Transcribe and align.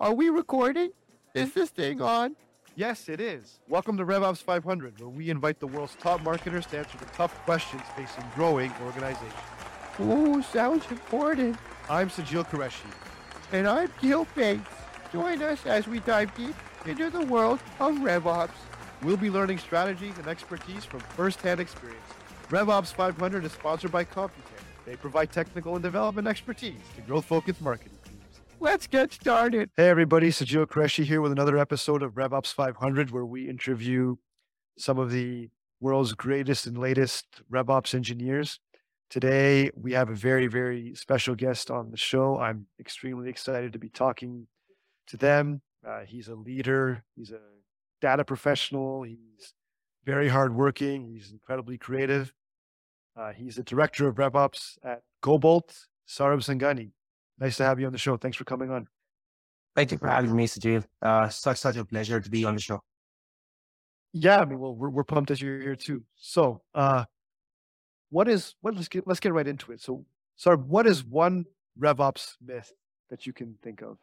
Are 0.00 0.14
we 0.14 0.30
recording? 0.30 0.92
Is 1.34 1.50
mm-hmm. 1.50 1.60
this 1.60 1.68
thing 1.68 2.00
on? 2.00 2.34
Yes, 2.74 3.10
it 3.10 3.20
is. 3.20 3.60
Welcome 3.68 3.98
to 3.98 4.06
RevOps 4.06 4.42
500, 4.42 4.98
where 4.98 5.10
we 5.10 5.28
invite 5.28 5.60
the 5.60 5.66
world's 5.66 5.94
top 5.96 6.22
marketers 6.22 6.64
to 6.68 6.78
answer 6.78 6.96
the 6.96 7.04
tough 7.04 7.34
questions 7.44 7.82
facing 7.94 8.24
growing 8.34 8.72
organizations. 8.82 9.34
Ooh, 10.00 10.42
sounds 10.42 10.90
important. 10.90 11.58
I'm 11.90 12.08
Sajeel 12.08 12.48
Qureshi. 12.48 12.90
And 13.52 13.68
I'm 13.68 13.92
Gil 14.00 14.26
Bates. 14.34 14.62
Join 15.12 15.42
us 15.42 15.66
as 15.66 15.86
we 15.86 16.00
dive 16.00 16.34
deep 16.34 16.54
into 16.86 17.10
the 17.10 17.26
world 17.26 17.60
of 17.78 17.96
RevOps. 17.96 18.56
We'll 19.02 19.18
be 19.18 19.28
learning 19.28 19.58
strategies 19.58 20.16
and 20.16 20.28
expertise 20.28 20.86
from 20.86 21.00
first-hand 21.00 21.60
experience. 21.60 22.00
RevOps 22.48 22.94
500 22.94 23.44
is 23.44 23.52
sponsored 23.52 23.92
by 23.92 24.06
Computan. 24.06 24.62
They 24.86 24.96
provide 24.96 25.30
technical 25.30 25.74
and 25.74 25.82
development 25.82 26.26
expertise 26.26 26.80
to 26.96 27.02
growth-focused 27.02 27.60
marketing. 27.60 27.99
Let's 28.62 28.86
get 28.86 29.10
started. 29.10 29.70
Hey 29.74 29.88
everybody, 29.88 30.28
Sajeel 30.28 30.66
Qureshi 30.66 31.04
here 31.04 31.22
with 31.22 31.32
another 31.32 31.56
episode 31.56 32.02
of 32.02 32.12
RevOps 32.12 32.52
500, 32.52 33.10
where 33.10 33.24
we 33.24 33.48
interview 33.48 34.16
some 34.76 34.98
of 34.98 35.10
the 35.10 35.48
world's 35.80 36.12
greatest 36.12 36.66
and 36.66 36.76
latest 36.76 37.40
RevOps 37.50 37.94
engineers. 37.94 38.60
Today, 39.08 39.70
we 39.74 39.92
have 39.94 40.10
a 40.10 40.14
very, 40.14 40.46
very 40.46 40.94
special 40.94 41.34
guest 41.34 41.70
on 41.70 41.90
the 41.90 41.96
show. 41.96 42.38
I'm 42.38 42.66
extremely 42.78 43.30
excited 43.30 43.72
to 43.72 43.78
be 43.78 43.88
talking 43.88 44.46
to 45.06 45.16
them. 45.16 45.62
Uh, 45.82 46.00
he's 46.06 46.28
a 46.28 46.34
leader, 46.34 47.02
he's 47.16 47.30
a 47.30 47.40
data 48.02 48.26
professional, 48.26 49.04
he's 49.04 49.54
very 50.04 50.28
hardworking, 50.28 51.06
he's 51.06 51.32
incredibly 51.32 51.78
creative. 51.78 52.34
Uh, 53.18 53.32
he's 53.32 53.56
the 53.56 53.62
director 53.62 54.06
of 54.06 54.16
RevOps 54.16 54.76
at 54.84 55.00
GoBolt, 55.22 55.86
Saurabh 56.06 56.44
Sanganee. 56.44 56.90
Nice 57.40 57.56
to 57.56 57.64
have 57.64 57.80
you 57.80 57.86
on 57.86 57.92
the 57.92 57.98
show. 57.98 58.16
Thanks 58.16 58.36
for 58.36 58.44
coming 58.44 58.70
on. 58.70 58.86
Thank 59.74 59.92
you 59.92 59.98
for 59.98 60.08
having 60.08 60.34
me, 60.34 60.46
Sajeel. 60.46 60.84
Uh, 61.00 61.28
such 61.28 61.56
such 61.58 61.76
a 61.76 61.84
pleasure 61.84 62.20
to 62.20 62.30
be 62.30 62.44
on 62.44 62.54
the 62.54 62.60
show. 62.60 62.80
Yeah, 64.12 64.40
I 64.40 64.44
mean, 64.44 64.58
well, 64.58 64.74
we're 64.74 64.90
we're 64.90 65.04
pumped 65.04 65.28
that 65.28 65.40
you're 65.40 65.60
here 65.60 65.76
too. 65.76 66.02
So, 66.16 66.62
uh, 66.74 67.04
what 68.10 68.28
is 68.28 68.54
what? 68.60 68.74
Let's 68.74 68.88
get 68.88 69.06
let's 69.06 69.20
get 69.20 69.32
right 69.32 69.46
into 69.46 69.72
it. 69.72 69.80
So, 69.80 70.04
Saurabh, 70.38 70.66
what 70.66 70.86
is 70.86 71.04
one 71.04 71.46
RevOps 71.78 72.36
myth 72.44 72.72
that 73.08 73.26
you 73.26 73.32
can 73.32 73.56
think 73.62 73.82
of? 73.82 73.98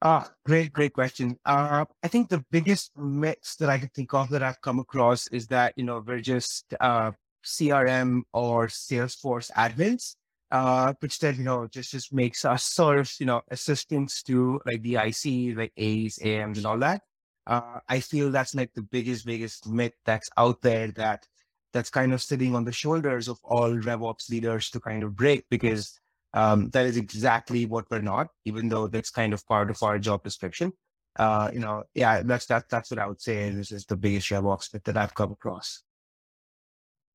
Ah, 0.00 0.30
great, 0.46 0.72
great 0.72 0.92
question. 0.92 1.36
Uh, 1.44 1.84
I 2.04 2.08
think 2.08 2.28
the 2.28 2.44
biggest 2.52 2.96
myths 2.96 3.56
that 3.56 3.68
I 3.68 3.78
can 3.78 3.88
think 3.88 4.14
of 4.14 4.30
that 4.30 4.44
I've 4.44 4.60
come 4.60 4.78
across 4.78 5.26
is 5.28 5.48
that 5.48 5.74
you 5.76 5.82
know 5.82 6.02
we're 6.06 6.20
just 6.20 6.72
uh, 6.80 7.10
CRM 7.44 8.22
or 8.32 8.68
Salesforce 8.68 9.50
admins, 9.52 10.14
uh, 10.50 10.94
which 11.00 11.18
then, 11.18 11.36
you 11.36 11.44
know, 11.44 11.66
just, 11.66 11.92
just 11.92 12.12
makes 12.12 12.44
us 12.44 12.64
sort 12.64 12.98
of, 12.98 13.12
you 13.20 13.26
know, 13.26 13.42
assistants 13.50 14.22
to 14.24 14.60
like 14.66 14.82
the 14.82 14.96
IC, 14.96 15.56
like 15.56 15.72
A's, 15.76 16.18
AMs 16.22 16.58
and 16.58 16.66
all 16.66 16.78
that. 16.78 17.02
Uh, 17.46 17.80
I 17.88 18.00
feel 18.00 18.30
that's 18.30 18.54
like 18.54 18.72
the 18.74 18.82
biggest, 18.82 19.26
biggest 19.26 19.68
myth 19.68 19.94
that's 20.04 20.28
out 20.36 20.60
there 20.62 20.88
that 20.92 21.26
that's 21.72 21.90
kind 21.90 22.12
of 22.12 22.22
sitting 22.22 22.54
on 22.54 22.64
the 22.64 22.72
shoulders 22.72 23.28
of 23.28 23.38
all 23.44 23.70
RevOps 23.70 24.30
leaders 24.30 24.70
to 24.70 24.80
kind 24.80 25.02
of 25.02 25.14
break 25.14 25.44
because 25.50 26.00
um, 26.34 26.70
that 26.70 26.86
is 26.86 26.96
exactly 26.96 27.66
what 27.66 27.86
we're 27.90 28.00
not, 28.00 28.28
even 28.44 28.68
though 28.68 28.86
that's 28.86 29.10
kind 29.10 29.32
of 29.32 29.46
part 29.46 29.70
of 29.70 29.82
our 29.82 29.98
job 29.98 30.22
description. 30.22 30.72
Uh, 31.16 31.50
you 31.52 31.58
know, 31.58 31.82
yeah, 31.94 32.22
that's 32.22 32.46
that, 32.46 32.68
that's 32.70 32.90
what 32.90 33.00
I 33.00 33.06
would 33.06 33.20
say. 33.20 33.50
This 33.50 33.72
is 33.72 33.84
the 33.84 33.96
biggest 33.96 34.28
RevOps 34.30 34.72
myth 34.72 34.84
that 34.84 34.96
I've 34.96 35.14
come 35.14 35.32
across. 35.32 35.82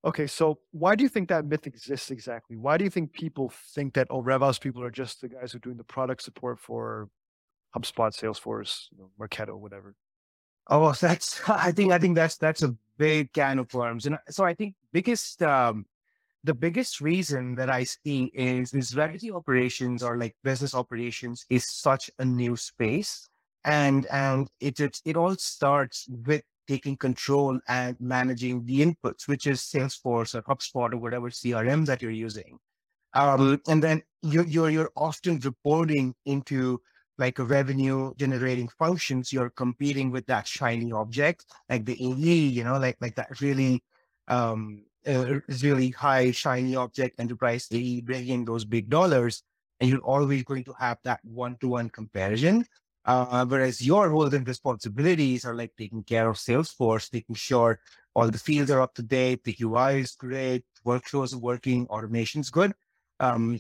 Okay, 0.06 0.28
so 0.28 0.60
why 0.72 0.96
do 0.96 1.04
you 1.04 1.10
think 1.10 1.30
that 1.30 1.46
myth 1.46 1.66
exists 1.66 2.12
exactly? 2.12 2.58
Why 2.58 2.78
do 2.78 2.84
you 2.84 2.90
think 2.90 3.14
people 3.14 3.54
think 3.74 3.94
that 3.94 4.08
oh, 4.10 4.22
RevOps 4.22 4.60
people 4.60 4.84
are 4.84 4.92
just 4.92 5.22
the 5.22 5.30
guys 5.30 5.52
who 5.52 5.58
are 5.58 5.60
doing 5.60 5.78
the 5.78 5.84
product 5.84 6.24
support 6.24 6.60
for 6.60 7.10
HubSpot, 7.76 8.12
Salesforce, 8.12 8.88
you 8.92 8.98
know, 8.98 9.10
Marketo, 9.20 9.58
whatever? 9.58 9.96
Oh, 10.68 10.92
that's 11.00 11.48
I 11.50 11.72
think 11.72 11.94
I 11.94 12.00
think 12.00 12.16
that's 12.16 12.38
that's 12.38 12.64
a 12.64 12.76
big 12.98 13.32
can 13.34 13.60
of 13.60 13.74
worms, 13.74 14.06
and 14.06 14.18
so 14.30 14.44
I 14.44 14.54
think 14.54 14.76
biggest 14.92 15.42
um, 15.42 15.86
the 16.44 16.54
biggest 16.54 17.00
reason 17.00 17.56
that 17.56 17.70
I 17.70 17.86
see 17.86 18.26
is 18.34 18.74
is 18.74 18.96
revenue 18.96 19.36
operations 19.36 20.04
or 20.04 20.18
like 20.18 20.36
business 20.44 20.76
operations 20.76 21.46
is 21.50 21.70
such 21.70 22.12
a 22.20 22.26
new 22.26 22.58
space, 22.58 23.30
and 23.64 24.06
and 24.08 24.50
it 24.60 24.82
it, 24.82 25.02
it 25.06 25.16
all 25.16 25.36
starts 25.38 26.08
with 26.10 26.44
taking 26.68 26.98
control 26.98 27.60
and 27.68 27.96
managing 28.00 28.66
the 28.66 28.82
inputs, 28.82 29.28
which 29.28 29.48
is 29.48 29.62
Salesforce 29.62 30.36
or 30.36 30.42
HubSpot 30.44 30.94
or 30.94 30.98
whatever 30.98 31.30
CRM 31.30 31.86
that 31.86 32.02
you're 32.02 32.12
using. 32.12 32.58
Um, 33.14 33.62
and 33.68 33.84
then 33.84 34.02
you're, 34.22 34.46
you're, 34.46 34.70
you're 34.70 34.92
often 34.96 35.40
reporting 35.40 36.16
into 36.26 36.82
like 37.18 37.40
a 37.40 37.44
revenue 37.44 38.14
generating 38.18 38.70
functions. 38.80 39.32
You're 39.32 39.52
competing 39.52 40.10
with 40.12 40.26
that 40.28 40.48
shiny 40.48 40.92
object, 40.92 41.46
like 41.70 41.86
the 41.86 41.94
AE, 41.94 42.48
you 42.48 42.64
know, 42.64 42.78
like, 42.80 42.98
like 43.02 43.16
that 43.16 43.40
really, 43.40 43.84
um, 44.28 44.84
uh, 45.06 45.40
really 45.62 45.90
high 45.90 46.32
shiny 46.32 46.76
object 46.76 47.20
enterprise 47.20 47.68
AE 47.72 48.02
bringing 48.02 48.46
those 48.46 48.66
big 48.66 48.90
dollars. 48.90 49.44
And 49.80 49.90
you're 49.90 50.00
always 50.00 50.44
going 50.44 50.64
to 50.64 50.74
have 50.80 50.98
that 51.04 51.20
one 51.24 51.58
to 51.60 51.68
one 51.68 51.90
comparison 51.90 52.66
uh, 53.06 53.46
whereas 53.46 53.86
your 53.86 54.10
roles 54.10 54.34
and 54.34 54.48
responsibilities 54.48 55.46
are 55.46 55.56
like 55.56 55.74
taking 55.78 56.04
care 56.04 56.30
of 56.30 56.38
Salesforce, 56.38 57.12
making 57.12 57.36
sure 57.36 57.80
all 58.14 58.30
the 58.30 58.38
fields 58.38 58.72
are 58.72 58.82
up 58.82 58.94
to 58.96 59.04
date, 59.04 59.44
the 59.44 59.56
UI 59.62 60.00
is 60.00 60.16
great, 60.16 60.64
workflows 60.86 61.34
are 61.34 61.40
working, 61.40 61.88
automation's 61.90 62.50
good. 62.50 62.74
Um, 63.20 63.60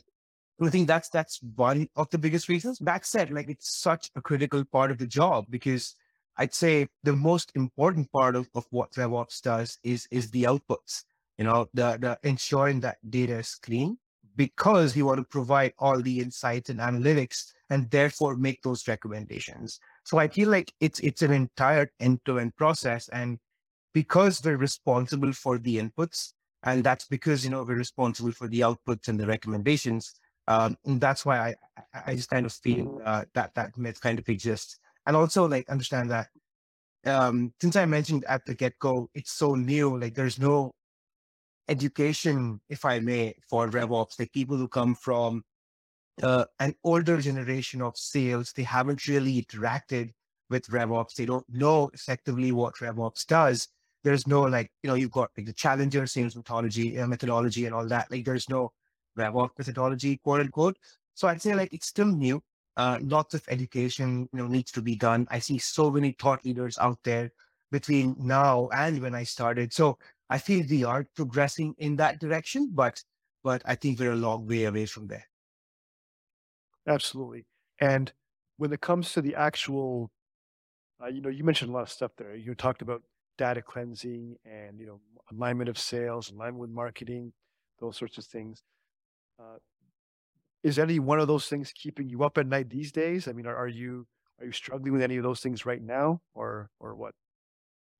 I 0.61 0.69
think 0.69 0.87
that's 0.87 1.09
that's 1.09 1.41
one 1.55 1.89
of 1.95 2.09
the 2.09 2.17
biggest 2.17 2.47
reasons. 2.47 2.79
That 2.79 3.05
said, 3.05 3.31
like 3.31 3.49
it's 3.49 3.75
such 3.75 4.11
a 4.15 4.21
critical 4.21 4.63
part 4.63 4.91
of 4.91 4.97
the 4.97 5.07
job 5.07 5.45
because 5.49 5.95
I'd 6.37 6.53
say 6.53 6.87
the 7.03 7.13
most 7.13 7.51
important 7.55 8.11
part 8.11 8.35
of, 8.35 8.47
of 8.55 8.65
what 8.69 8.91
RevOps 8.93 9.41
does 9.41 9.77
is 9.83 10.07
is 10.09 10.31
the 10.31 10.43
outputs. 10.43 11.03
You 11.37 11.45
know, 11.45 11.67
the 11.73 11.97
the 11.99 12.19
ensuring 12.23 12.79
that 12.81 12.97
data 13.09 13.39
is 13.39 13.55
clean 13.55 13.97
because 14.35 14.95
you 14.95 15.05
want 15.05 15.19
to 15.19 15.25
provide 15.25 15.73
all 15.79 16.01
the 16.01 16.19
insights 16.19 16.69
and 16.69 16.79
analytics 16.79 17.53
and 17.69 17.89
therefore 17.89 18.35
make 18.35 18.61
those 18.61 18.87
recommendations. 18.87 19.79
So 20.03 20.17
I 20.17 20.27
feel 20.27 20.49
like 20.49 20.73
it's 20.79 20.99
it's 20.99 21.21
an 21.21 21.31
entire 21.31 21.91
end-to-end 21.99 22.55
process. 22.55 23.09
And 23.09 23.39
because 23.93 24.43
we're 24.43 24.57
responsible 24.57 25.33
for 25.33 25.57
the 25.57 25.77
inputs, 25.77 26.33
and 26.63 26.83
that's 26.83 27.05
because 27.05 27.43
you 27.43 27.51
know 27.51 27.63
we're 27.63 27.75
responsible 27.75 28.31
for 28.31 28.47
the 28.47 28.61
outputs 28.61 29.07
and 29.07 29.19
the 29.19 29.27
recommendations. 29.27 30.13
Um, 30.47 30.77
and 30.85 30.99
that's 30.99 31.25
why 31.25 31.39
I 31.39 31.55
I 32.05 32.15
just 32.15 32.29
kind 32.29 32.45
of 32.45 32.53
feel 32.53 33.01
uh, 33.05 33.25
that 33.33 33.53
that 33.55 33.77
myth 33.77 34.01
kind 34.01 34.19
of 34.19 34.27
exists. 34.29 34.77
And 35.05 35.15
also 35.15 35.47
like 35.47 35.69
understand 35.69 36.09
that 36.11 36.27
um, 37.05 37.53
since 37.61 37.75
I 37.75 37.85
mentioned 37.85 38.23
at 38.25 38.45
the 38.45 38.55
get-go, 38.55 39.09
it's 39.13 39.33
so 39.33 39.55
new, 39.55 39.97
like 39.99 40.15
there's 40.15 40.39
no 40.39 40.71
education, 41.67 42.59
if 42.69 42.85
I 42.85 42.99
may, 42.99 43.35
for 43.49 43.69
RevOps, 43.69 44.19
like 44.19 44.31
people 44.31 44.57
who 44.57 44.67
come 44.67 44.95
from 44.95 45.43
uh, 46.21 46.45
an 46.59 46.75
older 46.83 47.19
generation 47.19 47.81
of 47.81 47.97
sales, 47.97 48.53
they 48.53 48.63
haven't 48.63 49.07
really 49.07 49.41
interacted 49.41 50.11
with 50.49 50.67
RevOps. 50.67 51.15
They 51.15 51.25
don't 51.25 51.45
know 51.49 51.89
effectively 51.93 52.51
what 52.51 52.75
RevOps 52.75 53.25
does. 53.25 53.67
There's 54.03 54.27
no 54.27 54.41
like, 54.41 54.69
you 54.83 54.89
know, 54.89 54.95
you've 54.95 55.11
got 55.11 55.31
like 55.37 55.45
the 55.45 55.53
challenger 55.53 56.05
sales 56.05 56.35
methodology, 56.35 56.99
uh, 56.99 57.07
methodology 57.07 57.65
and 57.65 57.73
all 57.73 57.87
that. 57.87 58.11
Like 58.11 58.25
there's 58.25 58.49
no 58.49 58.71
RevOps 59.17 59.57
methodology, 59.57 60.17
quote 60.17 60.41
unquote. 60.41 60.77
So 61.13 61.27
I'd 61.27 61.41
say 61.41 61.55
like 61.55 61.73
it's 61.73 61.87
still 61.87 62.07
new. 62.07 62.43
Uh, 62.75 62.97
lots 63.01 63.35
of 63.35 63.43
education, 63.49 64.27
you 64.33 64.39
know, 64.39 64.47
needs 64.47 64.71
to 64.71 64.81
be 64.81 64.95
done. 64.95 65.27
I 65.29 65.39
see 65.39 65.59
so 65.59 65.91
many 65.91 66.15
thought 66.19 66.43
leaders 66.43 66.77
out 66.79 66.97
there 67.03 67.31
between 67.71 68.15
now 68.19 68.69
and 68.73 69.01
when 69.01 69.15
I 69.15 69.23
started. 69.23 69.73
So 69.73 69.97
I 70.29 70.37
feel 70.39 70.65
we 70.69 70.83
are 70.83 71.05
progressing 71.15 71.75
in 71.77 71.95
that 71.97 72.19
direction, 72.19 72.71
but 72.73 73.03
but 73.43 73.61
I 73.65 73.75
think 73.75 73.99
we're 73.99 74.13
a 74.13 74.15
long 74.15 74.47
way 74.47 74.65
away 74.65 74.85
from 74.85 75.07
there. 75.07 75.25
Absolutely. 76.87 77.45
And 77.79 78.11
when 78.57 78.71
it 78.73 78.81
comes 78.81 79.13
to 79.13 79.21
the 79.21 79.35
actual, 79.35 80.11
uh, 81.03 81.07
you 81.07 81.21
know, 81.21 81.29
you 81.29 81.43
mentioned 81.43 81.71
a 81.71 81.73
lot 81.73 81.83
of 81.83 81.91
stuff 81.91 82.11
there. 82.17 82.35
You 82.35 82.55
talked 82.55 82.81
about 82.81 83.03
data 83.37 83.61
cleansing 83.61 84.37
and 84.45 84.79
you 84.79 84.85
know 84.87 85.01
alignment 85.31 85.69
of 85.69 85.77
sales, 85.77 86.31
alignment 86.31 86.59
with 86.59 86.69
marketing, 86.69 87.33
those 87.79 87.97
sorts 87.97 88.17
of 88.17 88.25
things. 88.25 88.63
Uh, 89.39 89.57
is 90.63 90.79
any 90.79 90.99
one 90.99 91.19
of 91.19 91.27
those 91.27 91.47
things 91.47 91.71
keeping 91.73 92.09
you 92.09 92.23
up 92.23 92.37
at 92.37 92.47
night 92.47 92.69
these 92.69 92.91
days? 92.91 93.27
I 93.27 93.33
mean, 93.33 93.45
are, 93.45 93.55
are 93.55 93.67
you 93.67 94.07
are 94.39 94.45
you 94.45 94.51
struggling 94.51 94.93
with 94.93 95.01
any 95.01 95.17
of 95.17 95.23
those 95.23 95.41
things 95.41 95.65
right 95.65 95.81
now, 95.81 96.21
or 96.33 96.69
or 96.79 96.95
what? 96.95 97.13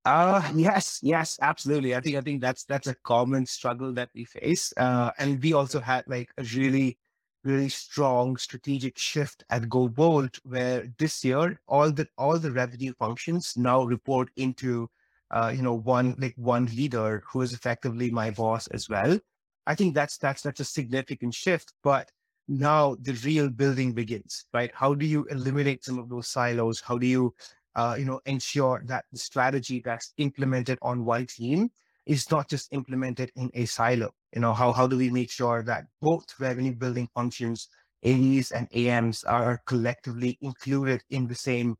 Uh 0.04 0.42
yes, 0.54 0.98
yes, 1.02 1.38
absolutely. 1.40 1.94
I 1.94 2.00
think 2.00 2.16
I 2.16 2.20
think 2.20 2.40
that's 2.42 2.64
that's 2.64 2.86
a 2.88 2.94
common 2.94 3.46
struggle 3.46 3.92
that 3.94 4.10
we 4.14 4.24
face. 4.24 4.72
Uh 4.76 5.10
and 5.18 5.42
we 5.42 5.52
also 5.54 5.80
had 5.80 6.04
like 6.06 6.30
a 6.38 6.42
really 6.54 6.98
really 7.42 7.68
strong 7.68 8.36
strategic 8.36 8.98
shift 8.98 9.44
at 9.50 9.62
GoBolt, 9.62 10.40
where 10.44 10.86
this 10.98 11.24
year 11.24 11.58
all 11.66 11.90
the 11.90 12.06
all 12.18 12.38
the 12.38 12.52
revenue 12.52 12.92
functions 12.98 13.54
now 13.56 13.82
report 13.84 14.30
into 14.36 14.90
uh, 15.30 15.52
you 15.54 15.62
know 15.62 15.74
one 15.74 16.14
like 16.18 16.34
one 16.36 16.66
leader 16.66 17.22
who 17.30 17.40
is 17.42 17.52
effectively 17.54 18.10
my 18.10 18.30
boss 18.30 18.66
as 18.68 18.88
well. 18.90 19.18
I 19.66 19.74
think 19.74 19.94
that's 19.94 20.18
that's 20.18 20.42
that's 20.42 20.60
a 20.60 20.64
significant 20.64 21.34
shift, 21.34 21.72
but 21.82 22.10
now 22.46 22.96
the 23.00 23.14
real 23.24 23.48
building 23.48 23.92
begins, 23.94 24.44
right? 24.52 24.70
How 24.74 24.92
do 24.94 25.06
you 25.06 25.24
eliminate 25.30 25.82
some 25.84 25.98
of 25.98 26.08
those 26.10 26.28
silos? 26.28 26.80
How 26.82 26.98
do 26.98 27.06
you, 27.06 27.34
uh, 27.76 27.96
you 27.98 28.04
know, 28.04 28.20
ensure 28.26 28.82
that 28.86 29.04
the 29.12 29.18
strategy 29.18 29.80
that's 29.84 30.12
implemented 30.18 30.78
on 30.82 31.04
one 31.04 31.26
team 31.26 31.70
is 32.06 32.30
not 32.30 32.48
just 32.48 32.72
implemented 32.72 33.30
in 33.36 33.50
a 33.54 33.64
silo? 33.66 34.14
You 34.34 34.40
know, 34.40 34.52
how, 34.52 34.72
how 34.72 34.86
do 34.86 34.96
we 34.96 35.10
make 35.10 35.30
sure 35.30 35.62
that 35.64 35.86
both 36.00 36.26
revenue 36.38 36.74
building 36.74 37.08
functions, 37.14 37.68
AEs 38.04 38.52
and 38.52 38.68
AMs 38.74 39.24
are 39.24 39.62
collectively 39.66 40.38
included 40.40 41.02
in 41.10 41.26
the 41.26 41.34
same, 41.34 41.76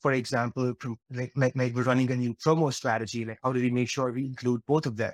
for 0.00 0.12
example, 0.12 0.74
like, 1.10 1.32
like, 1.36 1.56
like 1.56 1.74
we're 1.74 1.82
running 1.84 2.10
a 2.10 2.16
new 2.16 2.34
promo 2.34 2.72
strategy, 2.72 3.24
like 3.24 3.38
how 3.42 3.52
do 3.52 3.60
we 3.60 3.70
make 3.70 3.88
sure 3.88 4.12
we 4.12 4.26
include 4.26 4.62
both 4.66 4.86
of 4.86 4.96
them? 4.96 5.12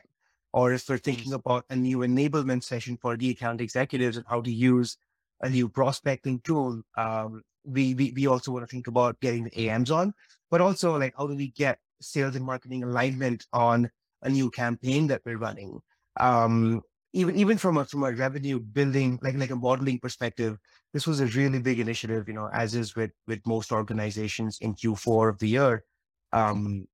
or 0.53 0.73
if 0.73 0.89
we're 0.89 0.99
thinking 0.99 1.33
about 1.33 1.65
a 1.71 1.77
new 1.77 1.99
enablement 1.99 2.65
session 2.65 2.97
for 2.97 3.17
the 3.17 3.31
account 3.31 3.61
executives 3.61 4.17
and 4.17 4.27
how 4.29 4.41
to 4.41 4.51
use 4.51 4.97
a 5.43 5.49
new 5.49 5.69
prospecting 5.69 6.41
tool, 6.41 6.83
um, 6.97 7.43
we, 7.69 7.95
we 7.95 8.13
we 8.17 8.27
also 8.27 8.53
want 8.53 8.63
to 8.65 8.71
think 8.71 8.87
about 8.87 9.21
getting 9.21 9.45
the 9.45 9.69
AMs 9.69 9.91
on, 9.91 10.13
but 10.51 10.61
also 10.61 10.99
like 10.99 11.15
how 11.17 11.27
do 11.27 11.37
we 11.37 11.51
get 11.51 11.79
sales 12.01 12.37
and 12.37 12.45
marketing 12.45 12.83
alignment 12.85 13.47
on 13.53 13.91
a 14.23 14.29
new 14.29 14.51
campaign 14.51 15.07
that 15.09 15.23
we're 15.25 15.39
running? 15.39 15.81
Um, 16.19 16.83
even 17.13 17.37
even 17.37 17.59
from 17.59 17.79
a 17.79 17.85
from 17.85 18.05
a 18.05 18.13
revenue 18.13 18.59
building 18.59 19.19
like 19.23 19.37
like 19.37 19.51
a 19.51 19.57
modeling 19.57 19.99
perspective, 19.99 20.59
this 20.93 21.07
was 21.07 21.21
a 21.21 21.27
really 21.27 21.59
big 21.59 21.81
initiative. 21.81 22.29
You 22.29 22.35
know, 22.35 22.49
as 22.53 22.75
is 22.75 22.95
with 22.97 23.13
with 23.27 23.41
most 23.47 23.73
organizations 23.73 24.59
in 24.61 24.75
Q4 24.75 25.31
of 25.31 25.39
the 25.39 25.49
year. 25.49 25.85
Um, 26.33 26.87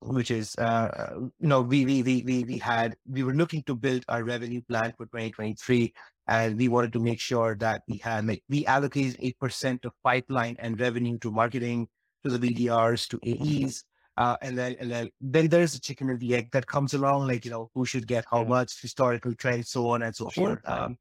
which 0.00 0.30
is 0.30 0.54
uh, 0.56 1.14
you 1.40 1.48
know 1.48 1.60
we, 1.60 1.84
we 1.84 2.02
we 2.02 2.22
we 2.22 2.44
we 2.44 2.58
had 2.58 2.96
we 3.10 3.22
were 3.22 3.34
looking 3.34 3.62
to 3.64 3.74
build 3.74 4.04
our 4.08 4.22
revenue 4.22 4.60
plan 4.68 4.92
for 4.96 5.06
2023 5.06 5.92
and 6.28 6.56
we 6.56 6.68
wanted 6.68 6.92
to 6.92 7.00
make 7.00 7.18
sure 7.20 7.56
that 7.56 7.82
we 7.88 7.96
had 7.96 8.26
like 8.26 8.42
we 8.48 8.64
allocated 8.66 9.18
8% 9.20 9.84
of 9.84 9.92
pipeline 10.04 10.56
and 10.58 10.78
revenue 10.78 11.18
to 11.18 11.30
marketing 11.30 11.88
to 12.24 12.36
the 12.36 12.38
BDRs 12.38 13.08
to 13.08 13.18
AEs 13.26 13.84
uh, 14.18 14.36
and 14.42 14.58
then 14.58 14.76
and 14.80 14.90
then 14.90 15.10
then 15.20 15.48
there's 15.48 15.74
a 15.74 15.80
chicken 15.80 16.10
and 16.10 16.20
the 16.20 16.34
egg 16.34 16.50
that 16.52 16.66
comes 16.66 16.94
along 16.94 17.26
like 17.26 17.44
you 17.44 17.50
know 17.50 17.70
who 17.74 17.84
should 17.84 18.06
get 18.06 18.24
how 18.30 18.44
much 18.44 18.80
historical 18.80 19.34
trends 19.34 19.70
so 19.70 19.88
on 19.88 20.02
and 20.02 20.14
so 20.14 20.28
forth 20.30 20.58
um, 20.64 20.98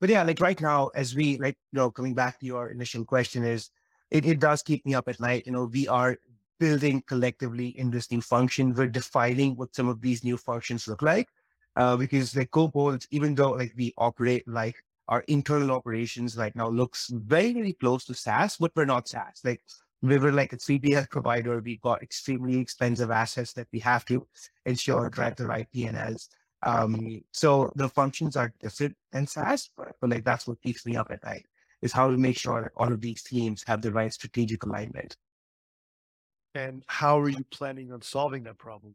but 0.00 0.10
yeah 0.10 0.22
like 0.22 0.40
right 0.40 0.60
now 0.60 0.88
as 0.94 1.14
we 1.14 1.38
like 1.38 1.56
you 1.72 1.78
know 1.78 1.90
coming 1.90 2.14
back 2.14 2.38
to 2.38 2.46
your 2.46 2.68
initial 2.68 3.04
question 3.04 3.44
is 3.44 3.70
it, 4.10 4.26
it 4.26 4.40
does 4.40 4.62
keep 4.62 4.84
me 4.84 4.94
up 4.94 5.08
at 5.08 5.20
night 5.20 5.44
you 5.46 5.52
know 5.52 5.64
we 5.64 5.86
are 5.88 6.16
building 6.58 7.02
collectively 7.02 7.68
in 7.78 7.90
this 7.90 8.10
new 8.10 8.20
function. 8.20 8.74
We're 8.74 8.88
defining 8.88 9.56
what 9.56 9.74
some 9.74 9.88
of 9.88 10.00
these 10.00 10.24
new 10.24 10.36
functions 10.36 10.88
look 10.88 11.02
like. 11.02 11.28
Uh, 11.76 11.96
because 11.96 12.34
like 12.34 12.50
GoBolt, 12.50 13.06
even 13.10 13.34
though 13.34 13.52
like 13.52 13.72
we 13.76 13.94
operate 13.96 14.46
like 14.48 14.74
our 15.08 15.24
internal 15.28 15.70
operations 15.70 16.36
right 16.36 16.54
now 16.56 16.68
looks 16.68 17.08
very, 17.08 17.52
very 17.52 17.72
close 17.72 18.04
to 18.06 18.14
SaaS, 18.14 18.56
but 18.56 18.72
we're 18.74 18.84
not 18.84 19.08
SaaS. 19.08 19.40
Like 19.44 19.62
we 20.02 20.18
were 20.18 20.32
like 20.32 20.52
a 20.52 20.56
3PL 20.56 21.08
provider. 21.08 21.60
We've 21.60 21.80
got 21.80 22.02
extremely 22.02 22.58
expensive 22.58 23.10
assets 23.10 23.52
that 23.54 23.68
we 23.72 23.78
have 23.80 24.04
to 24.06 24.26
ensure 24.66 25.08
drive 25.08 25.36
the 25.36 25.46
right 25.46 25.68
PNLs. 25.74 26.28
Um, 26.64 27.22
so 27.32 27.72
the 27.76 27.88
functions 27.88 28.36
are 28.36 28.52
different 28.60 28.96
than 29.12 29.26
SaaS, 29.26 29.70
but, 29.76 29.94
but 30.00 30.10
like 30.10 30.24
that's 30.24 30.46
what 30.46 30.60
keeps 30.60 30.84
me 30.84 30.96
up 30.96 31.10
at 31.10 31.22
night 31.24 31.46
is 31.80 31.92
how 31.92 32.10
to 32.10 32.16
make 32.16 32.36
sure 32.36 32.62
that 32.62 32.72
all 32.76 32.92
of 32.92 33.00
these 33.00 33.22
teams 33.22 33.62
have 33.66 33.80
the 33.80 33.92
right 33.92 34.12
strategic 34.12 34.64
alignment. 34.64 35.16
And 36.54 36.82
how 36.86 37.20
are 37.20 37.28
you 37.28 37.44
planning 37.50 37.92
on 37.92 38.02
solving 38.02 38.44
that 38.44 38.58
problem? 38.58 38.94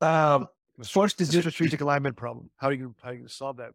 Um, 0.00 0.48
first 0.84 1.20
is 1.20 1.30
the 1.30 1.40
strategic 1.40 1.80
alignment 1.80 2.16
problem. 2.16 2.50
How 2.56 2.68
are 2.68 2.72
you 2.72 2.94
how 3.02 3.10
are 3.10 3.12
you 3.12 3.18
going 3.20 3.28
to 3.28 3.34
solve 3.34 3.56
that? 3.58 3.72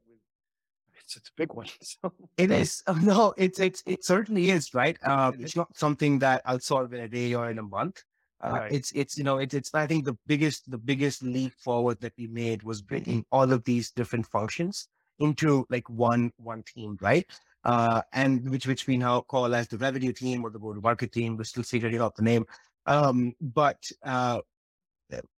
It's, 1.03 1.15
it's 1.15 1.29
a 1.29 1.33
big 1.35 1.53
one. 1.53 1.67
So. 1.81 2.13
It 2.37 2.51
is. 2.51 2.83
No, 3.01 3.33
it's 3.37 3.59
it's 3.59 3.83
it 3.85 4.03
certainly 4.03 4.49
is 4.49 4.73
right. 4.73 4.97
Um, 5.07 5.35
it's 5.39 5.55
not 5.55 5.75
something 5.77 6.19
that 6.19 6.41
I'll 6.45 6.59
solve 6.59 6.93
in 6.93 7.01
a 7.01 7.07
day 7.07 7.33
or 7.33 7.49
in 7.49 7.59
a 7.59 7.63
month. 7.63 8.03
Uh, 8.43 8.51
right. 8.51 8.71
It's 8.71 8.91
it's 8.91 9.17
you 9.17 9.23
know 9.23 9.37
it's 9.37 9.53
it's 9.53 9.73
I 9.73 9.87
think 9.87 10.05
the 10.05 10.17
biggest 10.27 10.69
the 10.69 10.77
biggest 10.77 11.23
leap 11.23 11.53
forward 11.53 11.99
that 12.01 12.13
we 12.17 12.27
made 12.27 12.63
was 12.63 12.81
bringing 12.81 13.25
all 13.31 13.51
of 13.51 13.63
these 13.63 13.91
different 13.91 14.25
functions 14.27 14.89
into 15.19 15.65
like 15.69 15.89
one 15.89 16.31
one 16.37 16.63
team, 16.63 16.97
right? 17.01 17.25
Uh, 17.67 18.01
and 18.13 18.49
which 18.49 18.65
which 18.65 18.87
we 18.87 18.97
now 18.97 19.21
call 19.21 19.53
as 19.53 19.67
the 19.67 19.77
revenue 19.77 20.13
team 20.13 20.43
or 20.43 20.49
the 20.49 20.57
go-to-market 20.57 21.11
team. 21.11 21.37
We're 21.37 21.43
still 21.43 21.63
figuring 21.63 21.99
out 21.99 22.15
the 22.15 22.23
name. 22.23 22.45
Um, 22.85 23.33
but 23.41 23.91
uh, 24.03 24.39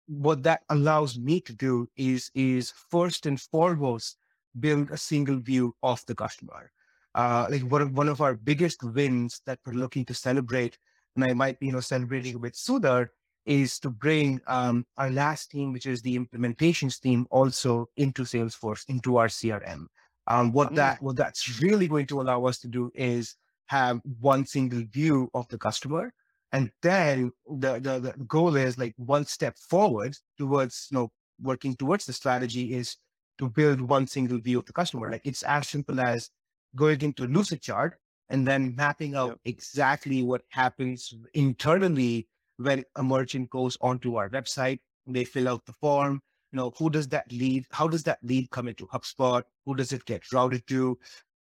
what 0.06 0.42
that 0.42 0.62
allows 0.68 1.18
me 1.18 1.40
to 1.40 1.54
do 1.54 1.88
is 1.96 2.30
is 2.34 2.72
first 2.90 3.24
and 3.26 3.40
foremost 3.40 4.18
build 4.60 4.90
a 4.90 4.96
single 4.96 5.38
view 5.38 5.74
of 5.82 6.04
the 6.06 6.14
customer. 6.14 6.70
Uh, 7.14 7.46
like 7.50 7.62
one 7.62 7.82
of, 7.82 7.96
one 7.96 8.08
of 8.08 8.20
our 8.20 8.34
biggest 8.34 8.82
wins 8.82 9.40
that 9.46 9.58
we're 9.64 9.72
looking 9.72 10.04
to 10.04 10.14
celebrate, 10.14 10.78
and 11.16 11.24
I 11.24 11.32
might 11.32 11.58
be 11.58 11.66
you 11.66 11.72
know 11.72 11.80
celebrating 11.80 12.38
with 12.40 12.52
Sudhar, 12.52 13.08
is 13.46 13.80
to 13.80 13.88
bring 13.88 14.40
um, 14.46 14.84
our 14.98 15.10
last 15.10 15.50
team, 15.50 15.72
which 15.72 15.86
is 15.86 16.02
the 16.02 16.18
implementations 16.18 17.00
team, 17.00 17.26
also 17.30 17.88
into 17.96 18.24
Salesforce, 18.24 18.84
into 18.88 19.16
our 19.16 19.28
CRM. 19.28 19.86
Um, 20.28 20.52
what 20.52 20.72
mm. 20.72 20.76
that 20.76 21.02
what 21.02 21.16
that's 21.16 21.60
really 21.60 21.88
going 21.88 22.06
to 22.06 22.20
allow 22.20 22.44
us 22.44 22.58
to 22.60 22.68
do 22.68 22.92
is 22.94 23.34
have 23.66 24.00
one 24.20 24.46
single 24.46 24.82
view 24.92 25.30
of 25.34 25.48
the 25.48 25.58
customer, 25.58 26.12
and 26.52 26.70
then 26.82 27.32
the, 27.46 27.80
the 27.80 27.98
the 27.98 28.24
goal 28.24 28.56
is 28.56 28.78
like 28.78 28.94
one 28.96 29.24
step 29.24 29.56
forward 29.58 30.14
towards 30.36 30.88
you 30.90 30.98
know 30.98 31.10
working 31.40 31.74
towards 31.76 32.04
the 32.04 32.12
strategy 32.12 32.74
is 32.74 32.96
to 33.38 33.48
build 33.48 33.80
one 33.80 34.06
single 34.06 34.38
view 34.38 34.58
of 34.58 34.66
the 34.66 34.72
customer. 34.72 35.10
Like 35.10 35.22
it's 35.24 35.42
as 35.42 35.68
simple 35.68 36.00
as 36.00 36.30
going 36.76 37.00
into 37.00 37.26
Lucidchart 37.26 37.92
and 38.28 38.46
then 38.46 38.74
mapping 38.76 39.14
out 39.14 39.28
yep. 39.28 39.38
exactly 39.44 40.22
what 40.22 40.42
happens 40.50 41.14
internally 41.34 42.28
when 42.58 42.84
a 42.96 43.02
merchant 43.02 43.48
goes 43.50 43.78
onto 43.80 44.16
our 44.16 44.28
website. 44.28 44.80
They 45.06 45.24
fill 45.24 45.48
out 45.48 45.64
the 45.64 45.72
form, 45.72 46.20
you 46.52 46.56
know, 46.56 46.72
who 46.78 46.90
does 46.90 47.08
that 47.08 47.30
lead? 47.30 47.66
How 47.70 47.88
does 47.88 48.02
that 48.04 48.18
lead 48.22 48.50
come 48.50 48.68
into 48.68 48.86
HubSpot? 48.86 49.42
Who 49.66 49.74
does 49.74 49.92
it 49.92 50.04
get 50.04 50.32
routed 50.32 50.66
to? 50.68 50.98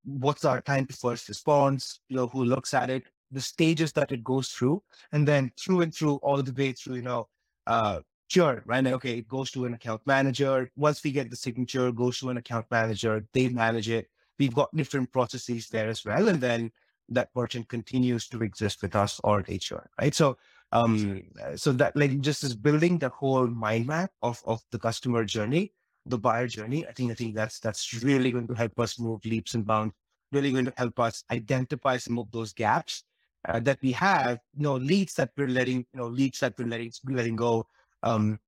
What's 0.05 0.44
our 0.44 0.61
time 0.61 0.87
to 0.87 0.94
first 0.94 1.29
response? 1.29 2.00
You 2.08 2.17
know, 2.17 2.26
who 2.26 2.44
looks 2.44 2.73
at 2.73 2.90
it? 2.90 3.05
The 3.31 3.40
stages 3.40 3.93
that 3.93 4.12
it 4.12 4.25
goes 4.25 4.49
through, 4.49 4.82
and 5.12 5.29
then 5.29 5.52
through 5.61 5.82
and 5.82 5.94
through, 5.94 6.17
all 6.17 6.43
the 6.43 6.52
way 6.52 6.73
through, 6.73 6.96
you 6.96 7.02
know, 7.02 7.29
uh, 7.67 8.00
sure, 8.29 8.62
right? 8.64 8.87
Okay, 8.87 9.19
it 9.19 9.29
goes 9.29 9.50
to 9.50 9.67
an 9.67 9.75
account 9.75 10.00
manager. 10.06 10.70
Once 10.76 11.05
we 11.05 11.12
get 11.12 11.29
the 11.29 11.37
signature, 11.37 11.93
goes 11.93 12.19
to 12.20 12.31
an 12.31 12.38
account 12.38 12.64
manager. 12.70 13.26
They 13.35 13.50
manage 13.50 13.90
it. 13.90 14.08
We've 14.38 14.55
got 14.55 14.75
different 14.75 15.12
processes 15.12 15.69
there 15.69 15.88
as 15.88 16.05
well, 16.06 16.29
and 16.29 16.40
then 16.40 16.70
that 17.11 17.29
merchant 17.35 17.69
continues 17.69 18.29
to 18.29 18.43
exist 18.43 18.82
with 18.82 18.94
us 18.94 19.20
or 19.25 19.40
HR, 19.40 19.88
right? 20.00 20.14
So 20.14 20.38
um, 20.72 21.22
uh, 21.42 21.56
so 21.56 21.72
that 21.72 21.96
like 21.96 22.20
just 22.20 22.44
is 22.44 22.54
building 22.54 22.98
the 22.98 23.08
whole 23.08 23.46
mind 23.46 23.87
map 23.87 24.10
of 24.22 24.42
of 24.44 24.60
the 24.70 24.78
customer 24.78 25.25
journey, 25.25 25.72
the 26.06 26.18
buyer 26.18 26.46
journey. 26.46 26.87
I 26.87 26.92
think 26.92 27.10
I 27.10 27.14
think 27.14 27.34
that's 27.34 27.58
that's 27.60 28.02
really 28.02 28.30
going 28.30 28.48
to 28.48 28.54
help 28.54 28.78
us 28.78 28.98
move 28.98 29.25
leaps 29.25 29.54
and 29.54 29.66
bounds. 29.66 29.94
Really 30.30 30.52
going 30.52 30.66
to 30.66 30.75
help 30.76 31.00
us 31.00 31.25
identify 31.30 31.96
some 31.96 32.18
of 32.18 32.30
those 32.32 32.52
gaps 32.52 33.04
uh, 33.48 33.60
that 33.60 33.78
we 33.82 33.92
have. 33.92 34.38
You 34.54 34.62
know, 34.64 34.76
leads 34.76 35.14
that 35.14 35.30
we're 35.37 35.48
letting, 35.48 35.87
you 35.92 36.00
know, 36.00 36.08
leads 36.08 36.40
that 36.40 36.54
we're 36.58 36.68
letting 36.68 36.92
letting 37.08 37.37
go. 37.37 37.66
Um, 38.02 38.38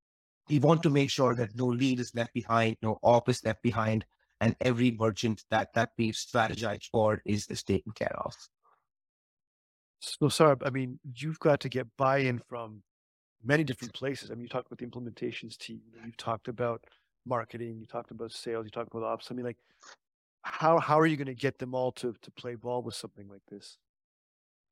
we 0.50 0.58
want 0.58 0.82
to 0.82 0.90
make 0.90 1.10
sure 1.10 1.34
that 1.36 1.56
no 1.56 1.66
lead 1.66 2.00
is 2.00 2.14
left 2.14 2.34
behind, 2.34 2.76
no 2.82 2.98
op 3.02 3.28
is 3.28 3.42
left 3.44 3.62
behind, 3.62 4.04
and 4.40 4.56
every 4.60 4.90
merchant 4.90 5.44
that 5.50 5.72
that 5.74 5.90
we've 5.96 6.14
strategized 6.14 6.90
for 6.90 7.22
is, 7.24 7.46
is 7.46 7.62
taken 7.62 7.92
care 7.92 8.14
of. 8.18 8.34
So 10.00 10.28
sorry, 10.28 10.56
I 10.64 10.70
mean, 10.70 10.98
you've 11.14 11.38
got 11.38 11.60
to 11.60 11.68
get 11.68 11.86
buy-in 11.96 12.40
from 12.48 12.82
many 13.44 13.64
different 13.64 13.92
places. 13.94 14.30
I 14.30 14.34
mean, 14.34 14.42
you 14.42 14.48
talked 14.48 14.66
about 14.66 14.78
the 14.78 14.86
implementations 14.86 15.56
team, 15.58 15.80
you've 16.04 16.16
talked 16.16 16.48
about 16.48 16.82
marketing, 17.26 17.78
you 17.80 17.86
talked 17.86 18.10
about 18.10 18.32
sales, 18.32 18.64
you 18.64 18.70
talked 18.70 18.92
about 18.92 19.04
ops. 19.04 19.28
I 19.30 19.34
mean, 19.34 19.44
like, 19.44 19.58
how 20.42 20.78
how 20.78 20.98
are 20.98 21.06
you 21.06 21.18
going 21.18 21.26
to 21.26 21.34
get 21.34 21.58
them 21.58 21.74
all 21.74 21.92
to 21.92 22.14
to 22.22 22.30
play 22.30 22.54
ball 22.54 22.82
with 22.82 22.94
something 22.94 23.28
like 23.28 23.42
this? 23.50 23.76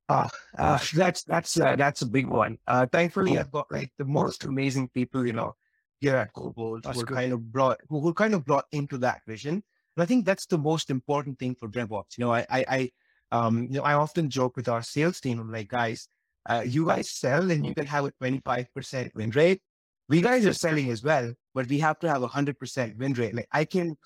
Uh, 0.09 0.29
uh 0.57 0.79
that's 0.95 1.25
that's 1.25 1.61
uh, 1.61 1.77
that's 1.77 2.03
a 2.03 2.07
big 2.07 2.27
one. 2.27 2.59
Uh, 2.67 2.87
thankfully, 2.87 3.39
I've 3.39 3.53
got 3.53 3.71
like 3.71 3.93
the 3.99 4.07
most 4.07 4.45
amazing 4.45 4.89
people, 4.89 5.27
you 5.27 5.35
know, 5.35 5.55
here 6.01 6.17
at 6.17 6.33
GoBolt 6.33 6.87
who 6.95 7.05
kind 7.05 7.35
of 7.35 7.53
brought 7.53 7.79
who, 7.91 8.01
who 8.01 8.15
kind 8.15 8.35
of 8.35 8.47
brought 8.47 8.65
into 8.73 8.97
that 8.99 9.21
vision. 9.27 9.63
And 9.97 10.03
I 10.03 10.07
think 10.07 10.25
that's 10.25 10.47
the 10.47 10.59
most 10.59 10.89
important 10.89 11.39
thing 11.39 11.55
for 11.55 11.69
RevOps. 11.69 12.17
You 12.17 12.25
know, 12.25 12.33
I 12.33 12.47
I 12.51 12.91
um, 13.33 13.65
you 13.65 13.79
know, 13.79 13.83
I 13.83 13.95
often 13.95 14.31
joke 14.31 14.57
with 14.57 14.69
our 14.69 14.83
sales 14.83 15.21
team, 15.21 15.39
I'm 15.41 15.53
like, 15.53 15.69
guys, 15.69 16.09
uh, 16.49 16.65
you 16.67 16.87
guys 16.87 17.11
sell 17.11 17.51
and 17.51 17.65
you 17.67 17.75
can 17.75 17.87
have 17.87 18.07
a 18.07 18.13
25% 18.23 19.15
win 19.15 19.31
rate. 19.31 19.61
We 20.09 20.23
guys 20.23 20.47
are 20.47 20.55
selling 20.55 20.91
as 20.91 21.03
well, 21.03 21.35
but 21.55 21.69
we 21.69 21.79
have 21.81 21.99
to 22.01 22.09
have 22.09 22.23
a 22.23 22.29
100% 22.29 22.97
win 22.97 23.13
rate. 23.13 23.35
Like 23.35 23.49
I 23.53 23.65
can 23.67 23.97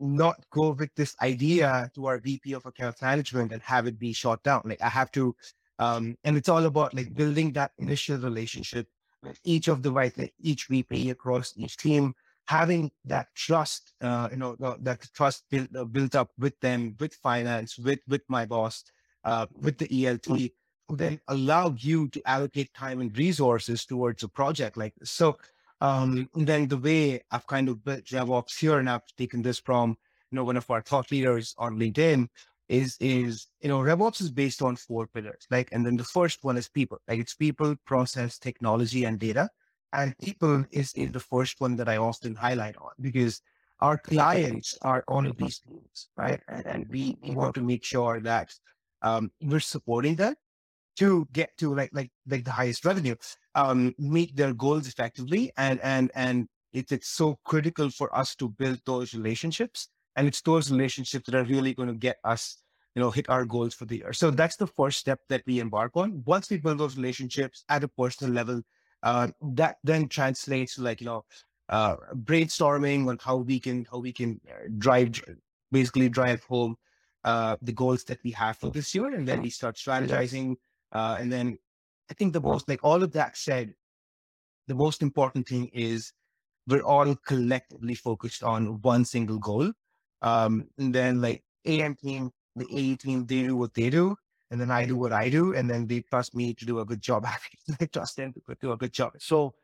not 0.00 0.44
go 0.50 0.70
with 0.70 0.90
this 0.96 1.14
idea 1.22 1.90
to 1.94 2.06
our 2.06 2.18
VP 2.18 2.52
of 2.52 2.66
account 2.66 3.00
management 3.00 3.52
and 3.52 3.62
have 3.62 3.86
it 3.86 3.98
be 3.98 4.12
shot 4.12 4.42
down. 4.42 4.62
Like 4.64 4.82
I 4.82 4.88
have 4.88 5.12
to, 5.12 5.34
um, 5.78 6.16
and 6.24 6.36
it's 6.36 6.48
all 6.48 6.66
about 6.66 6.94
like 6.94 7.14
building 7.14 7.52
that 7.52 7.72
initial 7.78 8.18
relationship 8.18 8.88
with 9.22 9.38
each 9.44 9.68
of 9.68 9.82
the 9.82 9.92
right, 9.92 10.16
like 10.18 10.34
each 10.40 10.66
VP 10.66 11.10
across 11.10 11.52
each 11.56 11.76
team, 11.76 12.14
having 12.48 12.90
that 13.04 13.28
trust, 13.34 13.92
uh, 14.00 14.28
you 14.30 14.38
know, 14.38 14.56
that 14.80 15.06
trust 15.14 15.44
built 15.50 15.68
uh, 15.76 15.84
built 15.84 16.14
up 16.14 16.30
with 16.38 16.58
them, 16.60 16.96
with 16.98 17.14
finance, 17.14 17.78
with 17.78 18.00
with 18.08 18.22
my 18.28 18.46
boss, 18.46 18.84
uh, 19.24 19.46
with 19.60 19.76
the 19.76 19.86
ELT, 19.88 20.50
then 20.88 21.20
allow 21.28 21.74
you 21.78 22.08
to 22.08 22.26
allocate 22.26 22.72
time 22.72 23.00
and 23.00 23.16
resources 23.18 23.84
towards 23.84 24.22
a 24.22 24.28
project 24.28 24.78
like 24.78 24.94
this. 24.96 25.10
So 25.10 25.36
um, 25.82 26.28
then 26.34 26.68
the 26.68 26.78
way 26.78 27.20
I've 27.30 27.46
kind 27.46 27.68
of 27.68 27.84
built 27.84 28.06
RevOps 28.06 28.58
here, 28.58 28.78
and 28.78 28.88
I've 28.88 29.06
taken 29.18 29.42
this 29.42 29.58
from 29.58 29.90
you 30.30 30.36
know 30.36 30.44
one 30.44 30.56
of 30.56 30.70
our 30.70 30.80
thought 30.80 31.10
leaders 31.10 31.54
on 31.58 31.78
LinkedIn, 31.78 32.28
is 32.70 32.96
is 32.98 33.48
you 33.60 33.68
know 33.68 33.80
RevOps 33.80 34.22
is 34.22 34.30
based 34.30 34.62
on 34.62 34.74
four 34.76 35.06
pillars. 35.06 35.46
Like, 35.50 35.68
and 35.72 35.84
then 35.84 35.98
the 35.98 36.04
first 36.04 36.42
one 36.44 36.56
is 36.56 36.68
people. 36.68 36.98
Like 37.06 37.20
it's 37.20 37.34
people, 37.34 37.76
process, 37.84 38.38
technology, 38.38 39.04
and 39.04 39.18
data. 39.18 39.50
And 39.92 40.16
people 40.18 40.64
is, 40.70 40.92
is 40.94 41.12
the 41.12 41.20
first 41.20 41.60
one 41.60 41.76
that 41.76 41.88
I 41.88 41.96
often 41.96 42.34
highlight 42.34 42.76
on 42.76 42.90
because 43.00 43.40
our 43.80 43.96
clients 43.96 44.76
are 44.82 45.04
all 45.08 45.26
of 45.26 45.36
these 45.36 45.58
things, 45.58 46.08
right? 46.16 46.40
And, 46.48 46.66
and 46.66 46.86
we, 46.88 47.16
we 47.22 47.30
want 47.30 47.54
to 47.54 47.62
make 47.62 47.84
sure 47.84 48.20
that 48.20 48.52
um, 49.02 49.30
we're 49.40 49.60
supporting 49.60 50.16
them 50.16 50.34
to 50.96 51.28
get 51.32 51.56
to 51.58 51.74
like 51.74 51.90
like 51.92 52.10
like 52.28 52.44
the 52.44 52.50
highest 52.50 52.84
revenue, 52.84 53.14
um, 53.54 53.94
meet 53.98 54.34
their 54.36 54.52
goals 54.52 54.88
effectively, 54.88 55.52
and 55.56 55.80
and 55.82 56.10
and 56.14 56.48
it's 56.72 56.90
it's 56.90 57.08
so 57.08 57.38
critical 57.44 57.88
for 57.88 58.14
us 58.16 58.34
to 58.34 58.48
build 58.48 58.80
those 58.84 59.14
relationships, 59.14 59.88
and 60.16 60.26
it's 60.26 60.40
those 60.42 60.72
relationships 60.72 61.26
that 61.26 61.36
are 61.36 61.44
really 61.44 61.72
going 61.72 61.88
to 61.88 61.94
get 61.94 62.16
us, 62.24 62.58
you 62.96 63.00
know, 63.00 63.12
hit 63.12 63.28
our 63.30 63.44
goals 63.44 63.74
for 63.74 63.84
the 63.84 63.98
year. 63.98 64.12
So 64.12 64.32
that's 64.32 64.56
the 64.56 64.66
first 64.66 64.98
step 64.98 65.20
that 65.28 65.42
we 65.46 65.60
embark 65.60 65.92
on. 65.94 66.22
Once 66.26 66.50
we 66.50 66.58
build 66.58 66.78
those 66.78 66.96
relationships 66.96 67.64
at 67.68 67.84
a 67.84 67.88
personal 67.88 68.34
level, 68.34 68.60
uh, 69.02 69.28
that 69.54 69.76
then 69.84 70.08
translates 70.08 70.74
to 70.74 70.82
like 70.82 71.00
you 71.00 71.06
know, 71.06 71.24
uh, 71.68 71.96
brainstorming 72.14 73.08
on 73.08 73.18
how 73.22 73.36
we 73.36 73.60
can 73.60 73.86
how 73.90 73.98
we 73.98 74.12
can 74.12 74.40
uh, 74.48 74.68
drive 74.78 75.20
basically 75.70 76.08
drive 76.08 76.42
home 76.44 76.76
uh, 77.24 77.56
the 77.62 77.72
goals 77.72 78.04
that 78.04 78.18
we 78.24 78.30
have 78.30 78.56
for 78.56 78.70
this 78.70 78.94
year, 78.94 79.14
and 79.14 79.26
then 79.26 79.42
we 79.42 79.50
start 79.50 79.76
strategizing 79.76 80.56
uh, 80.92 81.16
and 81.18 81.32
then 81.32 81.58
I 82.10 82.14
think 82.14 82.32
the 82.32 82.40
most, 82.40 82.68
like 82.68 82.80
all 82.82 83.02
of 83.02 83.12
that 83.12 83.36
said, 83.36 83.74
the 84.66 84.74
most 84.74 85.02
important 85.02 85.46
thing 85.46 85.70
is 85.72 86.12
we're 86.66 86.82
all 86.82 87.14
collectively 87.26 87.94
focused 87.94 88.42
on 88.42 88.80
one 88.82 89.04
single 89.04 89.38
goal. 89.38 89.72
Um, 90.22 90.68
and 90.78 90.94
then 90.94 91.20
like 91.20 91.42
AM 91.64 91.94
team, 91.94 92.30
the 92.56 92.66
A 92.70 92.96
team, 92.96 93.26
they 93.26 93.42
do 93.42 93.56
what 93.56 93.74
they 93.74 93.90
do, 93.90 94.16
and 94.50 94.60
then 94.60 94.70
I 94.70 94.86
do 94.86 94.96
what 94.96 95.12
I 95.12 95.28
do, 95.28 95.54
and 95.54 95.68
then 95.68 95.86
they 95.86 96.00
trust 96.00 96.34
me 96.34 96.54
to 96.54 96.64
do 96.64 96.80
a 96.80 96.84
good 96.84 97.00
job. 97.00 97.26
I 97.80 97.86
trust 97.86 98.16
them 98.16 98.32
to 98.32 98.56
do 98.60 98.72
a 98.72 98.76
good 98.76 98.92
job. 98.92 99.12
So 99.18 99.54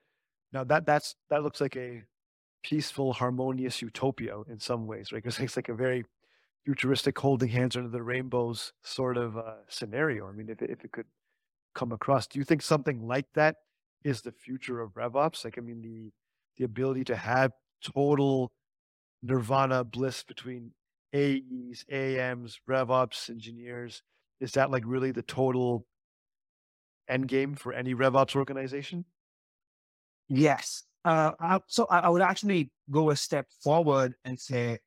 now 0.53 0.65
that 0.65 0.87
that's 0.87 1.17
that 1.31 1.43
looks 1.43 1.61
like 1.61 1.77
a 1.77 2.03
peaceful, 2.63 3.13
harmonious 3.13 3.83
utopia 3.83 4.41
in 4.49 4.59
some 4.59 4.87
ways, 4.87 5.13
right? 5.13 5.23
Because 5.23 5.39
it's 5.39 5.57
like 5.57 5.69
a 5.69 5.75
very 5.75 6.05
futuristic 6.65 7.19
holding 7.19 7.51
hands 7.51 7.77
under 7.77 7.91
the 7.91 8.03
rainbows 8.03 8.73
sort 8.83 9.17
of 9.17 9.37
uh, 9.37 9.57
scenario. 9.69 10.27
I 10.27 10.33
mean, 10.33 10.49
if 10.49 10.63
it, 10.63 10.71
if 10.71 10.85
it 10.85 10.93
could 10.93 11.07
come 11.75 11.93
across, 11.93 12.27
do 12.27 12.39
you 12.39 12.45
think 12.45 12.63
something 12.63 13.07
like 13.07 13.27
that 13.35 13.57
is 14.03 14.23
the 14.23 14.33
future 14.33 14.81
of 14.81 14.95
RevOps? 14.95 15.45
Like, 15.45 15.59
I 15.59 15.61
mean, 15.61 15.83
the 15.83 16.13
the 16.57 16.65
ability 16.65 17.05
to 17.05 17.17
have 17.17 17.53
total 17.83 18.53
nirvana 19.23 19.83
bliss 19.83 20.23
between 20.23 20.73
AEs, 21.15 21.85
AMs, 21.91 22.61
RevOps 22.69 23.29
engineers, 23.31 24.03
is 24.41 24.53
that 24.53 24.71
like 24.71 24.85
really 24.87 25.11
the 25.11 25.23
total 25.23 25.87
end 27.09 27.29
game 27.29 27.55
for 27.55 27.73
any 27.73 27.95
RevOps 27.95 28.37
organization? 28.37 29.05
Yes. 30.29 30.85
Uh, 31.05 31.33
I, 31.39 31.61
so 31.67 31.87
I, 31.91 32.01
I 32.01 32.09
would 32.09 32.23
actually 32.23 32.71
go 32.91 33.11
a 33.11 33.17
step 33.17 33.47
forward 33.63 34.15
and 34.25 34.39
say 34.41 34.79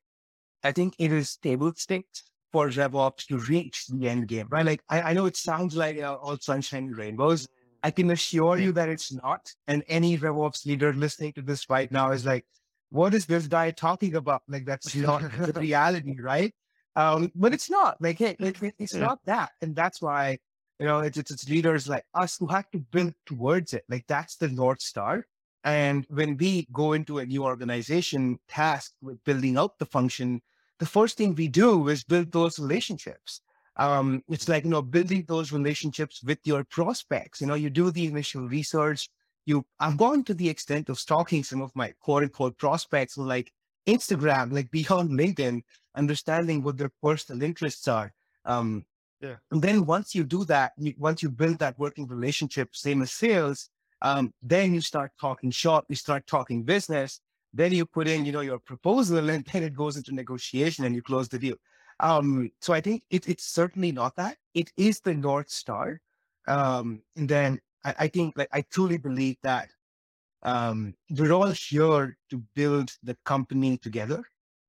I 0.62 0.72
think 0.72 0.94
it 0.98 1.12
is 1.12 1.36
table 1.36 1.72
stakes 1.76 2.24
for 2.52 2.68
RevOps 2.68 3.26
to 3.26 3.38
reach 3.38 3.86
the 3.86 4.08
end 4.08 4.28
game, 4.28 4.48
right? 4.50 4.64
Like, 4.64 4.82
I, 4.88 5.02
I 5.02 5.12
know 5.12 5.26
it 5.26 5.36
sounds 5.36 5.76
like 5.76 5.98
uh, 5.98 6.14
all 6.14 6.36
sunshine 6.38 6.84
and 6.84 6.96
rainbows. 6.96 7.46
I 7.82 7.90
can 7.90 8.10
assure 8.10 8.58
you 8.58 8.72
that 8.72 8.88
it's 8.88 9.12
not. 9.12 9.52
And 9.68 9.84
any 9.86 10.18
RevOps 10.18 10.66
leader 10.66 10.92
listening 10.92 11.32
to 11.34 11.42
this 11.42 11.70
right 11.70 11.90
now 11.92 12.10
is 12.10 12.26
like, 12.26 12.44
what 12.90 13.14
is 13.14 13.26
this 13.26 13.46
guy 13.46 13.70
talking 13.70 14.16
about? 14.16 14.42
Like, 14.48 14.64
that's 14.64 14.94
not 14.96 15.22
the 15.30 15.52
reality, 15.60 16.16
right? 16.20 16.52
Um, 16.96 17.30
but 17.34 17.54
it's 17.54 17.70
not 17.70 18.00
like, 18.00 18.18
hey, 18.18 18.36
it, 18.38 18.62
it, 18.62 18.74
it's 18.78 18.94
yeah. 18.94 19.00
not 19.00 19.18
that. 19.24 19.50
And 19.62 19.76
that's 19.76 20.02
why, 20.02 20.38
you 20.78 20.86
know, 20.86 21.00
it's, 21.00 21.18
it's, 21.18 21.30
it's 21.30 21.48
leaders 21.48 21.88
like 21.88 22.04
us 22.14 22.36
who 22.38 22.46
have 22.48 22.70
to 22.70 22.78
build 22.78 23.14
towards 23.26 23.72
it. 23.74 23.84
Like, 23.88 24.06
that's 24.08 24.36
the 24.36 24.48
North 24.48 24.80
Star. 24.80 25.26
And 25.64 26.06
when 26.08 26.36
we 26.36 26.66
go 26.72 26.92
into 26.92 27.18
a 27.18 27.26
new 27.26 27.44
organization 27.44 28.38
tasked 28.48 28.94
with 29.02 29.22
building 29.24 29.58
out 29.58 29.78
the 29.78 29.86
function, 29.86 30.40
the 30.78 30.86
first 30.86 31.16
thing 31.16 31.34
we 31.34 31.48
do 31.48 31.88
is 31.88 32.04
build 32.04 32.32
those 32.32 32.58
relationships. 32.58 33.42
Um, 33.76 34.24
it's 34.28 34.48
like, 34.48 34.64
you 34.64 34.70
know, 34.70 34.82
building 34.82 35.24
those 35.28 35.52
relationships 35.52 36.22
with 36.22 36.38
your 36.44 36.64
prospects. 36.64 37.40
You 37.40 37.46
know, 37.46 37.54
you 37.54 37.70
do 37.70 37.90
the 37.90 38.06
initial 38.06 38.48
research. 38.48 39.08
You, 39.46 39.64
I've 39.78 39.96
gone 39.96 40.24
to 40.24 40.34
the 40.34 40.48
extent 40.48 40.88
of 40.88 40.98
stalking 40.98 41.44
some 41.44 41.62
of 41.62 41.70
my 41.74 41.92
quote 42.00 42.22
unquote 42.24 42.58
prospects 42.58 43.16
like 43.16 43.52
Instagram, 43.86 44.52
like 44.52 44.70
beyond 44.70 45.10
LinkedIn, 45.10 45.62
understanding 45.98 46.62
what 46.62 46.78
their 46.78 46.92
personal 47.02 47.42
interests 47.42 47.88
are. 47.88 48.12
Um, 48.44 48.84
yeah. 49.20 49.36
And 49.50 49.60
then 49.60 49.84
once 49.84 50.14
you 50.14 50.24
do 50.24 50.44
that, 50.44 50.72
you, 50.78 50.94
once 50.96 51.22
you 51.22 51.30
build 51.30 51.58
that 51.58 51.78
working 51.78 52.06
relationship, 52.06 52.74
same 52.74 53.02
as 53.02 53.10
sales, 53.10 53.68
um, 54.02 54.32
then 54.42 54.74
you 54.74 54.80
start 54.80 55.10
talking 55.20 55.50
shop, 55.50 55.86
you 55.88 55.96
start 55.96 56.26
talking 56.26 56.62
business, 56.62 57.20
then 57.52 57.72
you 57.72 57.84
put 57.84 58.06
in, 58.06 58.24
you 58.24 58.32
know, 58.32 58.40
your 58.40 58.60
proposal 58.60 59.28
and 59.28 59.44
then 59.44 59.62
it 59.62 59.74
goes 59.74 59.96
into 59.96 60.14
negotiation 60.14 60.84
and 60.84 60.94
you 60.94 61.02
close 61.02 61.28
the 61.28 61.38
deal. 61.38 61.56
Um, 62.00 62.50
so 62.60 62.72
I 62.72 62.80
think 62.80 63.02
it, 63.10 63.28
it's 63.28 63.44
certainly 63.44 63.90
not 63.90 64.14
that. 64.16 64.36
It 64.54 64.70
is 64.76 65.00
the 65.00 65.14
North 65.14 65.50
Star. 65.50 66.00
Um, 66.46 67.02
and 67.16 67.28
then 67.28 67.60
I, 67.84 67.94
I 68.00 68.08
think 68.08 68.38
like 68.38 68.48
I 68.52 68.62
truly 68.62 68.98
believe 68.98 69.36
that 69.42 69.68
um, 70.44 70.94
we're 71.10 71.32
all 71.32 71.50
here 71.50 72.16
to 72.30 72.42
build 72.54 72.90
the 73.02 73.16
company 73.24 73.78
together. 73.78 74.22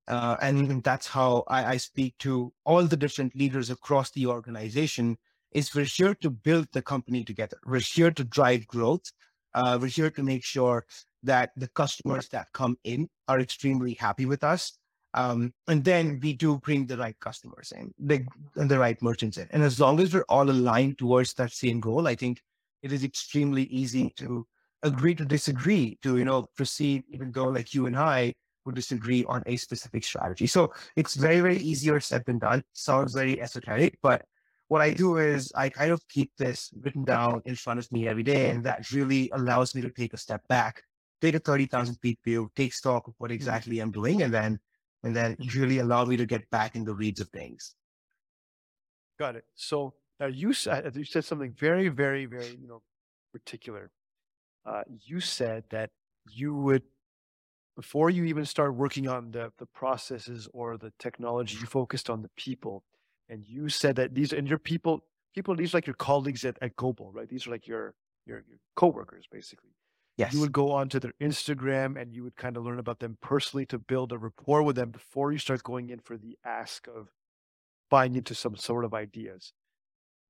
Uh, 0.09 0.35
and 0.41 0.83
that's 0.83 1.07
how 1.07 1.43
I, 1.47 1.73
I 1.73 1.77
speak 1.77 2.17
to 2.19 2.51
all 2.65 2.83
the 2.83 2.97
different 2.97 3.35
leaders 3.35 3.69
across 3.69 4.09
the 4.11 4.25
organization 4.25 5.17
is 5.51 5.73
we're 5.73 5.83
here 5.85 6.15
to 6.15 6.29
build 6.29 6.67
the 6.73 6.81
company 6.81 7.23
together. 7.23 7.57
We're 7.65 7.79
here 7.79 8.11
to 8.11 8.23
drive 8.23 8.67
growth. 8.67 9.11
Uh, 9.53 9.77
we're 9.79 9.87
here 9.87 10.09
to 10.09 10.23
make 10.23 10.43
sure 10.43 10.85
that 11.23 11.51
the 11.55 11.67
customers 11.69 12.27
that 12.29 12.51
come 12.53 12.77
in 12.83 13.07
are 13.27 13.39
extremely 13.39 13.93
happy 13.93 14.25
with 14.25 14.43
us. 14.43 14.77
Um, 15.13 15.53
and 15.67 15.83
then 15.83 16.19
we 16.21 16.33
do 16.33 16.57
bring 16.57 16.85
the 16.85 16.97
right 16.97 17.19
customers 17.19 17.73
in, 17.75 17.93
the, 17.99 18.25
and 18.55 18.69
the 18.69 18.79
right 18.79 18.99
merchants 19.01 19.37
in. 19.37 19.47
And 19.51 19.63
as 19.63 19.79
long 19.79 19.99
as 19.99 20.13
we're 20.13 20.25
all 20.29 20.49
aligned 20.49 20.97
towards 20.97 21.33
that 21.35 21.51
same 21.51 21.79
goal, 21.79 22.07
I 22.07 22.15
think 22.15 22.41
it 22.83 22.91
is 22.91 23.03
extremely 23.03 23.63
easy 23.63 24.11
to 24.17 24.45
agree 24.83 25.15
to 25.15 25.25
disagree, 25.25 25.97
to, 26.03 26.17
you 26.17 26.25
know, 26.25 26.47
proceed, 26.55 27.03
even 27.09 27.31
though 27.31 27.47
like 27.47 27.73
you 27.73 27.85
and 27.87 27.97
I 27.97 28.33
would 28.65 28.75
disagree 28.75 29.25
on 29.25 29.43
a 29.45 29.55
specific 29.57 30.03
strategy. 30.03 30.47
So 30.47 30.73
it's 30.95 31.15
very, 31.15 31.39
very 31.39 31.57
easier 31.57 31.99
said 31.99 32.25
than 32.25 32.39
done. 32.39 32.63
Sounds 32.73 33.13
very 33.13 33.41
esoteric, 33.41 33.97
but 34.01 34.25
what 34.69 34.81
I 34.81 34.93
do 34.93 35.17
is 35.17 35.51
I 35.55 35.69
kind 35.69 35.91
of 35.91 36.07
keep 36.07 36.31
this 36.37 36.69
written 36.81 37.03
down 37.03 37.41
in 37.45 37.55
front 37.55 37.79
of 37.79 37.91
me 37.91 38.07
every 38.07 38.23
day. 38.23 38.51
And 38.51 38.63
that 38.65 38.91
really 38.91 39.29
allows 39.33 39.73
me 39.73 39.81
to 39.81 39.89
take 39.89 40.13
a 40.13 40.17
step 40.17 40.47
back, 40.47 40.83
take 41.21 41.33
a 41.33 41.39
30,000 41.39 41.95
feet 41.95 42.19
view, 42.23 42.51
take 42.55 42.73
stock 42.73 43.07
of 43.07 43.15
what 43.17 43.31
exactly 43.31 43.79
I'm 43.79 43.91
doing, 43.91 44.21
and 44.21 44.31
then, 44.31 44.59
and 45.03 45.15
then 45.15 45.35
really 45.55 45.79
allow 45.79 46.05
me 46.05 46.17
to 46.17 46.25
get 46.25 46.47
back 46.51 46.75
in 46.75 46.83
the 46.83 46.93
weeds 46.93 47.19
of 47.19 47.29
things. 47.29 47.73
Got 49.17 49.37
it. 49.37 49.45
So 49.55 49.95
now 50.19 50.27
you 50.27 50.53
said, 50.53 50.95
you 50.95 51.03
said 51.03 51.25
something 51.25 51.51
very, 51.57 51.89
very, 51.89 52.25
very, 52.25 52.55
you 52.61 52.67
know, 52.67 52.83
particular. 53.33 53.89
Uh, 54.65 54.83
you 54.87 55.19
said 55.19 55.63
that 55.71 55.89
you 56.31 56.53
would, 56.53 56.83
before 57.79 58.09
you 58.09 58.25
even 58.25 58.43
start 58.43 58.75
working 58.75 59.07
on 59.07 59.31
the, 59.31 59.53
the 59.57 59.65
processes 59.65 60.50
or 60.51 60.75
the 60.75 60.91
technology, 61.00 61.57
you 61.62 61.65
focused 61.65 62.09
on 62.09 62.21
the 62.21 62.29
people 62.36 62.83
and 63.29 63.45
you 63.45 63.69
said 63.69 63.95
that 63.95 64.13
these 64.13 64.33
and 64.33 64.50
your 64.50 64.57
people 64.57 65.00
people 65.33 65.55
these 65.55 65.74
are 65.74 65.77
like 65.77 65.88
your 65.88 65.93
colleagues 65.93 66.43
at, 66.43 66.57
at 66.62 66.75
GoBolt, 66.75 67.12
right? 67.13 67.29
These 67.29 67.48
are 67.48 67.51
like 67.51 67.67
your 67.67 67.95
your 68.25 68.43
your 68.50 68.57
coworkers 68.75 69.27
basically. 69.31 69.69
Yes. 70.17 70.33
You 70.33 70.41
would 70.41 70.51
go 70.51 70.74
onto 70.74 71.00
their 71.00 71.13
Instagram 71.21 71.98
and 71.98 72.13
you 72.13 72.21
would 72.25 72.36
kind 72.36 72.57
of 72.57 72.65
learn 72.65 72.79
about 72.79 73.00
them 73.00 73.17
personally 73.21 73.65
to 73.67 73.79
build 73.79 74.12
a 74.12 74.17
rapport 74.17 74.62
with 74.62 74.75
them 74.75 74.89
before 74.89 75.31
you 75.31 75.38
start 75.38 75.63
going 75.63 75.89
in 75.89 76.00
for 76.00 76.17
the 76.17 76.38
ask 76.43 76.86
of 76.88 77.07
buying 77.89 78.17
into 78.17 78.36
some 78.36 78.57
sort 78.57 78.83
of 78.83 78.93
ideas. 78.93 79.53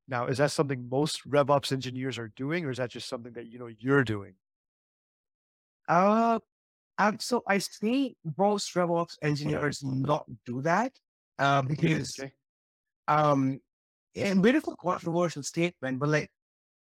Now, 0.07 0.27
is 0.27 0.37
that 0.37 0.51
something 0.51 0.87
most 0.87 1.27
RevOps 1.27 1.71
engineers 1.71 2.19
are 2.19 2.31
doing, 2.35 2.63
or 2.65 2.69
is 2.69 2.77
that 2.77 2.91
just 2.91 3.09
something 3.09 3.33
that 3.33 3.47
you 3.47 3.57
know 3.57 3.69
you're 3.79 4.03
doing? 4.03 4.35
Uh, 5.87 6.37
um, 6.99 7.17
so 7.19 7.41
I 7.47 7.57
see 7.59 8.15
most 8.37 8.73
RevOps 8.75 9.15
engineers 9.23 9.81
not 9.83 10.25
do 10.45 10.61
that 10.63 10.91
uh, 11.39 11.61
because 11.73 12.19
um, 13.07 13.59
a 14.15 14.35
bit 14.35 14.55
of 14.55 14.67
a 14.67 14.75
controversial 14.75 15.41
statement, 15.41 15.97
but 15.97 16.09
like 16.09 16.29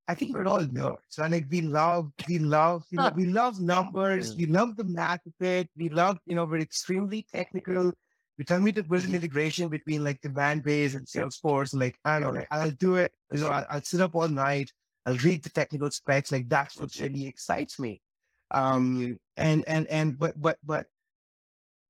I 0.09 0.15
think 0.15 0.35
we're 0.35 0.47
all 0.47 0.61
nerds. 0.61 0.97
So 1.09 1.25
like 1.27 1.47
we 1.51 1.61
love, 1.61 2.11
we 2.29 2.39
love, 2.39 2.85
you 2.91 2.97
know, 2.97 3.13
we 3.15 3.27
love 3.27 3.61
numbers. 3.61 4.35
We 4.35 4.47
love 4.47 4.75
the 4.77 4.85
math 4.85 5.21
of 5.27 5.47
it. 5.47 5.69
We 5.77 5.89
love, 5.91 6.19
you 6.27 6.35
know, 6.35 6.47
we're 6.47 6.61
extremely 6.61 7.27
technical. 7.33 7.93
You 8.39 8.45
tell 8.45 8.61
me 8.61 8.73
to 8.73 8.83
build 8.83 9.05
an 9.05 9.15
integration 9.15 9.69
between 9.69 10.03
like 10.03 10.21
the 10.23 10.31
Demandbase 10.31 10.97
and 10.97 11.07
Salesforce. 11.07 11.79
Like, 11.79 11.97
I 12.05 12.21
don't 12.21 12.33
know, 12.35 12.41
like, 12.41 12.49
I'll 12.51 12.71
do 12.71 12.97
it. 12.97 13.13
You 13.33 13.41
know, 13.41 13.49
I'll, 13.49 13.67
I'll 13.71 13.83
sit 13.83 14.01
up 14.01 14.15
all 14.15 14.29
night. 14.29 14.73
I'll 15.07 15.17
read 15.19 15.45
the 15.45 15.51
technical 15.51 15.91
specs. 15.91 16.33
Like 16.33 16.49
that's 16.49 16.77
what 16.79 16.95
really 16.99 17.27
excites 17.27 17.79
me. 17.79 18.01
Um, 18.51 19.19
and, 19.38 19.64
and, 19.66 19.87
and, 19.87 20.18
but, 20.18 20.40
but, 20.40 20.59
but 20.64 20.87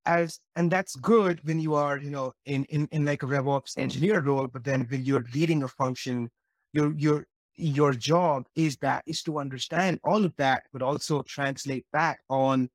as, 0.07 0.41
and 0.57 0.71
that's 0.71 0.97
good 0.97 1.41
when 1.45 1.61
you 1.61 1.75
are, 1.75 1.99
you 1.99 2.11
know, 2.11 2.33
in, 2.47 2.65
in, 2.67 2.89
in 2.93 3.05
like 3.05 3.23
a 3.23 3.27
RevOps 3.27 3.77
engineer 3.77 4.21
role, 4.21 4.47
but 4.47 4.65
then 4.65 4.87
when 4.89 5.05
you're 5.05 5.27
leading 5.35 5.63
a 5.63 5.69
function, 5.69 6.31
you're, 6.73 6.95
you're, 6.97 7.27
your 7.57 7.93
job 7.93 8.47
is 8.55 8.77
that 8.77 9.03
is 9.07 9.23
to 9.25 9.39
understand 9.39 9.99
all 10.05 10.25
of 10.25 10.35
that, 10.37 10.63
but 10.73 10.81
also 10.83 11.23
translate 11.23 11.85
back 11.93 12.21
on 12.31 12.71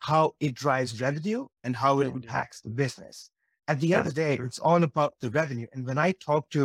how 0.00 0.34
it 0.40 0.54
drives 0.54 1.00
revenue 1.00 1.46
and 1.64 1.74
how 1.74 2.00
it 2.00 2.06
mm-hmm. 2.06 2.16
impacts 2.18 2.60
the 2.60 2.68
business. 2.68 3.30
At 3.68 3.80
the 3.80 3.94
end 3.94 4.06
of 4.06 4.14
the 4.14 4.20
day, 4.20 4.38
it's 4.40 4.58
all 4.58 4.82
about 4.82 5.14
the 5.20 5.30
revenue. 5.30 5.66
And 5.72 5.86
when 5.86 5.98
I 5.98 6.12
talk 6.12 6.48
to, 6.50 6.60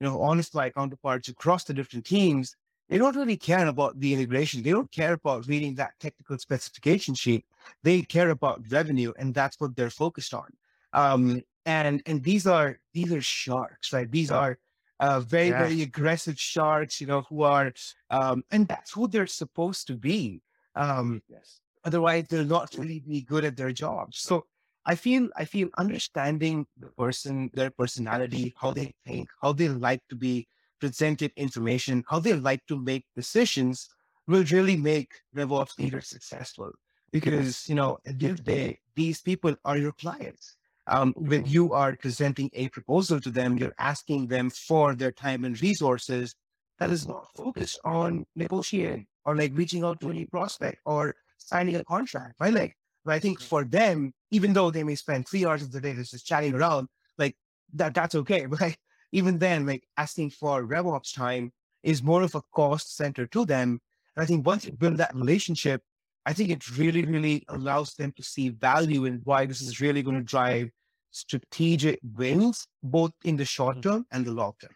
you 0.00 0.06
know, 0.06 0.20
honest 0.20 0.54
my 0.54 0.70
counterparts 0.70 1.28
across 1.28 1.64
the 1.64 1.72
different 1.72 2.04
teams, 2.04 2.56
they 2.88 2.98
don't 2.98 3.16
really 3.16 3.36
care 3.36 3.66
about 3.66 3.98
the 4.00 4.12
integration. 4.12 4.62
They 4.62 4.70
don't 4.70 4.90
care 4.90 5.14
about 5.14 5.46
reading 5.46 5.74
that 5.76 5.98
technical 6.00 6.38
specification 6.38 7.14
sheet. 7.14 7.46
They 7.82 8.02
care 8.02 8.30
about 8.30 8.62
revenue, 8.70 9.12
and 9.18 9.34
that's 9.34 9.58
what 9.60 9.76
they're 9.76 9.90
focused 9.90 10.34
on. 10.34 10.48
Um, 10.92 11.42
and 11.66 12.02
and 12.06 12.22
these 12.22 12.46
are 12.46 12.78
these 12.92 13.12
are 13.12 13.22
sharks, 13.22 13.92
right? 13.92 14.10
These 14.10 14.30
are 14.30 14.58
uh, 15.00 15.20
very 15.20 15.50
Yeah. 15.50 15.58
very 15.58 15.82
aggressive 15.82 16.38
sharks, 16.38 17.00
you 17.00 17.06
know, 17.06 17.22
who 17.22 17.42
are, 17.42 17.72
um, 18.10 18.44
and 18.50 18.68
that's 18.68 18.92
who 18.92 19.08
they're 19.08 19.26
supposed 19.26 19.86
to 19.88 19.96
be. 19.96 20.42
Um, 20.74 21.22
Yes. 21.28 21.60
otherwise 21.84 22.26
they'll 22.28 22.44
not 22.44 22.74
really 22.76 23.00
be 23.00 23.22
good 23.22 23.44
at 23.44 23.56
their 23.56 23.72
jobs 23.72 24.18
so 24.18 24.46
i 24.86 24.94
feel 24.94 25.28
i 25.36 25.44
feel 25.44 25.68
understanding 25.78 26.66
the 26.78 26.88
person 26.88 27.50
their 27.54 27.70
personality 27.70 28.54
how 28.60 28.70
they 28.72 28.92
think 29.06 29.28
how 29.40 29.52
they 29.52 29.68
like 29.68 30.02
to 30.08 30.16
be 30.16 30.46
presented 30.80 31.32
information 31.36 32.04
how 32.08 32.18
they 32.18 32.32
like 32.34 32.64
to 32.66 32.78
make 32.78 33.04
decisions 33.16 33.88
will 34.26 34.44
really 34.50 34.76
make 34.76 35.12
revops 35.36 35.78
leaders 35.78 36.08
successful 36.08 36.70
because 37.12 37.68
you 37.68 37.74
know 37.74 37.98
at 38.06 38.18
the 38.18 38.26
end 38.26 38.38
of 38.38 38.44
the 38.44 38.52
day 38.52 38.78
these 38.96 39.20
people 39.20 39.54
are 39.64 39.76
your 39.76 39.92
clients 39.92 40.56
um, 40.86 41.14
when 41.16 41.46
you 41.46 41.72
are 41.72 41.96
presenting 41.96 42.50
a 42.52 42.68
proposal 42.68 43.20
to 43.20 43.30
them 43.30 43.56
you're 43.56 43.74
asking 43.78 44.26
them 44.26 44.50
for 44.50 44.94
their 44.94 45.12
time 45.12 45.44
and 45.44 45.60
resources 45.62 46.34
that 46.78 46.90
is 46.90 47.06
not 47.06 47.28
focused 47.34 47.78
on 47.84 48.26
negotiating 48.34 49.06
or 49.24 49.36
like 49.36 49.52
reaching 49.54 49.84
out 49.84 50.00
to 50.00 50.10
any 50.10 50.26
prospect 50.26 50.78
or 50.84 51.14
signing 51.38 51.76
a 51.76 51.84
contract, 51.84 52.34
right? 52.40 52.52
Like, 52.52 52.76
but 53.04 53.14
I 53.14 53.18
think 53.18 53.40
for 53.40 53.64
them, 53.64 54.12
even 54.30 54.52
though 54.52 54.70
they 54.70 54.82
may 54.82 54.94
spend 54.94 55.28
three 55.28 55.44
hours 55.44 55.62
of 55.62 55.72
the 55.72 55.80
day 55.80 55.94
just 55.94 56.26
chatting 56.26 56.54
around, 56.54 56.88
like 57.18 57.36
that, 57.74 57.94
that's 57.94 58.14
okay. 58.14 58.46
But 58.50 58.60
like, 58.60 58.78
even 59.14 59.38
then, 59.38 59.64
like 59.64 59.84
asking 59.96 60.30
for 60.30 60.64
RevOps 60.64 61.14
time 61.14 61.52
is 61.84 62.02
more 62.02 62.22
of 62.22 62.34
a 62.34 62.42
cost 62.52 62.96
center 62.96 63.26
to 63.28 63.44
them. 63.46 63.80
And 64.16 64.22
I 64.24 64.26
think 64.26 64.44
once 64.44 64.64
you 64.64 64.72
build 64.72 64.96
that 64.96 65.14
relationship, 65.14 65.82
I 66.26 66.32
think 66.32 66.50
it 66.50 66.76
really, 66.76 67.04
really 67.04 67.44
allows 67.48 67.94
them 67.94 68.12
to 68.16 68.22
see 68.24 68.48
value 68.48 69.04
in 69.04 69.20
why 69.22 69.46
this 69.46 69.62
is 69.62 69.80
really 69.80 70.02
going 70.02 70.16
to 70.16 70.22
drive 70.22 70.68
strategic 71.12 72.00
wins, 72.16 72.66
both 72.82 73.12
in 73.24 73.36
the 73.36 73.44
short 73.44 73.82
term 73.82 74.04
and 74.10 74.24
the 74.24 74.32
long 74.32 74.54
term. 74.60 74.74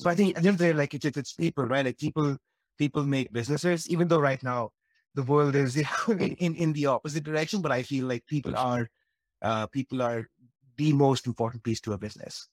So 0.00 0.10
I 0.10 0.16
think 0.16 0.36
at 0.36 0.42
the 0.42 0.48
end 0.48 0.54
of 0.56 0.58
the 0.58 0.64
day, 0.64 0.72
like 0.72 0.92
it's, 0.92 1.04
it's 1.04 1.34
people, 1.34 1.64
right? 1.64 1.86
Like 1.86 1.98
people, 1.98 2.36
people 2.78 3.04
make 3.04 3.32
businesses, 3.32 3.88
even 3.88 4.08
though 4.08 4.18
right 4.18 4.42
now 4.42 4.70
the 5.14 5.22
world 5.22 5.54
is 5.54 5.76
in, 6.08 6.56
in 6.56 6.72
the 6.72 6.86
opposite 6.86 7.22
direction, 7.22 7.62
but 7.62 7.70
I 7.70 7.84
feel 7.84 8.06
like 8.06 8.26
people 8.26 8.56
are, 8.56 8.88
uh, 9.42 9.68
people 9.68 10.02
are 10.02 10.28
the 10.76 10.92
most 10.92 11.26
important 11.28 11.62
piece 11.62 11.80
to 11.82 11.92
a 11.92 11.98
business. 11.98 12.48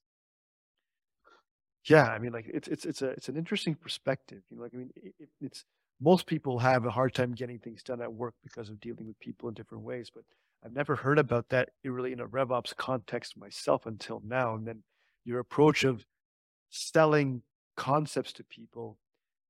Yeah, 1.85 2.07
I 2.07 2.17
mean, 2.19 2.31
like 2.31 2.45
it's 2.47 2.67
it's 2.67 2.85
it's 2.85 3.01
a 3.01 3.09
it's 3.09 3.29
an 3.29 3.35
interesting 3.37 3.75
perspective. 3.75 4.41
You 4.49 4.57
know, 4.57 4.63
like 4.63 4.73
I 4.73 4.77
mean, 4.77 4.91
it, 4.95 5.13
it- 5.19 5.29
it's 5.41 5.65
most 5.99 6.25
people 6.27 6.59
have 6.59 6.85
a 6.85 6.91
hard 6.91 7.13
time 7.13 7.33
getting 7.33 7.59
things 7.59 7.83
done 7.83 8.01
at 8.01 8.11
work 8.13 8.33
because 8.43 8.69
of 8.69 8.79
dealing 8.79 9.07
with 9.07 9.19
people 9.19 9.47
in 9.49 9.55
different 9.55 9.83
ways. 9.83 10.09
But 10.13 10.23
I've 10.65 10.73
never 10.73 10.95
heard 10.95 11.19
about 11.19 11.49
that 11.49 11.69
really 11.83 12.11
in 12.13 12.19
a 12.19 12.27
RevOps 12.27 12.75
context 12.75 13.37
myself 13.37 13.85
until 13.85 14.21
now. 14.25 14.55
And 14.55 14.67
then 14.67 14.83
your 15.25 15.39
approach 15.39 15.83
of 15.83 16.05
selling 16.69 17.43
concepts 17.77 18.33
to 18.33 18.43
people, 18.45 18.99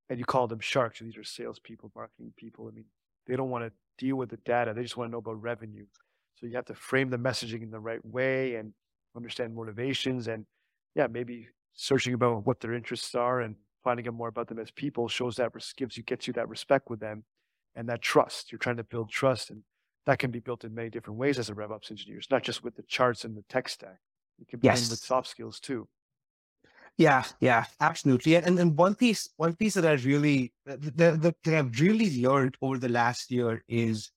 and 0.09 0.19
you 0.19 0.25
call 0.25 0.47
them 0.47 0.59
sharks. 0.59 0.99
These 0.99 1.17
are 1.17 1.23
salespeople, 1.23 1.91
marketing 1.95 2.33
people. 2.37 2.67
I 2.67 2.71
mean, 2.71 2.85
they 3.27 3.35
don't 3.35 3.49
want 3.49 3.65
to 3.65 3.73
deal 3.97 4.17
with 4.17 4.29
the 4.29 4.37
data; 4.37 4.73
they 4.73 4.83
just 4.83 4.97
want 4.97 5.09
to 5.09 5.11
know 5.13 5.19
about 5.19 5.41
revenue. 5.41 5.85
So 6.39 6.47
you 6.47 6.55
have 6.55 6.65
to 6.65 6.75
frame 6.75 7.09
the 7.09 7.17
messaging 7.17 7.63
in 7.63 7.71
the 7.71 7.79
right 7.79 8.03
way 8.05 8.55
and 8.55 8.73
understand 9.15 9.55
motivations 9.55 10.27
and 10.27 10.45
yeah, 10.95 11.07
maybe 11.07 11.47
searching 11.73 12.13
about 12.13 12.45
what 12.45 12.59
their 12.59 12.73
interests 12.73 13.15
are 13.15 13.41
and 13.41 13.55
finding 13.83 14.07
out 14.07 14.13
more 14.13 14.29
about 14.29 14.47
them 14.47 14.59
as 14.59 14.71
people 14.71 15.07
shows 15.07 15.35
that 15.35 15.51
gives 15.75 15.97
you 15.97 16.03
gets 16.03 16.27
you 16.27 16.33
that 16.33 16.49
respect 16.49 16.89
with 16.89 16.99
them 16.99 17.23
and 17.75 17.89
that 17.89 18.01
trust. 18.01 18.51
You're 18.51 18.59
trying 18.59 18.77
to 18.77 18.83
build 18.83 19.09
trust, 19.09 19.49
and 19.49 19.63
that 20.05 20.19
can 20.19 20.31
be 20.31 20.39
built 20.39 20.63
in 20.63 20.73
many 20.73 20.89
different 20.89 21.19
ways 21.19 21.39
as 21.39 21.49
a 21.49 21.53
RevOps 21.53 21.91
engineer. 21.91 22.17
It's 22.17 22.31
not 22.31 22.43
just 22.43 22.63
with 22.63 22.75
the 22.75 22.83
charts 22.83 23.25
and 23.25 23.35
the 23.35 23.43
tech 23.49 23.67
stack. 23.69 23.99
It 24.39 24.47
can 24.47 24.59
be 24.59 24.67
done 24.67 24.75
with 24.75 24.99
soft 24.99 25.27
skills 25.27 25.59
too. 25.59 25.87
Yeah, 26.97 27.23
yeah, 27.39 27.65
absolutely. 27.79 28.35
And 28.35 28.59
and 28.59 28.77
one 28.77 28.93
piece, 28.95 29.29
one 29.37 29.55
piece 29.55 29.73
that 29.73 29.85
I 29.85 29.93
really, 29.93 30.53
the, 30.65 30.77
the, 30.77 31.11
the 31.17 31.35
that 31.43 31.53
I've 31.55 31.79
really 31.79 32.21
learned 32.21 32.55
over 32.61 32.77
the 32.77 32.89
last 32.89 33.31
year 33.31 33.63
is, 33.67 34.11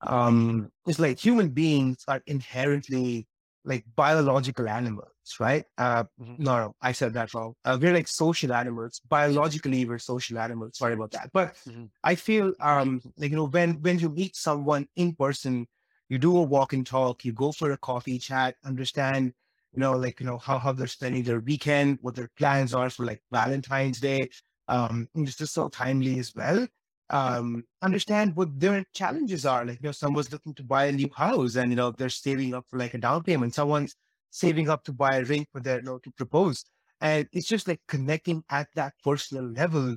um, 0.00 0.70
is 0.86 0.98
like 0.98 1.18
human 1.18 1.50
beings 1.50 2.04
are 2.08 2.22
inherently 2.26 3.28
like 3.64 3.84
biological 3.94 4.66
animals, 4.66 5.11
right? 5.40 5.64
Uh, 5.78 6.04
Mhm. 6.16 6.38
no, 6.38 6.56
no, 6.58 6.76
I 6.80 6.92
said 6.92 7.12
that 7.14 7.34
wrong. 7.34 7.54
Uh, 7.64 7.78
we're 7.80 7.92
like 7.92 8.08
social 8.08 8.52
animals. 8.52 9.00
Biologically, 9.08 9.84
we're 9.84 9.98
social 9.98 10.38
animals. 10.38 10.78
Sorry 10.78 10.94
about 10.94 11.10
that. 11.12 11.30
But 11.32 11.56
Mhm. 11.66 11.92
I 12.04 12.14
feel, 12.14 12.54
um, 12.60 13.02
like 13.16 13.30
you 13.30 13.36
know, 13.36 13.46
when 13.46 13.80
when 13.82 13.98
you 13.98 14.08
meet 14.08 14.36
someone 14.36 14.88
in 14.96 15.14
person, 15.14 15.66
you 16.08 16.18
do 16.18 16.36
a 16.36 16.42
walk 16.42 16.72
and 16.72 16.86
talk, 16.86 17.24
you 17.24 17.32
go 17.32 17.52
for 17.52 17.70
a 17.72 17.78
coffee 17.78 18.18
chat, 18.18 18.56
understand 18.64 19.34
you 19.74 19.80
know, 19.80 19.92
like, 19.92 20.20
you 20.20 20.26
know, 20.26 20.36
how, 20.36 20.58
how 20.58 20.70
they're 20.72 20.86
spending 20.86 21.22
their 21.22 21.40
weekend, 21.40 21.98
what 22.02 22.14
their 22.14 22.28
plans 22.36 22.74
are 22.74 22.90
for 22.90 23.06
like 23.06 23.22
Valentine's 23.32 24.00
Day. 24.00 24.28
Um, 24.68 25.08
it's 25.14 25.36
just 25.36 25.54
so 25.54 25.68
timely 25.70 26.18
as 26.18 26.34
well. 26.34 26.66
Um, 27.08 27.64
understand 27.82 28.36
what 28.36 28.58
their 28.58 28.84
challenges 28.94 29.46
are. 29.46 29.64
Like, 29.64 29.80
you 29.82 29.88
know, 29.88 29.92
someone's 29.92 30.30
looking 30.30 30.54
to 30.54 30.62
buy 30.64 30.86
a 30.86 30.92
new 30.92 31.10
house 31.14 31.56
and, 31.56 31.70
you 31.70 31.76
know, 31.76 31.90
they're 31.90 32.10
saving 32.10 32.52
up 32.54 32.66
for 32.68 32.78
like 32.78 32.92
a 32.94 32.98
down 32.98 33.22
payment. 33.22 33.54
Someone's 33.54 33.96
saving 34.32 34.68
up 34.68 34.84
to 34.84 34.92
buy 34.92 35.18
a 35.18 35.24
ring 35.24 35.46
for 35.52 35.60
their, 35.60 35.78
you 35.78 35.84
know, 35.84 35.98
to 36.00 36.10
propose. 36.12 36.64
And 37.00 37.28
it's 37.32 37.46
just 37.46 37.68
like 37.68 37.80
connecting 37.88 38.44
at 38.50 38.68
that 38.74 38.94
personal 39.04 39.44
level 39.44 39.96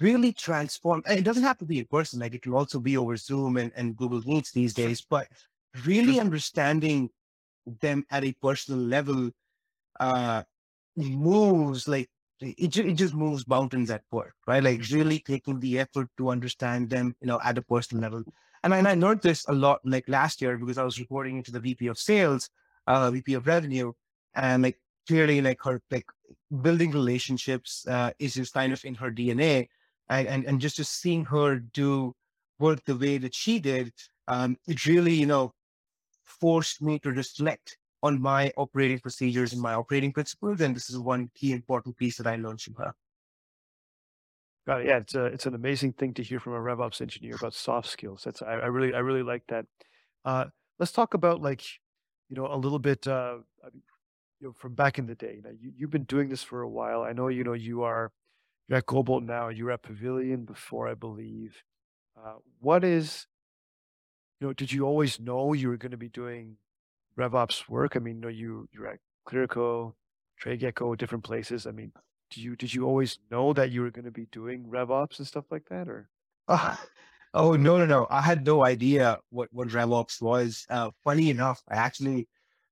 really 0.00 0.32
transform. 0.32 1.02
And 1.06 1.18
it 1.18 1.24
doesn't 1.24 1.42
have 1.42 1.58
to 1.58 1.66
be 1.66 1.80
in 1.80 1.86
person. 1.86 2.20
Like 2.20 2.34
it 2.34 2.42
can 2.42 2.54
also 2.54 2.80
be 2.80 2.96
over 2.96 3.16
Zoom 3.16 3.58
and, 3.58 3.72
and 3.76 3.96
Google 3.96 4.22
Meets 4.26 4.52
these 4.52 4.74
days, 4.74 5.02
but 5.08 5.28
really 5.84 6.20
understanding 6.20 7.10
them 7.80 8.04
at 8.10 8.24
a 8.24 8.32
personal 8.42 8.80
level 8.80 9.30
uh 10.00 10.42
moves 10.96 11.88
like 11.88 12.08
it, 12.40 12.68
ju- 12.68 12.86
it 12.88 12.94
just 12.94 13.14
moves 13.14 13.46
mountains 13.48 13.90
at 13.90 14.02
work 14.12 14.34
right 14.46 14.62
like 14.62 14.82
really 14.90 15.20
taking 15.20 15.60
the 15.60 15.78
effort 15.78 16.08
to 16.18 16.30
understand 16.30 16.90
them 16.90 17.14
you 17.20 17.28
know 17.28 17.40
at 17.44 17.58
a 17.58 17.62
personal 17.62 18.02
level 18.02 18.24
and 18.64 18.74
I, 18.74 18.78
and 18.78 18.88
I 18.88 18.94
learned 18.94 19.22
this 19.22 19.46
a 19.48 19.52
lot 19.52 19.80
like 19.84 20.08
last 20.08 20.40
year 20.42 20.58
because 20.58 20.78
i 20.78 20.84
was 20.84 20.98
reporting 20.98 21.38
into 21.38 21.52
the 21.52 21.60
vp 21.60 21.88
of 21.88 21.98
sales 21.98 22.50
uh 22.90 23.10
vp 23.10 23.34
of 23.34 23.46
revenue 23.46 23.92
and 24.34 24.62
like 24.62 24.78
clearly 25.08 25.40
like 25.40 25.60
her 25.62 25.80
like 25.90 26.06
building 26.62 26.90
relationships 26.92 27.86
uh 27.88 28.10
is 28.18 28.34
just 28.34 28.54
kind 28.54 28.72
of 28.72 28.84
in 28.84 28.94
her 28.94 29.10
dna 29.10 29.68
and 30.08 30.28
and, 30.28 30.44
and 30.46 30.60
just 30.60 30.76
just 30.76 31.00
seeing 31.00 31.24
her 31.24 31.56
do 31.58 32.14
work 32.58 32.84
the 32.84 32.96
way 32.96 33.18
that 33.18 33.34
she 33.34 33.58
did 33.60 33.92
um 34.28 34.56
it 34.66 34.86
really 34.86 35.14
you 35.14 35.26
know 35.26 35.52
forced 36.24 36.82
me 36.82 36.98
to 37.00 37.10
reflect 37.10 37.78
on 38.02 38.20
my 38.20 38.52
operating 38.56 38.98
procedures 39.00 39.52
and 39.52 39.60
my 39.62 39.74
operating 39.74 40.12
principles. 40.12 40.60
And 40.60 40.74
this 40.74 40.88
is 40.90 40.98
one 40.98 41.30
key 41.34 41.52
important 41.52 41.96
piece 41.98 42.16
that 42.18 42.26
I 42.26 42.36
learned 42.36 42.62
from 42.62 42.74
her. 42.76 42.94
Got 44.66 44.82
it. 44.82 44.86
Yeah, 44.88 44.98
it's 44.98 45.14
a, 45.14 45.24
it's 45.26 45.46
an 45.46 45.54
amazing 45.54 45.94
thing 45.94 46.14
to 46.14 46.22
hear 46.22 46.38
from 46.38 46.52
a 46.52 46.58
RevOps 46.58 47.00
engineer 47.00 47.34
about 47.34 47.54
soft 47.54 47.88
skills. 47.88 48.22
That's 48.24 48.42
I, 48.42 48.52
I 48.52 48.66
really 48.66 48.94
I 48.94 48.98
really 49.00 49.22
like 49.22 49.46
that. 49.48 49.66
Uh, 50.24 50.46
let's 50.78 50.92
talk 50.92 51.14
about 51.14 51.40
like 51.40 51.62
you 52.30 52.36
know 52.36 52.46
a 52.46 52.56
little 52.56 52.78
bit 52.78 53.06
uh, 53.06 53.38
you 54.40 54.46
know 54.46 54.54
from 54.56 54.74
back 54.74 54.98
in 54.98 55.06
the 55.06 55.14
day. 55.14 55.40
Now 55.44 55.50
you 55.50 55.72
you've 55.76 55.90
been 55.90 56.04
doing 56.04 56.28
this 56.28 56.42
for 56.42 56.62
a 56.62 56.68
while. 56.68 57.02
I 57.02 57.12
know 57.12 57.28
you 57.28 57.44
know 57.44 57.52
you 57.52 57.82
are 57.82 58.12
you're 58.68 58.78
at 58.78 58.86
GoBolt 58.86 59.24
now. 59.24 59.48
You 59.48 59.66
were 59.66 59.72
at 59.72 59.82
Pavilion 59.82 60.44
before, 60.44 60.88
I 60.88 60.94
believe. 60.94 61.62
Uh, 62.16 62.34
what 62.60 62.84
is 62.84 63.26
you 64.40 64.46
know? 64.46 64.52
Did 64.52 64.72
you 64.72 64.84
always 64.86 65.18
know 65.20 65.52
you 65.52 65.68
were 65.68 65.76
going 65.76 65.90
to 65.90 65.98
be 65.98 66.08
doing 66.08 66.56
RevOps 67.18 67.68
work? 67.68 67.96
I 67.96 67.98
mean, 67.98 68.16
you 68.16 68.22
know 68.22 68.28
you 68.28 68.68
you're 68.72 68.86
at 68.86 69.00
Clearco, 69.28 69.94
TradeGecko, 70.42 70.96
different 70.96 71.24
places. 71.24 71.66
I 71.66 71.72
mean, 71.72 71.92
did 72.30 72.44
you 72.44 72.54
did 72.54 72.72
you 72.72 72.84
always 72.84 73.18
know 73.30 73.52
that 73.52 73.72
you 73.72 73.82
were 73.82 73.90
going 73.90 74.04
to 74.04 74.12
be 74.12 74.26
doing 74.30 74.64
RevOps 74.64 75.18
and 75.18 75.26
stuff 75.26 75.46
like 75.50 75.68
that, 75.68 75.88
or? 75.88 76.08
Uh, 76.46 76.76
oh 77.34 77.56
no 77.56 77.78
no 77.78 77.86
no! 77.86 78.06
I 78.10 78.20
had 78.22 78.44
no 78.46 78.64
idea 78.64 79.18
what 79.30 79.48
what 79.52 79.68
RevOps 79.68 80.20
was. 80.22 80.66
Uh, 80.70 80.90
funny 81.04 81.30
enough, 81.30 81.62
I 81.68 81.76
actually 81.76 82.28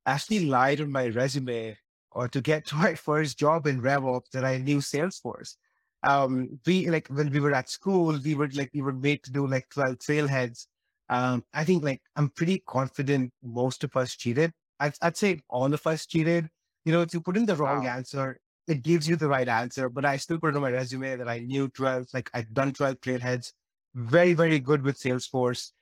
actually 0.07 0.47
lied 0.47 0.81
on 0.81 0.91
my 0.93 1.07
resume 1.09 1.77
or 2.13 2.29
to 2.29 2.41
get 2.41 2.67
to 2.69 2.77
my 2.77 2.95
first 2.95 3.39
job 3.39 3.67
in 3.67 3.81
RevOps 3.83 4.31
that 4.33 4.45
I 4.45 4.59
knew 4.59 4.79
Salesforce. 4.79 5.57
Um, 6.03 6.61
we 6.67 6.89
like 6.91 7.09
when 7.09 7.31
we 7.31 7.41
were 7.41 7.53
at 7.55 7.69
school, 7.71 8.19
we 8.25 8.35
were 8.35 8.49
like 8.55 8.71
we 8.75 8.83
were 8.83 8.93
made 8.93 9.23
to 9.25 9.33
do 9.33 9.47
like 9.47 9.69
twelve 9.71 9.99
trailheads. 9.99 10.67
Um, 11.09 11.45
I 11.55 11.65
think 11.65 11.83
like 11.85 12.03
I'm 12.17 12.29
pretty 12.31 12.63
confident 12.67 13.33
most 13.43 13.85
of 13.85 13.97
us 13.97 14.15
cheated. 14.17 14.53
I'd, 14.81 14.95
I'd 15.03 15.17
say 15.17 15.41
all 15.49 15.73
of 15.73 15.87
us 15.87 16.07
cheated. 16.07 16.49
You 16.85 16.93
know, 16.93 17.03
if 17.03 17.13
you 17.15 17.21
put 17.21 17.37
in 17.37 17.47
the 17.47 17.57
wrong 17.57 17.85
Wow. 17.85 17.87
answer, 17.87 18.39
it 18.67 18.83
gives 18.83 19.09
you 19.09 19.17
the 19.17 19.29
right 19.29 19.49
answer. 19.49 19.89
But 19.89 20.05
I 20.05 20.17
still 20.19 20.39
put 20.39 20.55
on 20.55 20.63
my 20.63 20.71
resume 20.71 21.17
that 21.17 21.29
I 21.29 21.41
knew 21.41 21.69
12, 21.69 22.07
like 22.15 22.31
I'd 22.35 22.53
done 22.55 22.73
12 22.73 23.01
trailheads, 23.01 23.53
very, 23.95 24.35
very 24.35 24.61
good 24.61 24.83
with 24.83 24.99
Salesforce. 24.99 25.73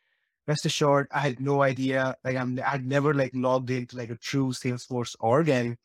Rest 0.46 0.64
assured, 0.66 1.08
I 1.12 1.20
had 1.20 1.40
no 1.40 1.62
idea. 1.62 2.14
Like 2.24 2.36
I'm 2.36 2.58
I'd 2.64 2.86
never 2.86 3.12
like 3.14 3.32
logged 3.34 3.70
into 3.70 3.96
like 3.96 4.10
a 4.10 4.16
true 4.16 4.48
Salesforce 4.52 5.16
org. 5.20 5.48
And 5.48 5.76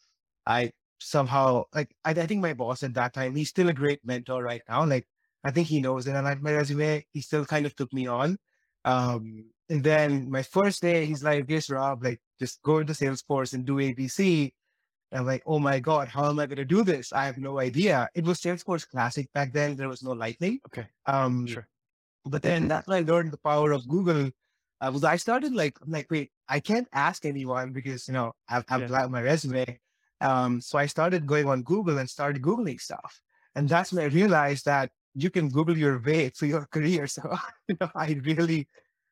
I 0.46 0.72
somehow 1.00 1.64
like 1.74 1.96
I, 2.06 2.12
I 2.12 2.28
think 2.28 2.42
my 2.42 2.54
boss 2.54 2.84
at 2.84 2.94
that 2.96 3.14
time, 3.14 3.36
he's 3.36 3.50
still 3.50 3.70
a 3.70 3.74
great 3.74 4.02
mentor 4.06 4.44
right 4.44 4.62
now. 4.70 4.86
Like 4.86 5.08
I 5.44 5.52
think 5.52 5.68
he 5.68 5.82
knows. 5.82 6.08
And 6.08 6.24
like 6.26 6.42
my 6.42 6.54
resume, 6.54 7.06
he 7.14 7.22
still 7.22 7.46
kind 7.46 7.66
of 7.66 7.76
took 7.76 7.92
me 7.94 8.08
on. 8.08 8.38
Um, 8.86 9.52
and 9.70 9.84
then 9.84 10.30
my 10.30 10.44
first 10.44 10.82
day, 10.82 11.06
he's 11.06 11.24
like, 11.24 11.46
Yes, 11.50 11.70
Rob, 11.70 12.04
like 12.04 12.22
just 12.40 12.62
go 12.64 12.80
into 12.80 12.94
Salesforce 12.94 13.54
and 13.54 13.66
do 13.66 13.76
ABC. 13.78 14.54
And 15.12 15.20
I'm 15.22 15.26
like, 15.26 15.44
oh 15.46 15.60
my 15.60 15.80
God, 15.80 16.08
how 16.08 16.30
am 16.30 16.40
I 16.40 16.46
going 16.46 16.58
to 16.58 16.66
do 16.66 16.84
this? 16.84 17.12
I 17.14 17.26
have 17.26 17.38
no 17.38 17.60
idea. 17.60 18.10
It 18.16 18.24
was 18.26 18.40
Salesforce 18.40 18.88
Classic 18.88 19.32
back 19.34 19.52
then. 19.54 19.76
There 19.76 19.90
was 19.90 20.04
no 20.04 20.12
Lightning. 20.12 20.60
Okay, 20.68 20.88
Um, 21.06 21.48
sure. 21.48 21.68
But 22.26 22.44
then 22.44 22.68
that's 22.68 22.88
when 22.88 22.98
I 23.04 23.08
learned 23.12 23.32
the 23.34 23.38
power 23.38 23.72
of 23.72 23.88
Google. 23.88 24.32
I 24.80 24.90
was 24.90 25.04
I 25.04 25.16
started 25.18 25.54
like, 25.54 25.78
I'm 25.82 25.92
like, 25.92 26.10
wait, 26.10 26.32
I 26.48 26.60
can't 26.60 26.88
ask 26.94 27.26
anyone 27.26 27.74
because, 27.74 28.08
you 28.08 28.14
know, 28.14 28.34
I've, 28.50 28.66
I've 28.70 28.88
Yeah. 28.88 29.08
my 29.10 29.22
resume. 29.22 29.80
Um, 30.22 30.62
so 30.62 30.78
I 30.78 30.86
started 30.86 31.26
going 31.28 31.48
on 31.48 31.64
Google 31.64 31.98
and 31.98 32.10
started 32.10 32.42
Googling 32.42 32.80
stuff. 32.80 33.22
And 33.56 33.68
that's 33.70 33.92
when 33.92 34.04
I 34.04 34.08
realized 34.08 34.66
that 34.66 34.92
you 35.14 35.30
can 35.30 35.50
Google 35.50 35.78
your 35.78 36.00
way 36.02 36.30
through 36.30 36.50
your 36.50 36.66
career. 36.72 37.08
So, 37.08 37.24
you 37.68 37.78
know, 37.80 37.90
I 37.96 38.14
really, 38.24 38.68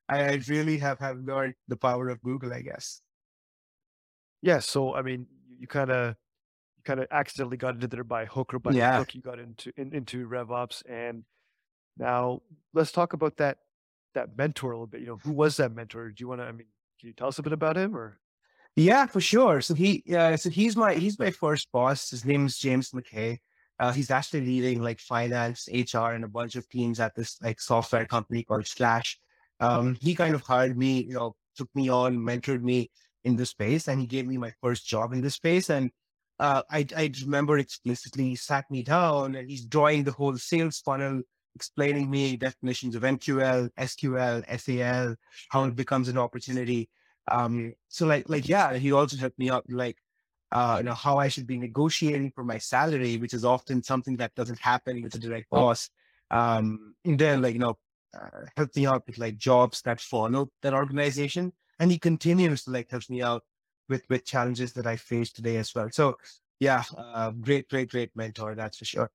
I 0.10 0.34
I 0.34 0.42
really 0.48 0.78
have, 0.80 1.00
have 1.00 1.20
learned 1.20 1.56
the 1.68 1.78
power 1.78 2.10
of 2.10 2.22
Google, 2.22 2.54
I 2.54 2.62
guess. 2.62 3.02
Yeah. 4.42 4.60
So 4.60 4.96
I 4.96 5.02
mean, 5.02 5.28
you 5.58 5.68
kind 5.68 5.92
of 5.92 6.16
you 6.78 6.84
kind 6.84 7.00
of 7.00 7.08
accidentally 7.12 7.58
got 7.58 7.76
into 7.76 7.88
there 7.88 8.04
by 8.04 8.26
hook 8.26 8.54
or 8.54 8.60
by 8.60 8.76
Yeah. 8.76 9.04
crook. 9.04 9.16
You 9.16 9.22
got 9.22 9.40
into 9.40 9.74
in, 9.78 9.94
into 9.96 10.28
RevOps, 10.28 10.84
and 10.90 11.26
now 12.00 12.42
let's 12.74 12.92
talk 12.92 13.14
about 13.14 13.38
that 13.38 13.58
that 14.16 14.38
mentor 14.38 14.72
a 14.72 14.76
little 14.76 14.88
bit. 14.88 15.02
You 15.02 15.08
know, 15.08 15.18
who 15.18 15.32
was 15.32 15.58
that 15.58 15.76
mentor? 15.76 16.10
Do 16.10 16.16
you 16.22 16.28
want 16.28 16.42
to? 16.42 16.46
I 16.46 16.52
mean, 16.52 16.68
can 17.00 17.08
you 17.08 17.14
tell 17.14 17.28
us 17.28 17.40
a 17.40 17.44
bit 17.44 17.54
about 17.54 17.78
him 17.78 17.96
or? 17.96 18.20
Yeah, 18.76 19.08
for 19.08 19.20
sure. 19.20 19.62
So 19.62 19.74
he, 19.74 20.04
yeah, 20.06 20.36
so 20.36 20.50
he's 20.50 20.76
my 20.76 20.94
he's 20.96 21.20
my 21.20 21.32
first 21.32 21.72
boss. 21.72 22.10
His 22.10 22.26
name 22.26 22.46
is 22.46 22.58
James 22.58 22.92
McKay. 22.92 23.40
Uh, 23.80 23.92
he's 23.92 24.12
actually 24.12 24.42
leading 24.42 24.82
like 24.82 25.00
finance, 25.00 25.68
HR, 25.72 26.12
and 26.12 26.24
a 26.24 26.28
bunch 26.28 26.56
of 26.56 26.68
teams 26.70 27.00
at 27.00 27.16
this 27.16 27.38
like 27.42 27.60
software 27.62 28.06
company 28.06 28.44
called 28.44 28.68
Slash. 28.68 29.20
Um, 29.60 29.98
he 30.02 30.16
kind 30.16 30.36
of 30.36 30.42
hired 30.42 30.78
me, 30.78 31.04
you 31.04 31.14
know, 31.14 31.36
took 31.56 31.70
me 31.76 31.90
on, 31.90 32.18
mentored 32.18 32.62
me 32.62 32.92
in 33.24 33.36
this 33.36 33.50
space, 33.50 33.88
and 33.88 34.00
he 34.00 34.08
gave 34.08 34.28
me 34.28 34.38
my 34.38 34.54
first 34.62 34.86
job 34.86 35.14
in 35.14 35.22
this 35.22 35.36
space. 35.36 35.70
And 35.70 35.92
uh, 36.40 36.64
I 36.70 36.86
I 36.96 37.12
remember 37.22 37.58
explicitly 37.58 38.30
he 38.30 38.36
sat 38.36 38.70
me 38.70 38.84
down, 38.84 39.36
and 39.36 39.50
he's 39.50 39.66
drawing 39.66 40.04
the 40.04 40.12
whole 40.12 40.38
sales 40.38 40.80
funnel, 40.80 41.22
explaining 41.56 42.10
me 42.10 42.38
definitions 42.38 42.96
of 42.96 43.04
MQL, 43.04 43.70
SQL, 43.78 44.44
SAL, 44.60 45.16
how 45.50 45.64
it 45.66 45.76
becomes 45.76 46.08
an 46.08 46.18
opportunity. 46.18 46.90
Um, 47.30 47.74
so 47.88 48.06
like, 48.06 48.30
like, 48.30 48.48
yeah, 48.48 48.74
he 48.76 48.92
also 48.92 49.18
helped 49.18 49.38
me 49.40 49.50
out, 49.50 49.66
like, 49.70 49.98
uh, 50.52 50.76
you 50.80 50.84
know, 50.84 50.94
how 50.94 51.18
I 51.18 51.28
should 51.28 51.46
be 51.46 51.58
negotiating 51.58 52.32
for 52.32 52.44
my 52.44 52.58
salary, 52.58 53.18
which 53.18 53.34
is 53.34 53.46
often 53.46 53.84
something 53.84 54.18
that 54.18 54.34
doesn't 54.36 54.60
happen 54.60 55.02
with 55.02 55.14
a 55.16 55.20
direct 55.20 55.50
boss. 55.50 55.90
Um, 56.32 56.96
and 57.06 57.20
then 57.20 57.42
like, 57.42 57.54
you 57.54 57.60
know, 57.60 57.78
uh, 58.14 58.46
helped 58.58 58.76
me 58.76 58.88
out 58.88 59.06
with 59.06 59.20
like 59.20 59.38
jobs 59.38 59.82
that 59.84 60.02
follow 60.02 60.50
that 60.62 60.74
organization. 60.74 61.54
And 61.80 61.92
he 61.92 62.00
continues 62.00 62.64
to 62.64 62.72
like 62.72 62.90
helps 62.90 63.10
me 63.10 63.22
out 63.22 63.44
with, 63.88 64.04
with 64.10 64.26
challenges 64.26 64.74
that 64.74 64.88
I 64.88 64.96
face 64.96 65.32
today 65.32 65.58
as 65.58 65.74
well. 65.76 65.90
So 65.92 66.18
yeah, 66.60 66.84
uh, 66.98 67.32
great, 67.32 67.70
great, 67.70 67.90
great 67.90 68.12
mentor. 68.16 68.56
That's 68.56 68.78
for 68.78 68.86
sure. 68.86 69.12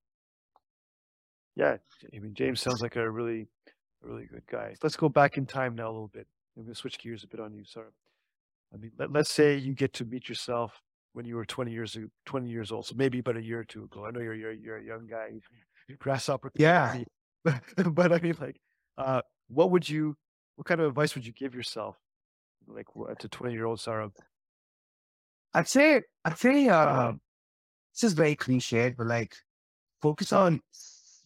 Yeah, 1.57 1.77
I 2.15 2.19
mean, 2.19 2.35
James 2.35 2.61
sounds 2.61 2.83
like 2.83 2.97
a 2.97 3.09
really, 3.09 3.47
a 4.05 4.09
really 4.09 4.27
good 4.27 4.43
guy. 4.51 4.75
Let's 4.83 4.97
go 4.97 5.09
back 5.09 5.37
in 5.39 5.47
time 5.47 5.75
now 5.77 5.87
a 5.87 5.93
little 5.93 6.09
bit. 6.09 6.27
I'm 6.57 6.65
going 6.65 6.75
to 6.75 6.79
switch 6.81 6.99
gears 6.99 7.25
a 7.25 7.29
bit 7.29 7.41
on 7.41 7.55
you. 7.55 7.65
Sorry. 7.65 7.87
I 8.73 8.77
mean, 8.77 8.93
let, 8.99 9.13
let's 9.13 9.31
say 9.31 9.57
you 9.57 9.73
get 9.73 9.93
to 9.95 10.05
meet 10.05 10.29
yourself 10.29 10.83
when 11.13 11.25
you 11.25 11.37
were 11.37 11.45
20 11.45 11.71
years, 11.71 11.95
ago- 11.95 12.09
20 12.27 12.49
years 12.49 12.73
old. 12.73 12.87
So 12.87 12.95
maybe 12.97 13.21
about 13.21 13.37
a 13.37 13.43
year 13.43 13.61
or 13.61 13.65
two 13.65 13.85
ago. 13.85 14.05
I 14.05 14.11
know 14.11 14.21
you're, 14.21 14.35
you're, 14.35 14.53
you're 14.53 14.79
a 14.79 14.85
young 14.85 15.07
guy, 15.07 15.29
grasshopper. 15.99 16.51
Yeah. 16.57 17.03
But, 17.45 17.63
but 17.95 18.13
I 18.13 18.19
mean, 18.19 18.37
like, 18.41 18.61
uh, 18.99 19.23
what 19.49 19.71
would 19.71 19.89
you, 19.89 20.17
what 20.57 20.67
kind 20.67 20.81
of 20.81 20.89
advice 20.89 21.15
would 21.15 21.27
you 21.27 21.33
give 21.33 21.55
yourself, 21.55 21.97
like, 22.67 22.87
to 23.19 23.29
20 23.29 23.53
year 23.55 23.67
old 23.67 23.79
Saurabh? 23.79 24.13
I'd 25.55 25.69
say, 25.69 26.03
I'd 26.25 26.37
say, 26.37 26.69
uh, 26.69 27.13
this 27.95 28.03
is 28.03 28.13
very 28.15 28.35
cliched, 28.35 28.97
but 28.97 29.07
like 29.07 29.37
focus 30.03 30.33
on 30.33 30.61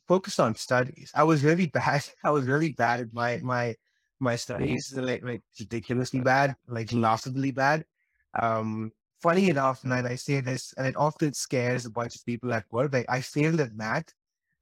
focus 0.08 0.38
on 0.38 0.54
studies. 0.54 1.12
I 1.14 1.24
was 1.24 1.44
really 1.44 1.66
bad. 1.80 2.04
I 2.24 2.30
was 2.30 2.46
really 2.46 2.72
bad 2.72 3.00
at 3.00 3.12
my 3.12 3.38
my 3.42 3.76
my 4.20 4.36
studies, 4.36 4.92
like 4.96 5.22
like 5.22 5.42
ridiculously 5.60 6.20
bad, 6.20 6.56
like 6.66 6.92
laughably 6.92 7.52
bad. 7.52 7.84
Um, 8.40 8.92
funny 9.20 9.50
enough, 9.50 9.84
and 9.84 9.92
I 9.92 10.14
say 10.16 10.40
this, 10.40 10.74
and 10.76 10.86
it 10.86 10.96
often 10.96 11.32
scares 11.34 11.86
a 11.86 11.90
bunch 11.90 12.16
of 12.16 12.24
people 12.26 12.52
at 12.52 12.64
work. 12.70 12.92
Like 12.92 13.06
I 13.08 13.20
failed 13.20 13.60
at 13.60 13.74
math. 13.74 14.12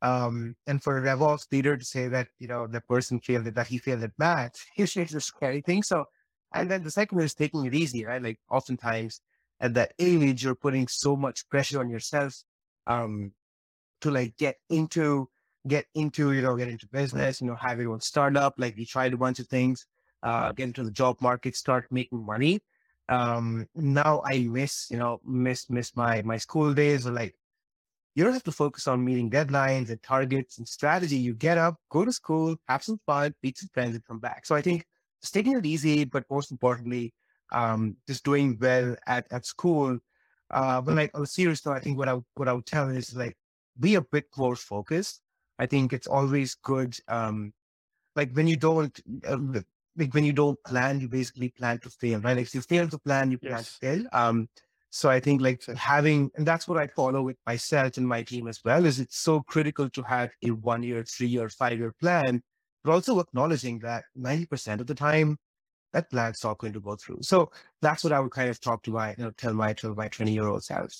Um, 0.02 0.54
and 0.66 0.82
for 0.82 0.98
a 0.98 1.00
RevOps 1.00 1.50
leader 1.50 1.76
to 1.76 1.84
say 1.84 2.06
that, 2.08 2.28
you 2.38 2.48
know, 2.48 2.66
the 2.66 2.82
person 2.82 3.18
failed 3.18 3.46
at 3.46 3.54
that 3.54 3.66
he 3.66 3.78
failed 3.78 4.02
at 4.02 4.12
math, 4.18 4.54
it's 4.76 4.96
a 4.96 5.20
scary 5.20 5.62
thing. 5.62 5.82
So, 5.82 6.04
and 6.54 6.70
then 6.70 6.82
the 6.82 6.90
second 6.90 7.20
is 7.20 7.34
taking 7.34 7.64
it 7.64 7.74
easy, 7.74 8.04
right? 8.04 8.22
Like 8.22 8.38
oftentimes 8.50 9.20
at 9.60 9.74
that 9.74 9.94
age, 9.98 10.44
you're 10.44 10.54
putting 10.54 10.86
so 10.86 11.16
much 11.16 11.48
pressure 11.48 11.80
on 11.80 11.88
yourself 11.88 12.42
um, 12.86 13.32
to 14.02 14.10
like 14.10 14.36
get 14.36 14.56
into, 14.68 15.28
get 15.66 15.86
into, 15.94 16.32
you 16.32 16.42
know, 16.42 16.56
get 16.56 16.68
into 16.68 16.86
business, 16.88 17.40
you 17.40 17.46
know, 17.46 17.56
have 17.56 17.80
your 17.80 17.92
own 17.92 18.00
startup. 18.00 18.54
Like 18.58 18.76
you 18.76 18.86
tried 18.86 19.12
a 19.12 19.16
bunch 19.16 19.38
of 19.38 19.48
things, 19.48 19.86
uh, 20.22 20.52
get 20.52 20.64
into 20.64 20.84
the 20.84 20.90
job 20.90 21.20
market, 21.20 21.56
start 21.56 21.86
making 21.90 22.24
money. 22.24 22.60
Um, 23.08 23.66
now 23.74 24.22
I 24.24 24.40
miss, 24.40 24.88
you 24.90 24.98
know, 24.98 25.20
miss, 25.24 25.70
miss 25.70 25.94
my, 25.96 26.22
my 26.22 26.38
school 26.38 26.74
days 26.74 27.06
or 27.06 27.12
like, 27.12 27.34
you 28.14 28.24
don't 28.24 28.32
have 28.32 28.44
to 28.44 28.52
focus 28.52 28.88
on 28.88 29.04
meeting 29.04 29.30
deadlines 29.30 29.90
and 29.90 30.02
targets 30.02 30.56
and 30.56 30.66
strategy. 30.66 31.16
You 31.16 31.34
get 31.34 31.58
up, 31.58 31.76
go 31.90 32.04
to 32.04 32.12
school, 32.12 32.56
have 32.66 32.82
some 32.82 32.98
fun, 33.04 33.34
meet 33.42 33.58
some 33.58 33.68
friends, 33.74 33.94
and 33.94 34.06
come 34.06 34.20
back. 34.20 34.46
So 34.46 34.54
I 34.54 34.62
think 34.62 34.86
just 35.20 35.34
taking 35.34 35.54
it 35.54 35.66
easy, 35.66 36.04
but 36.04 36.24
most 36.30 36.50
importantly, 36.50 37.12
um, 37.52 37.96
just 38.08 38.24
doing 38.24 38.56
well 38.58 38.96
at, 39.06 39.26
at 39.30 39.44
school. 39.44 39.98
Uh, 40.50 40.80
but 40.80 40.94
like 40.94 41.10
on 41.14 41.24
a 41.24 41.26
serious 41.26 41.64
note, 41.66 41.74
I 41.74 41.80
think 41.80 41.98
what 41.98 42.08
I 42.08 42.18
what 42.36 42.48
I 42.48 42.54
would 42.54 42.66
tell 42.66 42.88
is 42.88 43.14
like 43.14 43.36
be 43.78 43.96
a 43.96 44.00
bit 44.00 44.26
more 44.36 44.56
focused. 44.56 45.20
I 45.58 45.66
think 45.66 45.92
it's 45.92 46.06
always 46.06 46.54
good. 46.54 46.96
Um, 47.08 47.52
like 48.14 48.32
when 48.32 48.46
you 48.46 48.56
don't 48.56 48.98
uh, 49.26 49.38
like 49.96 50.12
when 50.14 50.24
you 50.24 50.32
don't 50.32 50.62
plan, 50.64 51.00
you 51.00 51.08
basically 51.08 51.50
plan 51.50 51.78
to 51.80 51.90
fail, 51.90 52.20
right? 52.20 52.36
Like 52.36 52.46
if 52.46 52.54
you 52.54 52.60
fail 52.60 52.88
to 52.88 52.98
plan, 52.98 53.30
you 53.30 53.38
plan 53.38 53.58
Yes. 53.58 53.78
to 53.80 53.86
fail. 53.86 54.06
Um, 54.12 54.48
so 54.90 55.10
I 55.10 55.20
think 55.20 55.40
like 55.42 55.64
having, 55.76 56.30
and 56.36 56.46
that's 56.46 56.68
what 56.68 56.78
I 56.78 56.86
follow 56.86 57.22
with 57.22 57.36
myself 57.46 57.96
and 57.96 58.06
my 58.08 58.22
team 58.22 58.46
as 58.48 58.62
well, 58.64 58.84
is 58.86 59.00
it's 59.00 59.18
so 59.18 59.40
critical 59.42 59.90
to 59.90 60.02
have 60.02 60.30
a 60.42 60.50
one 60.50 60.82
year, 60.82 61.02
three 61.04 61.26
year, 61.28 61.48
five 61.48 61.78
year 61.78 61.92
plan, 62.00 62.42
but 62.84 62.92
also 62.92 63.18
acknowledging 63.20 63.78
that 63.80 64.04
90% 64.16 64.80
of 64.80 64.86
the 64.86 64.94
time 64.94 65.38
that 65.92 66.10
plan's 66.10 66.42
not 66.44 66.58
going 66.58 66.72
to 66.74 66.80
go 66.80 66.96
through. 66.96 67.18
So 67.22 67.50
that's 67.82 68.04
what 68.04 68.12
I 68.12 68.20
would 68.20 68.30
kind 68.32 68.50
of 68.50 68.60
talk 68.60 68.82
to 68.84 68.90
my, 68.90 69.10
you 69.18 69.24
know, 69.24 69.30
tell 69.32 69.54
my, 69.54 69.72
tell 69.72 69.94
my 69.94 70.08
20 70.08 70.32
year 70.32 70.46
old 70.48 70.64
self. 70.64 70.92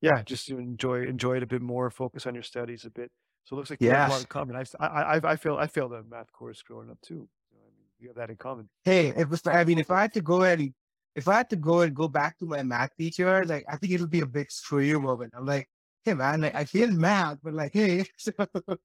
Yeah, 0.00 0.22
just 0.22 0.46
to 0.46 0.58
enjoy 0.58 1.04
enjoy 1.06 1.36
it 1.38 1.42
a 1.42 1.46
bit 1.46 1.62
more. 1.62 1.90
Focus 1.90 2.26
on 2.26 2.34
your 2.34 2.42
studies 2.42 2.84
a 2.84 2.90
bit. 2.90 3.10
So 3.44 3.54
it 3.54 3.58
looks 3.58 3.70
like 3.70 3.80
we 3.80 3.86
have 3.86 4.10
a 4.10 4.12
lot 4.12 4.20
in 4.20 4.26
common. 4.26 4.56
I've, 4.56 4.70
I 4.78 4.86
I 4.86 5.14
I've- 5.16 5.48
I 5.50 5.66
failed 5.66 5.92
a 5.92 6.02
math 6.04 6.30
course 6.32 6.62
growing 6.62 6.90
up 6.90 7.00
too. 7.00 7.28
So, 7.50 7.56
I 7.56 7.70
mean, 7.70 7.86
we 8.00 8.06
have 8.08 8.16
that 8.16 8.30
in 8.30 8.36
common. 8.36 8.68
Hey, 8.84 9.08
if 9.08 9.32
it's- 9.32 9.46
I 9.46 9.64
mean, 9.64 9.78
if 9.78 9.90
I 9.90 10.02
had 10.02 10.12
to 10.14 10.20
go 10.20 10.42
and 10.42 10.72
if 11.14 11.26
I 11.26 11.38
had 11.38 11.50
to 11.50 11.56
go 11.56 11.80
and 11.80 11.94
go 11.96 12.06
back 12.06 12.38
to 12.38 12.44
my 12.46 12.62
math 12.62 12.94
teacher, 12.96 13.44
like 13.44 13.64
I 13.68 13.76
think 13.76 13.92
it'll 13.92 14.06
be 14.06 14.20
a 14.20 14.26
big 14.26 14.50
screw 14.50 14.80
you 14.80 15.00
moment. 15.00 15.32
I'm 15.36 15.46
like, 15.46 15.68
hey 16.04 16.14
man, 16.14 16.42
like, 16.42 16.54
I 16.54 16.64
failed 16.64 16.92
math, 16.94 17.38
but 17.42 17.54
like, 17.54 17.72
hey, 17.72 18.04
so, 18.16 18.32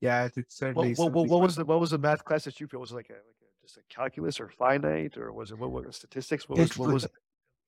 yeah, 0.00 0.24
it's 0.24 0.36
What, 0.36 0.44
certainly. 0.48 0.94
what, 0.94 1.12
what, 1.12 1.28
what 1.28 1.42
was 1.42 1.56
the 1.56 1.64
what 1.64 1.78
was 1.80 1.90
the 1.90 1.98
math 1.98 2.24
class 2.24 2.44
that 2.44 2.58
you 2.58 2.66
failed? 2.66 2.80
Was 2.80 2.90
it 2.92 2.96
like 2.96 3.10
a 3.10 3.12
like 3.12 3.40
a, 3.42 3.62
just 3.62 3.76
a 3.76 3.82
calculus 3.88 4.40
or 4.40 4.48
finite 4.48 5.16
or 5.16 5.32
was 5.32 5.50
it 5.52 5.58
what, 5.58 5.70
what 5.70 5.86
was 5.86 5.96
statistics? 5.96 6.48
What 6.48 6.58
was 6.58 6.70
It 6.70 6.78
what 6.78 6.86
was- 6.86 6.94
was 6.94 7.04
it? 7.04 7.10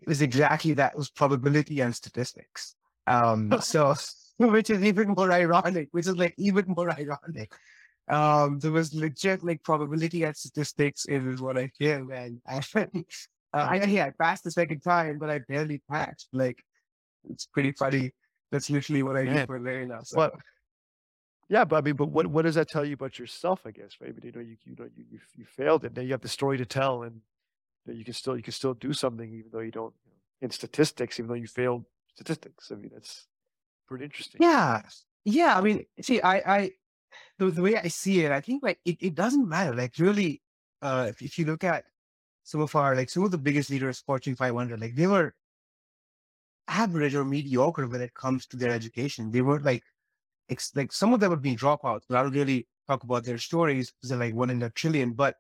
it 0.01 0.09
was 0.09 0.23
exactly 0.23 0.73
that. 0.75 0.93
It 0.93 0.99
was 0.99 1.11
probability 1.11 1.81
and 1.81 1.95
statistics. 1.95 2.75
Um, 3.09 3.53
so 3.61 3.95
which 4.39 4.71
is 4.71 4.83
even 4.85 5.09
more 5.09 5.33
ironic, 5.33 5.89
which 5.93 6.07
is 6.07 6.17
like 6.17 6.35
even 6.39 6.65
more 6.69 6.91
ironic. 6.91 7.53
Um, 8.09 8.59
there 8.61 8.73
was 8.73 8.95
legit 8.95 9.45
like 9.45 9.63
probability 9.63 10.23
and 10.23 10.37
statistics 10.37 11.05
is 11.07 11.43
what 11.43 11.59
I 11.59 11.69
feel, 11.79 12.11
and 12.11 12.41
I, 12.47 12.61
uh, 12.75 12.87
I 13.53 13.85
yeah, 13.85 14.07
I 14.07 14.13
passed 14.19 14.45
the 14.45 14.51
second 14.51 14.81
time, 14.81 15.19
but 15.19 15.29
I 15.29 15.41
barely 15.41 15.83
passed. 15.91 16.29
Like 16.33 16.63
it's 17.29 17.47
pretty 17.47 17.73
funny. 17.73 18.13
That's 18.51 18.71
literally 18.71 19.03
what 19.03 19.17
I 19.17 19.25
do 19.27 19.45
for 19.45 19.61
living 19.61 19.89
now. 19.89 20.03
So. 20.05 20.17
Well, 20.17 20.33
yeah, 21.51 21.65
but 21.65 21.77
I 21.77 21.81
mean, 21.83 21.97
but 21.97 22.07
what 22.07 22.27
what 22.29 22.43
does 22.43 22.55
that 22.55 22.69
tell 22.69 22.85
you 22.85 22.95
about 22.95 23.19
yourself? 23.19 23.63
I 23.67 23.73
guess, 23.73 23.97
right? 24.01 24.15
But 24.15 24.25
you 24.25 24.33
know, 24.33 24.41
you 24.41 24.57
you 24.65 24.77
know, 24.79 24.89
you 24.97 25.05
you, 25.11 25.19
you 25.37 25.45
failed 25.45 25.85
it. 25.85 25.97
Now 25.97 26.03
you 26.03 26.13
have 26.13 26.21
the 26.21 26.29
story 26.29 26.57
to 26.59 26.67
tell, 26.67 27.03
and 27.03 27.21
you, 27.85 27.93
know, 27.93 27.99
you 27.99 28.05
can 28.05 28.15
still 28.15 28.37
you 28.37 28.43
can 28.43 28.53
still 28.53 28.75
do 28.75 28.93
something, 28.93 29.31
even 29.33 29.51
though 29.53 29.61
you 29.61 29.71
don't 29.71 29.95
you 30.05 30.13
know, 30.13 30.19
in 30.43 30.51
statistics, 30.51 31.19
even 31.19 31.29
though 31.29 31.35
you 31.35 31.47
failed 31.47 31.85
statistics. 32.19 32.71
I 32.73 32.77
mean, 32.77 32.91
that's 32.93 33.27
pretty 33.87 34.05
interesting. 34.05 34.41
Yeah, 34.41 34.83
yeah. 35.25 35.57
I 35.57 35.61
mean, 35.61 35.87
see, 36.01 36.21
I 36.21 36.37
I 36.59 36.71
the, 37.39 37.51
the 37.51 37.63
way 37.63 37.77
I 37.77 37.89
see 37.89 38.25
it, 38.25 38.33
I 38.33 38.41
think 38.41 38.63
like 38.63 38.81
it, 38.85 38.99
it 39.01 39.15
doesn't 39.15 39.49
matter. 39.49 39.75
Like 39.75 39.99
really, 39.99 40.43
uh, 40.83 41.07
if, 41.11 41.23
if 41.23 41.39
you 41.39 41.47
look 41.47 41.65
at 41.65 41.87
some 42.45 42.61
of 42.61 42.75
our 42.77 42.97
like 42.97 43.11
some 43.11 43.25
of 43.25 43.31
the 43.31 43.39
biggest 43.39 43.71
leaders, 43.71 44.01
Fortune 44.01 44.37
500, 44.37 44.81
like 44.81 44.95
they 44.97 45.07
were 45.07 45.35
average 46.69 47.15
or 47.15 47.25
mediocre 47.25 47.87
when 47.87 48.01
it 48.01 48.15
comes 48.15 48.47
to 48.47 48.57
their 48.57 48.71
education. 48.71 49.31
They 49.31 49.41
were 49.43 49.61
like, 49.61 49.83
ex- 50.51 50.75
like 50.77 50.93
some 50.93 51.13
of 51.15 51.21
them 51.21 51.31
would 51.31 51.43
be 51.43 51.57
dropouts, 51.57 52.03
but 52.09 52.19
I 52.19 52.23
don't 52.23 52.33
really 52.33 52.69
talk 52.87 53.05
about 53.05 53.25
their 53.25 53.39
stories 53.39 53.91
because 53.91 54.11
they're 54.11 54.19
like 54.19 54.35
one 54.35 54.51
in 54.51 54.63
a 54.63 54.71
trillion. 54.71 55.13
But 55.15 55.37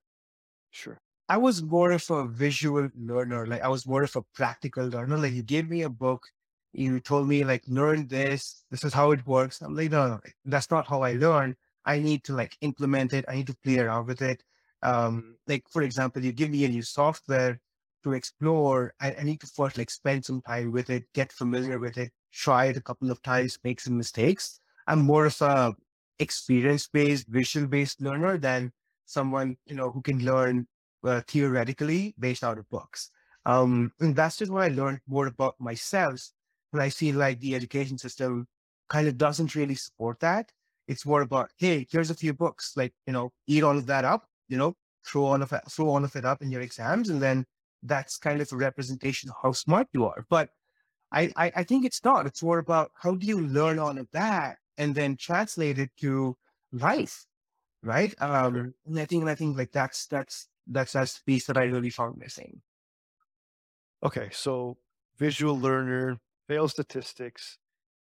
Sure. 0.70 0.98
I 1.28 1.36
was 1.36 1.62
more 1.62 1.92
of 1.92 2.10
a 2.10 2.26
visual 2.26 2.88
learner. 2.96 3.46
Like 3.46 3.62
I 3.62 3.68
was 3.68 3.86
more 3.86 4.02
of 4.02 4.16
a 4.16 4.22
practical 4.34 4.86
learner. 4.86 5.18
Like 5.18 5.32
you 5.34 5.42
gave 5.42 5.68
me 5.68 5.82
a 5.82 5.90
book, 5.90 6.26
you 6.72 7.00
told 7.00 7.28
me 7.28 7.44
like 7.44 7.64
learn 7.66 8.06
this, 8.08 8.64
this 8.70 8.84
is 8.84 8.92
how 8.92 9.10
it 9.12 9.26
works. 9.26 9.60
I'm 9.62 9.74
like, 9.74 9.90
no, 9.90 10.08
no, 10.08 10.20
that's 10.44 10.70
not 10.70 10.86
how 10.86 11.02
I 11.02 11.14
learn. 11.14 11.56
I 11.84 11.98
need 11.98 12.24
to 12.24 12.34
like 12.34 12.56
implement 12.60 13.12
it. 13.12 13.24
I 13.28 13.36
need 13.36 13.46
to 13.48 13.56
play 13.64 13.78
around 13.78 14.06
with 14.06 14.22
it. 14.22 14.42
Um, 14.82 15.36
like 15.46 15.64
for 15.70 15.82
example, 15.82 16.24
you 16.24 16.32
give 16.32 16.50
me 16.50 16.64
a 16.64 16.68
new 16.68 16.82
software 16.82 17.60
to 18.04 18.12
explore. 18.12 18.94
I, 19.00 19.14
I 19.18 19.22
need 19.22 19.40
to 19.40 19.46
first 19.46 19.78
like 19.78 19.90
spend 19.90 20.24
some 20.24 20.42
time 20.42 20.70
with 20.72 20.90
it, 20.90 21.04
get 21.14 21.32
familiar 21.32 21.78
with 21.78 21.98
it, 21.98 22.12
try 22.32 22.66
it 22.66 22.76
a 22.76 22.82
couple 22.82 23.10
of 23.10 23.22
times, 23.22 23.58
make 23.64 23.80
some 23.80 23.96
mistakes. 23.96 24.60
I'm 24.86 25.00
more 25.00 25.26
of 25.26 25.40
a 25.42 25.74
experience-based, 26.18 27.26
visual-based 27.28 28.00
learner 28.00 28.38
than 28.38 28.72
someone 29.06 29.56
you 29.66 29.74
know 29.74 29.90
who 29.90 30.02
can 30.02 30.24
learn 30.24 30.66
uh, 31.04 31.22
theoretically 31.26 32.14
based 32.18 32.44
out 32.44 32.58
of 32.58 32.68
books. 32.68 33.10
Um, 33.46 33.92
and 34.00 34.14
that's 34.14 34.36
just 34.36 34.52
what 34.52 34.64
I 34.64 34.68
learned 34.68 35.00
more 35.06 35.26
about 35.26 35.54
myself. 35.58 36.20
And 36.72 36.82
I 36.82 36.90
feel 36.90 37.16
like 37.16 37.40
the 37.40 37.54
education 37.54 37.98
system 37.98 38.46
kind 38.88 39.08
of 39.08 39.18
doesn't 39.18 39.54
really 39.54 39.74
support 39.74 40.20
that. 40.20 40.52
It's 40.86 41.06
more 41.06 41.22
about, 41.22 41.50
hey, 41.56 41.86
here's 41.90 42.10
a 42.10 42.14
few 42.14 42.32
books, 42.32 42.72
like, 42.76 42.94
you 43.06 43.12
know, 43.12 43.32
eat 43.46 43.62
all 43.62 43.76
of 43.76 43.86
that 43.86 44.04
up, 44.04 44.26
you 44.48 44.56
know, 44.56 44.74
throw 45.06 45.24
all 45.24 45.42
of 45.42 45.52
it, 45.52 45.62
throw 45.70 45.88
all 45.88 46.04
of 46.04 46.16
it 46.16 46.24
up 46.24 46.42
in 46.42 46.50
your 46.50 46.62
exams. 46.62 47.10
And 47.10 47.20
then 47.20 47.44
that's 47.82 48.16
kind 48.16 48.40
of 48.40 48.50
a 48.52 48.56
representation 48.56 49.30
of 49.30 49.36
how 49.42 49.52
smart 49.52 49.88
you 49.92 50.06
are. 50.06 50.24
But 50.28 50.50
I, 51.12 51.30
I, 51.36 51.52
I 51.56 51.62
think 51.64 51.84
it's 51.84 52.04
not. 52.04 52.26
It's 52.26 52.42
more 52.42 52.58
about 52.58 52.90
how 52.94 53.14
do 53.14 53.26
you 53.26 53.40
learn 53.40 53.78
all 53.78 53.96
of 53.96 54.10
that 54.12 54.58
and 54.76 54.94
then 54.94 55.16
translate 55.16 55.78
it 55.78 55.90
to 56.00 56.36
life, 56.72 57.26
right? 57.82 58.14
Um, 58.20 58.74
and 58.86 58.98
I 58.98 59.04
think, 59.04 59.22
and 59.22 59.30
I 59.30 59.34
think 59.34 59.56
like 59.56 59.72
that's 59.72 60.06
that's 60.06 60.48
that's 60.66 60.92
that's 60.92 61.14
the 61.14 61.24
piece 61.24 61.46
that 61.46 61.56
I 61.56 61.64
really 61.64 61.90
found 61.90 62.18
missing. 62.18 62.60
Okay, 64.02 64.28
so 64.32 64.76
visual 65.18 65.58
learner, 65.58 66.18
fail 66.48 66.68
statistics. 66.68 67.58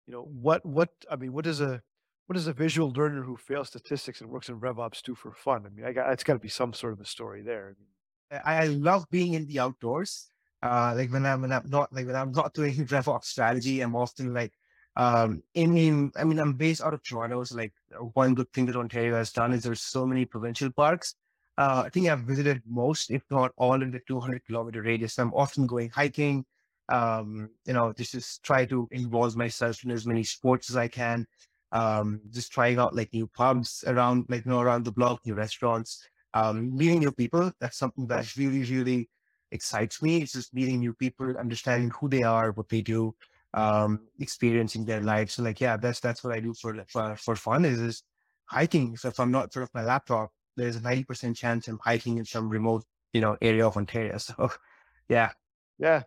You 0.07 0.15
know 0.15 0.23
what? 0.23 0.65
What 0.65 0.91
I 1.11 1.17
mean, 1.17 1.33
what 1.33 1.47
is 1.47 1.61
a 1.61 1.83
what 2.27 2.35
does 2.35 2.47
a 2.47 2.53
visual 2.53 2.91
learner 2.93 3.23
who 3.23 3.37
fails 3.37 3.69
statistics 3.69 4.21
and 4.21 4.31
works 4.31 4.49
in 4.49 4.61
RevOps 4.61 5.03
do 5.03 5.15
for 5.15 5.33
fun? 5.33 5.65
I 5.67 5.69
mean, 5.71 5.85
I 5.85 5.93
got 5.93 6.13
it's 6.13 6.25
got 6.25 6.35
to 6.35 6.39
be 6.39 6.49
some 6.49 6.73
sort 6.73 6.93
of 6.93 7.01
a 7.01 7.05
story 7.05 7.43
there. 7.43 7.77
I, 8.31 8.65
I 8.65 8.67
love 8.67 9.07
being 9.11 9.35
in 9.35 9.47
the 9.47 9.61
outdoors. 9.61 10.29
Uh, 10.63 10.95
like 10.97 11.13
when 11.13 11.27
I'm 11.27 11.43
when 11.43 11.53
I'm 11.53 11.69
not 11.69 11.93
like 11.93 12.07
when 12.07 12.17
I'm 12.17 12.33
not 12.33 12.55
doing 12.55 12.75
RevOps 12.87 13.25
strategy, 13.25 13.81
I'm 13.81 13.97
often 13.97 14.33
like 14.33 14.53
um 14.97 15.43
in, 15.55 15.77
in 15.77 16.13
I 16.17 16.25
mean 16.25 16.39
I'm 16.39 16.55
based 16.55 16.83
out 16.83 16.95
of 16.95 17.03
Toronto, 17.03 17.45
so 17.45 17.57
like 17.57 17.75
one 18.15 18.35
good 18.35 18.51
thing 18.53 18.67
that 18.67 18.77
Ontario 18.77 19.15
has 19.17 19.33
done 19.33 19.53
is 19.53 19.63
there's 19.63 19.83
so 19.83 20.07
many 20.07 20.25
provincial 20.25 20.71
parks 20.71 21.15
uh, 21.59 21.85
I 21.87 21.89
think 21.89 22.09
I've 22.09 22.21
visited 22.21 22.63
most, 22.67 23.11
if 23.11 23.23
not 23.31 23.53
all, 23.57 23.81
in 23.83 23.91
the 23.91 24.01
200 24.07 24.45
kilometer 24.47 24.83
radius. 24.83 25.19
I'm 25.19 25.33
often 25.33 25.67
going 25.67 25.89
hiking. 25.89 26.45
Um, 26.89 27.51
you 27.67 27.73
know, 27.73 27.93
just 27.93 28.13
just 28.13 28.43
try 28.43 28.65
to 28.67 28.89
involve 28.93 29.37
myself 29.37 29.83
in 29.85 29.91
as 29.91 30.07
many 30.07 30.23
sports 30.25 30.71
as 30.71 30.77
I 30.77 30.89
can. 30.89 31.27
Um, 31.73 32.21
just 32.31 32.53
trying 32.53 32.79
out 32.79 32.95
like 32.95 33.13
new 33.13 33.27
pubs 33.27 33.85
around, 33.87 34.27
like 34.29 34.45
you 34.45 34.53
know, 34.53 34.61
around 34.61 34.85
the 34.85 34.93
block, 34.93 35.21
new 35.27 35.35
restaurants, 35.35 36.07
um, 36.35 36.77
meeting 36.77 37.01
new 37.01 37.13
people. 37.13 37.53
That's 37.61 37.79
something 37.79 38.07
that 38.09 38.35
really, 38.37 38.63
really 38.65 39.09
excites 39.53 40.03
me. 40.03 40.23
It's 40.23 40.33
just 40.33 40.55
meeting 40.55 40.81
new 40.81 40.95
people, 40.95 41.37
understanding 41.37 41.91
who 41.91 42.09
they 42.09 42.23
are, 42.23 42.53
what 42.53 42.69
they 42.69 42.83
do, 42.83 43.15
um, 43.55 44.01
experiencing 44.21 44.85
their 44.85 45.03
lives. 45.03 45.35
So, 45.35 45.43
like, 45.43 45.61
yeah, 45.61 45.77
that's 45.77 46.01
that's 46.01 46.23
what 46.25 46.35
I 46.35 46.41
do 46.41 46.55
for 46.55 46.85
for, 46.89 47.17
for 47.17 47.37
fun. 47.37 47.65
Is 47.65 47.81
is 47.81 48.03
hiking. 48.47 48.97
So 48.97 49.09
if 49.09 49.19
I'm 49.21 49.31
not 49.31 49.53
front 49.53 49.69
of 49.69 49.75
my 49.75 49.85
laptop, 49.85 50.31
there's 50.57 50.77
a 50.77 50.81
90% 50.81 51.37
chance 51.37 51.69
I'm 51.69 51.79
hiking 51.83 52.19
in 52.19 52.25
some 52.25 52.49
remote, 52.49 52.85
you 53.13 53.21
know, 53.21 53.37
area 53.43 53.67
of 53.67 53.77
Ontario. 53.77 54.19
So 54.19 54.51
yeah. 55.09 55.33
Yeah. 55.79 56.03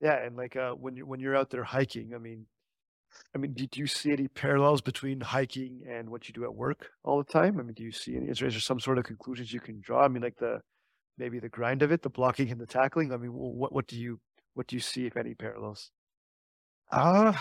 Yeah. 0.00 0.16
And 0.24 0.36
like 0.36 0.56
uh 0.56 0.72
when 0.72 0.96
you 0.96 1.06
when 1.06 1.20
you're 1.20 1.36
out 1.36 1.50
there 1.50 1.64
hiking, 1.64 2.14
I 2.14 2.18
mean 2.18 2.46
I 3.34 3.38
mean, 3.38 3.54
do, 3.54 3.66
do 3.66 3.80
you 3.80 3.86
see 3.86 4.12
any 4.12 4.28
parallels 4.28 4.80
between 4.80 5.20
hiking 5.20 5.82
and 5.88 6.10
what 6.10 6.28
you 6.28 6.34
do 6.34 6.44
at 6.44 6.54
work 6.54 6.90
all 7.02 7.18
the 7.18 7.32
time? 7.32 7.58
I 7.58 7.62
mean, 7.62 7.74
do 7.74 7.82
you 7.82 7.92
see 7.92 8.16
any 8.16 8.28
is 8.28 8.38
there, 8.38 8.48
is 8.48 8.54
there 8.54 8.60
some 8.60 8.80
sort 8.80 8.98
of 8.98 9.04
conclusions 9.04 9.52
you 9.52 9.60
can 9.60 9.80
draw? 9.80 10.04
I 10.04 10.08
mean, 10.08 10.22
like 10.22 10.36
the 10.36 10.60
maybe 11.18 11.38
the 11.38 11.48
grind 11.48 11.82
of 11.82 11.92
it, 11.92 12.02
the 12.02 12.10
blocking 12.10 12.50
and 12.50 12.60
the 12.60 12.66
tackling. 12.66 13.12
I 13.12 13.16
mean, 13.16 13.32
what 13.32 13.72
what 13.72 13.86
do 13.86 13.96
you 13.98 14.20
what 14.54 14.66
do 14.66 14.76
you 14.76 14.80
see 14.80 15.06
if 15.06 15.16
any 15.16 15.34
parallels? 15.34 15.90
Uh 16.90 17.32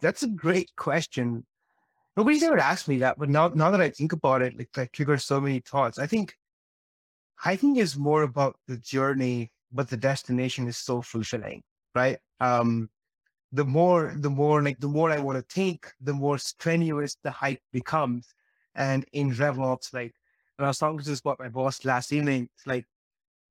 that's 0.00 0.22
a 0.22 0.28
great 0.28 0.70
question. 0.76 1.46
Nobody's 2.16 2.42
ever 2.42 2.58
asked 2.58 2.88
me 2.88 2.98
that, 2.98 3.18
but 3.18 3.28
now 3.28 3.48
now 3.48 3.70
that 3.70 3.80
I 3.80 3.90
think 3.90 4.12
about 4.12 4.42
it, 4.42 4.56
like 4.58 4.72
that 4.74 4.92
triggers 4.92 5.24
so 5.24 5.40
many 5.40 5.60
thoughts. 5.60 5.98
I 5.98 6.06
think 6.06 6.34
hiking 7.36 7.76
is 7.76 7.96
more 7.96 8.22
about 8.22 8.56
the 8.66 8.78
journey, 8.78 9.52
but 9.76 9.88
the 9.88 9.96
destination 9.96 10.66
is 10.66 10.78
so 10.78 11.02
fulfilling, 11.02 11.62
right? 11.94 12.18
Um, 12.40 12.90
the 13.52 13.64
more, 13.64 14.14
the 14.16 14.30
more 14.30 14.62
like 14.62 14.80
the 14.80 14.88
more 14.88 15.10
I 15.10 15.18
want 15.18 15.38
to 15.38 15.54
think, 15.54 15.92
the 16.00 16.12
more 16.12 16.38
strenuous 16.38 17.16
the 17.22 17.30
hike 17.30 17.62
becomes. 17.72 18.34
And 18.74 19.04
in 19.12 19.32
RevOps, 19.32 19.94
like 19.94 20.14
when 20.56 20.64
I 20.64 20.68
was 20.68 20.78
talking 20.78 20.98
to 20.98 21.04
this 21.04 21.20
about 21.20 21.38
my 21.38 21.48
boss 21.48 21.84
last 21.84 22.12
evening, 22.12 22.48
it's 22.54 22.66
like 22.66 22.86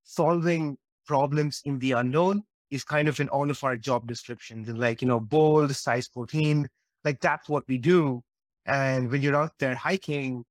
solving 0.04 0.78
problems 1.08 1.62
in 1.66 1.80
the 1.80 1.94
unknown 1.94 2.44
is 2.72 2.84
kind 2.84 3.08
of 3.08 3.20
in 3.20 3.30
all 3.30 3.50
of 3.50 3.64
our 3.64 3.78
job 3.78 4.08
descriptions 4.08 4.70
and 4.70 4.80
like, 4.80 5.02
you 5.02 5.08
know, 5.08 5.20
bold, 5.20 5.76
size 5.76 6.08
14, 6.08 6.68
like 7.04 7.20
that's 7.22 7.48
what 7.48 7.64
we 7.68 7.78
do. 7.78 8.22
And 8.66 9.10
when 9.10 9.22
you're 9.22 9.36
out 9.36 9.54
there 9.60 9.76
hiking, 9.76 10.44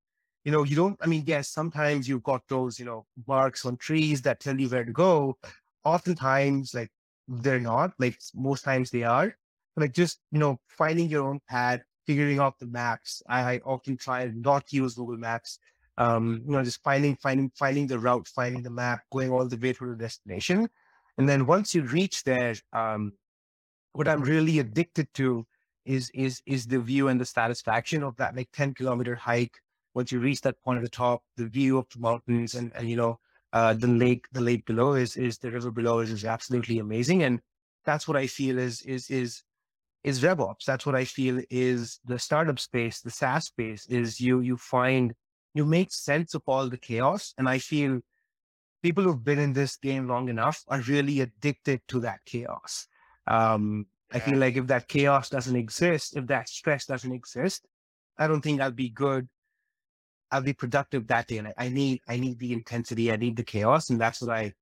you 0.45 0.53
know, 0.53 0.63
you 0.63 0.77
don't, 0.77 0.99
I 1.03 1.07
mean, 1.07 1.25
yes, 1.27 1.49
sometimes 1.49 2.09
you've 2.09 2.23
got 2.23 2.43
those, 2.49 2.79
you 2.79 2.85
know, 2.85 3.07
marks 3.27 3.65
on 3.65 3.77
trees 3.77 4.23
that 4.23 4.41
tell 4.41 4.59
you 4.59 4.69
where 4.69 4.85
to 4.85 4.93
go. 4.93 5.37
Oftentimes, 5.85 6.75
like, 6.75 6.91
they're 7.29 7.61
not, 7.61 7.93
like, 7.99 8.19
most 8.35 8.65
times 8.65 8.91
they 8.91 9.03
are. 9.03 9.37
Like, 9.77 9.93
just, 9.93 10.21
you 10.31 10.39
know, 10.39 10.59
finding 10.69 11.09
your 11.09 11.29
own 11.29 11.41
path, 11.49 11.81
figuring 12.07 12.39
out 12.39 12.59
the 12.59 12.67
maps. 12.67 13.23
I, 13.29 13.55
I 13.55 13.61
often 13.65 13.97
try 13.97 14.31
not 14.35 14.73
use 14.73 14.95
Google 14.95 15.17
Maps. 15.17 15.59
Um, 15.97 16.43
you 16.45 16.53
know, 16.53 16.63
just 16.65 16.83
finding, 16.83 17.17
finding, 17.17 17.51
finding 17.55 17.87
the 17.87 17.99
route, 17.99 18.29
finding 18.29 18.63
the 18.63 18.71
map, 18.71 19.03
going 19.13 19.31
all 19.31 19.47
the 19.47 19.57
way 19.57 19.73
to 19.73 19.91
the 19.91 19.97
destination. 19.97 20.69
And 21.19 21.29
then 21.29 21.47
once 21.47 21.75
you 21.75 21.83
reach 21.83 22.25
there, 22.25 22.55
um, 22.73 23.13
what 23.93 24.09
I'm 24.09 24.23
really 24.23 24.59
addicted 24.59 25.09
to 25.15 25.47
is 25.85 26.11
is 26.15 26.43
is 26.47 26.67
the 26.67 26.81
view 26.81 27.09
and 27.09 27.21
the 27.21 27.25
satisfaction 27.25 28.03
of 28.03 28.17
that 28.17 28.35
like 28.35 28.49
10 28.53 28.75
kilometer 28.75 29.15
hike 29.15 29.61
once 29.95 30.11
you 30.11 30.19
reach 30.19 30.41
that 30.41 30.61
point 30.63 30.79
at 30.79 30.83
the 30.83 30.89
top 30.89 31.23
the 31.37 31.47
view 31.47 31.79
of 31.79 31.87
the 31.91 32.01
mountains 32.01 32.55
and, 32.55 32.73
and 32.75 32.89
you 32.89 32.97
know 32.97 33.19
uh, 33.55 33.73
the 33.73 33.87
lake 33.87 34.27
the 34.33 34.41
lake 34.41 34.67
below 34.67 34.95
is 34.95 35.17
is 35.17 35.39
the 35.39 35.51
river 35.51 35.71
below 35.71 36.01
is, 36.01 36.11
is 36.11 36.25
absolutely 36.25 36.81
amazing. 36.81 37.23
And 37.23 37.41
that's 37.87 38.09
what 38.09 38.17
i 38.17 38.27
feel 38.27 38.59
is 38.59 38.83
is 38.83 39.09
is 39.11 39.43
is 40.03 40.23
revops. 40.23 40.65
That's 40.67 40.85
what 40.85 40.97
i 40.97 41.05
feel 41.05 41.41
is 41.51 42.01
the 42.05 42.19
startup 42.19 42.59
space 42.59 43.01
the 43.01 43.11
saas 43.11 43.47
space 43.47 43.87
is 43.87 44.21
you 44.21 44.41
you 44.41 44.57
find 44.57 45.15
you 45.55 45.65
make 45.65 45.93
sense 45.93 46.35
of 46.35 46.43
all 46.47 46.69
the 46.69 46.77
chaos. 46.77 47.33
And 47.39 47.49
i 47.49 47.59
feel 47.59 48.01
people 48.83 49.05
who've 49.05 49.25
been 49.25 49.39
in 49.39 49.53
this 49.53 49.77
game 49.77 50.09
long 50.09 50.29
enough 50.29 50.63
are 50.69 50.81
really 50.81 51.21
addicted 51.21 51.81
to 51.89 52.01
that 52.01 52.21
chaos. 52.27 52.89
Um 53.27 53.87
I 54.13 54.19
feel 54.21 54.39
like 54.39 54.57
if 54.57 54.67
that 54.69 54.87
chaos 54.89 55.29
doesn't 55.29 55.57
exist, 55.57 56.17
if 56.17 56.27
that 56.27 56.49
stress 56.49 56.87
doesn't 56.87 57.13
exist, 57.13 57.67
I 58.19 58.29
don't 58.29 58.43
think 58.43 58.61
I'll 58.61 58.71
be 58.71 58.91
good. 58.91 59.29
I'll 60.35 60.43
be 60.43 60.53
productive 60.53 61.07
that 61.09 61.29
day. 61.29 61.39
And 61.39 61.49
I, 61.49 61.55
I 61.59 61.69
need, 61.69 62.01
I 62.09 62.17
need 62.19 62.39
the 62.39 62.53
intensity. 62.53 63.13
I 63.13 63.17
need 63.17 63.37
the 63.37 63.45
chaos. 63.45 63.91
And 63.91 64.01
that's 64.01 64.21
what 64.21 64.31
I 64.37 64.53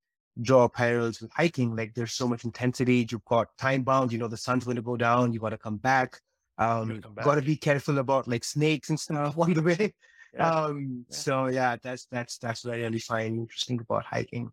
draw 0.40 0.68
parallels 0.68 1.20
with 1.20 1.32
hiking. 1.32 1.74
Like 1.76 1.94
there's 1.94 2.12
so 2.12 2.28
much 2.28 2.44
intensity. 2.44 3.06
You've 3.11 3.24
got 3.24 3.48
time 3.58 3.82
bound. 3.82 4.12
You 4.12 4.18
know 4.18 4.28
the 4.28 4.37
sun's 4.37 4.64
going 4.64 4.76
to 4.76 4.82
go 4.82 4.96
down. 4.96 5.32
You 5.32 5.40
got 5.40 5.50
to 5.50 5.58
come 5.58 5.78
back. 5.78 6.20
Um, 6.58 7.00
got 7.22 7.37
to 7.37 7.42
be 7.42 7.56
careful 7.56 7.98
about 7.98 8.28
like 8.28 8.44
snakes 8.44 8.90
and 8.90 9.00
stuff 9.00 9.38
on 9.38 9.54
the 9.54 9.62
way. 9.62 9.94
Yeah. 10.35 10.48
Um, 10.48 11.04
Yeah. 11.11 11.16
so 11.16 11.46
yeah, 11.46 11.76
that's 11.82 12.06
that's 12.06 12.38
that's 12.38 12.64
what 12.64 12.74
I 12.74 12.78
really 12.78 12.98
find 12.98 13.38
interesting 13.38 13.80
about 13.80 14.04
hiking. 14.04 14.50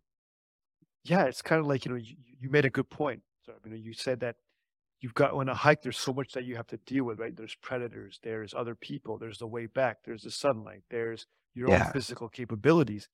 Yeah, 1.04 1.24
it's 1.24 1.40
kind 1.42 1.60
of 1.60 1.66
like 1.66 1.86
you 1.86 1.92
know 1.92 1.96
you, 1.96 2.16
you- 2.26 2.36
you 2.42 2.50
made 2.50 2.64
a 2.66 2.70
good 2.70 2.88
point. 2.90 3.22
So 3.46 3.52
you 3.64 3.70
know 3.70 3.76
you 3.76 3.92
said 3.94 4.20
that 4.20 4.36
you've 5.00 5.14
got 5.14 5.32
on 5.32 5.48
a 5.48 5.54
hike. 5.54 5.82
There's 5.82 5.98
so 5.98 6.12
much 6.12 6.32
that 6.32 6.44
you 6.44 6.56
have 6.56 6.66
to 6.68 6.76
deal 6.78 7.04
with, 7.04 7.18
right? 7.18 7.34
There's 7.36 7.54
predators. 7.56 8.20
There's 8.22 8.54
other 8.54 8.74
people. 8.74 9.18
There's 9.18 9.38
the 9.38 9.46
way 9.46 9.66
back. 9.66 9.98
There's 10.04 10.22
the 10.22 10.30
sunlight. 10.30 10.82
There's 10.90 11.26
your 11.54 11.70
Yeah. 11.70 11.86
own 11.86 11.92
physical 11.92 12.28
capabilities. 12.28 13.08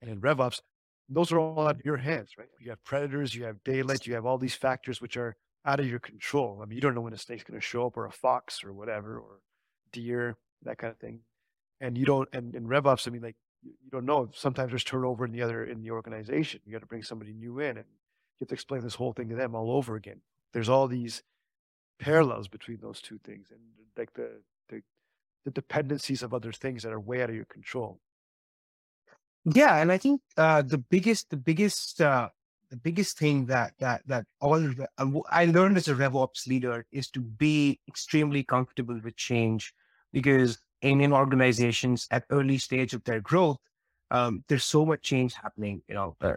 And 0.00 0.10
in 0.10 0.20
RevOps, 0.20 0.62
those 1.08 1.32
are 1.32 1.38
all 1.38 1.66
out 1.66 1.76
of 1.76 1.84
your 1.84 1.96
hands, 1.98 2.38
right? 2.38 2.48
You 2.60 2.70
have 2.70 2.84
predators. 2.84 3.34
You 3.34 3.44
have 3.44 3.64
daylight. 3.64 4.06
You 4.06 4.14
have 4.14 4.26
all 4.26 4.38
these 4.38 4.54
factors 4.54 5.00
which 5.00 5.16
are 5.16 5.36
out 5.64 5.80
of 5.80 5.86
your 5.86 5.98
control. 5.98 6.60
I 6.62 6.66
mean, 6.66 6.76
you 6.76 6.80
don't 6.80 6.94
know 6.94 7.00
when 7.00 7.12
a 7.12 7.18
snake's 7.18 7.44
going 7.44 7.60
to 7.60 7.66
show 7.66 7.86
up, 7.86 7.96
or 7.96 8.06
a 8.06 8.12
fox, 8.12 8.62
or 8.64 8.72
whatever, 8.72 9.18
or 9.18 9.40
deer, 9.92 10.38
that 10.62 10.78
kind 10.78 10.90
of 10.92 10.98
thing. 10.98 11.20
And 11.80 11.98
you 11.98 12.04
don't. 12.06 12.28
And 12.32 12.54
in 12.54 12.66
RevOps, 12.66 13.08
I 13.08 13.10
mean, 13.10 13.22
like 13.22 13.36
you 13.62 13.72
you 13.82 13.90
don't 13.90 14.06
know. 14.06 14.30
Sometimes 14.34 14.70
there's 14.70 14.84
turnover 14.84 15.24
in 15.24 15.32
the 15.32 15.42
other 15.42 15.64
in 15.64 15.82
the 15.82 15.90
organization. 15.90 16.60
You 16.64 16.72
got 16.72 16.80
to 16.80 16.86
bring 16.86 17.02
somebody 17.02 17.32
new 17.32 17.58
in, 17.58 17.76
and 17.76 17.86
you 17.86 18.44
have 18.44 18.48
to 18.48 18.54
explain 18.54 18.82
this 18.82 18.94
whole 18.94 19.12
thing 19.12 19.28
to 19.30 19.34
them 19.36 19.54
all 19.54 19.70
over 19.72 19.96
again. 19.96 20.22
There's 20.52 20.68
all 20.68 20.88
these 20.88 21.22
parallels 21.98 22.48
between 22.48 22.78
those 22.80 23.00
two 23.00 23.18
things, 23.18 23.48
and 23.50 23.60
like 23.96 24.12
the 24.14 24.42
the, 24.68 24.82
the 25.44 25.50
dependencies 25.50 26.22
of 26.22 26.32
other 26.32 26.52
things 26.52 26.82
that 26.82 26.92
are 26.92 27.00
way 27.00 27.22
out 27.22 27.30
of 27.30 27.36
your 27.36 27.44
control. 27.46 28.00
Yeah, 29.44 29.76
and 29.76 29.90
I 29.90 29.98
think 29.98 30.20
uh, 30.36 30.62
the 30.62 30.78
biggest, 30.78 31.30
the 31.30 31.36
biggest, 31.36 32.00
uh, 32.00 32.28
the 32.70 32.76
biggest 32.76 33.18
thing 33.18 33.46
that 33.46 33.72
that 33.78 34.02
that 34.06 34.26
all 34.40 34.62
uh, 34.98 35.20
I 35.30 35.46
learned 35.46 35.76
as 35.76 35.88
a 35.88 35.94
RevOps 35.94 36.46
leader 36.46 36.84
is 36.92 37.08
to 37.10 37.20
be 37.20 37.80
extremely 37.88 38.42
comfortable 38.42 39.00
with 39.02 39.16
change, 39.16 39.72
because 40.12 40.58
in, 40.82 41.00
in 41.00 41.12
organizations 41.12 42.06
at 42.10 42.24
early 42.30 42.58
stage 42.58 42.92
of 42.92 43.04
their 43.04 43.20
growth, 43.20 43.58
um, 44.10 44.44
there's 44.48 44.64
so 44.64 44.84
much 44.84 45.02
change 45.02 45.34
happening. 45.34 45.82
You 45.88 45.94
know, 45.94 46.16
uh, 46.20 46.34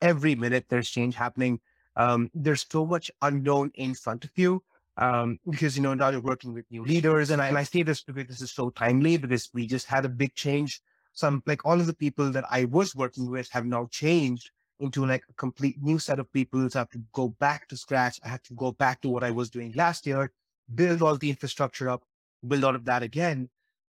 every 0.00 0.34
minute 0.34 0.66
there's 0.68 0.88
change 0.88 1.14
happening. 1.14 1.60
Um, 1.96 2.30
there's 2.34 2.66
so 2.70 2.86
much 2.86 3.10
unknown 3.22 3.70
in 3.74 3.94
front 3.94 4.24
of 4.24 4.30
you. 4.36 4.62
Um, 4.98 5.38
because 5.50 5.76
you 5.76 5.82
know 5.82 5.92
now 5.92 6.08
you're 6.08 6.22
working 6.22 6.54
with 6.54 6.64
new 6.70 6.82
leaders, 6.82 7.30
and 7.30 7.42
I, 7.42 7.48
and 7.48 7.58
I 7.58 7.64
say 7.64 7.82
this 7.82 8.00
because 8.00 8.26
this 8.28 8.40
is 8.40 8.50
so 8.50 8.70
timely 8.70 9.18
because 9.18 9.50
we 9.52 9.66
just 9.66 9.86
had 9.86 10.06
a 10.06 10.08
big 10.08 10.34
change 10.34 10.80
some 11.16 11.42
like 11.46 11.64
all 11.64 11.80
of 11.80 11.86
the 11.86 11.94
people 11.94 12.30
that 12.30 12.44
I 12.50 12.66
was 12.66 12.94
working 12.94 13.30
with 13.30 13.50
have 13.50 13.64
now 13.64 13.88
changed 13.90 14.50
into 14.80 15.06
like 15.06 15.24
a 15.30 15.32
complete 15.32 15.76
new 15.82 15.98
set 15.98 16.18
of 16.18 16.30
people. 16.32 16.68
So 16.68 16.78
I 16.78 16.82
have 16.82 16.90
to 16.90 17.02
go 17.12 17.28
back 17.28 17.66
to 17.68 17.76
scratch. 17.76 18.20
I 18.22 18.28
have 18.28 18.42
to 18.44 18.54
go 18.54 18.72
back 18.72 19.00
to 19.00 19.08
what 19.08 19.24
I 19.24 19.30
was 19.30 19.48
doing 19.48 19.72
last 19.74 20.06
year, 20.06 20.30
build 20.74 21.02
all 21.02 21.16
the 21.16 21.30
infrastructure 21.30 21.88
up, 21.88 22.04
build 22.46 22.64
all 22.64 22.74
of 22.74 22.84
that 22.84 23.02
again. 23.02 23.48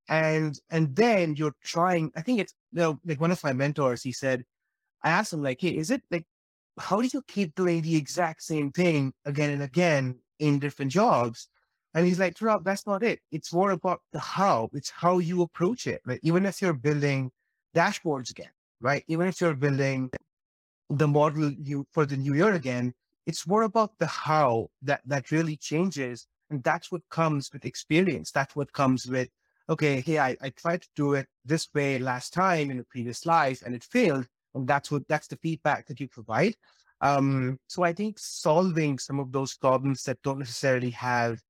And 0.09 0.61
and 0.71 0.95
then 0.95 1.35
you're 1.37 1.57
trying, 1.65 2.13
I 2.15 2.21
think 2.21 2.39
it's 2.39 2.55
you 2.73 2.81
know, 2.81 3.01
like 3.07 3.21
one 3.21 3.33
of 3.33 3.43
my 3.43 3.55
mentors, 3.55 4.03
he 4.03 4.13
said, 4.13 4.45
I 5.03 5.11
asked 5.11 5.33
him, 5.33 5.43
like, 5.43 5.61
hey, 5.61 5.75
is 5.77 5.91
it 5.91 6.03
like 6.11 6.27
how 6.79 7.01
do 7.01 7.09
you 7.13 7.23
keep 7.27 7.55
doing 7.55 7.83
the 7.83 7.97
exact 7.97 8.43
same 8.43 8.71
thing 8.71 9.13
again 9.25 9.51
and 9.51 9.63
again 9.63 10.19
in 10.39 10.59
different 10.59 10.93
jobs? 10.93 11.49
And 11.95 12.07
he's 12.07 12.19
like, 12.19 12.37
Rob, 12.43 12.65
that's 12.65 12.87
not 12.87 13.03
it. 13.03 13.21
It's 13.33 13.53
more 13.53 13.71
about 13.71 14.03
the 14.13 14.21
how. 14.21 14.69
It's 14.75 14.91
how 14.91 15.19
you 15.19 15.43
approach 15.43 15.87
it. 15.87 16.03
Right? 16.05 16.21
Even 16.23 16.45
if 16.45 16.61
you're 16.61 16.75
building 16.75 17.31
dashboards 17.75 18.31
again, 18.31 18.51
right? 18.81 19.05
Even 19.09 19.29
if 19.29 19.41
you're 19.41 19.55
building 19.55 20.11
the 20.91 21.09
model 21.09 21.51
you 21.53 21.87
for 21.93 22.07
the 22.07 22.17
new 22.17 22.35
year 22.35 22.53
again, 22.53 22.93
it's 23.27 23.47
more 23.47 23.63
about 23.63 23.93
the 23.99 24.07
how 24.07 24.69
that 24.83 25.01
that 25.07 25.31
really 25.31 25.57
changes. 25.57 26.27
And 26.51 26.63
that's 26.63 26.93
what 26.93 27.03
comes 27.11 27.51
with 27.53 27.65
experience. 27.65 28.31
That's 28.31 28.55
what 28.55 28.73
comes 28.73 29.07
with, 29.07 29.29
okay, 29.69 30.01
hey, 30.01 30.19
I, 30.19 30.37
I 30.41 30.51
tried 30.51 30.83
to 30.83 30.89
do 30.95 31.15
it 31.15 31.27
this 31.45 31.69
way 31.75 31.99
last 31.99 32.33
time 32.33 32.71
in 32.71 32.79
a 32.79 32.85
previous 32.85 33.27
life 33.27 33.63
and 33.65 33.75
it 33.75 33.85
failed. 33.85 34.27
That's 34.65 34.91
what 34.91 35.07
that's 35.09 35.29
the 35.29 35.37
feedback 35.37 35.87
that 35.87 36.01
you 36.01 36.09
provide. 36.09 36.55
Um, 37.01 37.59
so 37.67 37.83
I 37.83 37.93
think 37.93 38.19
solving 38.19 38.99
some 38.99 39.21
of 39.21 39.33
those 39.33 39.57
problems 39.57 40.03
that 40.05 40.23
don't 40.23 40.39
necessarily 40.39 40.91
have 40.91 41.41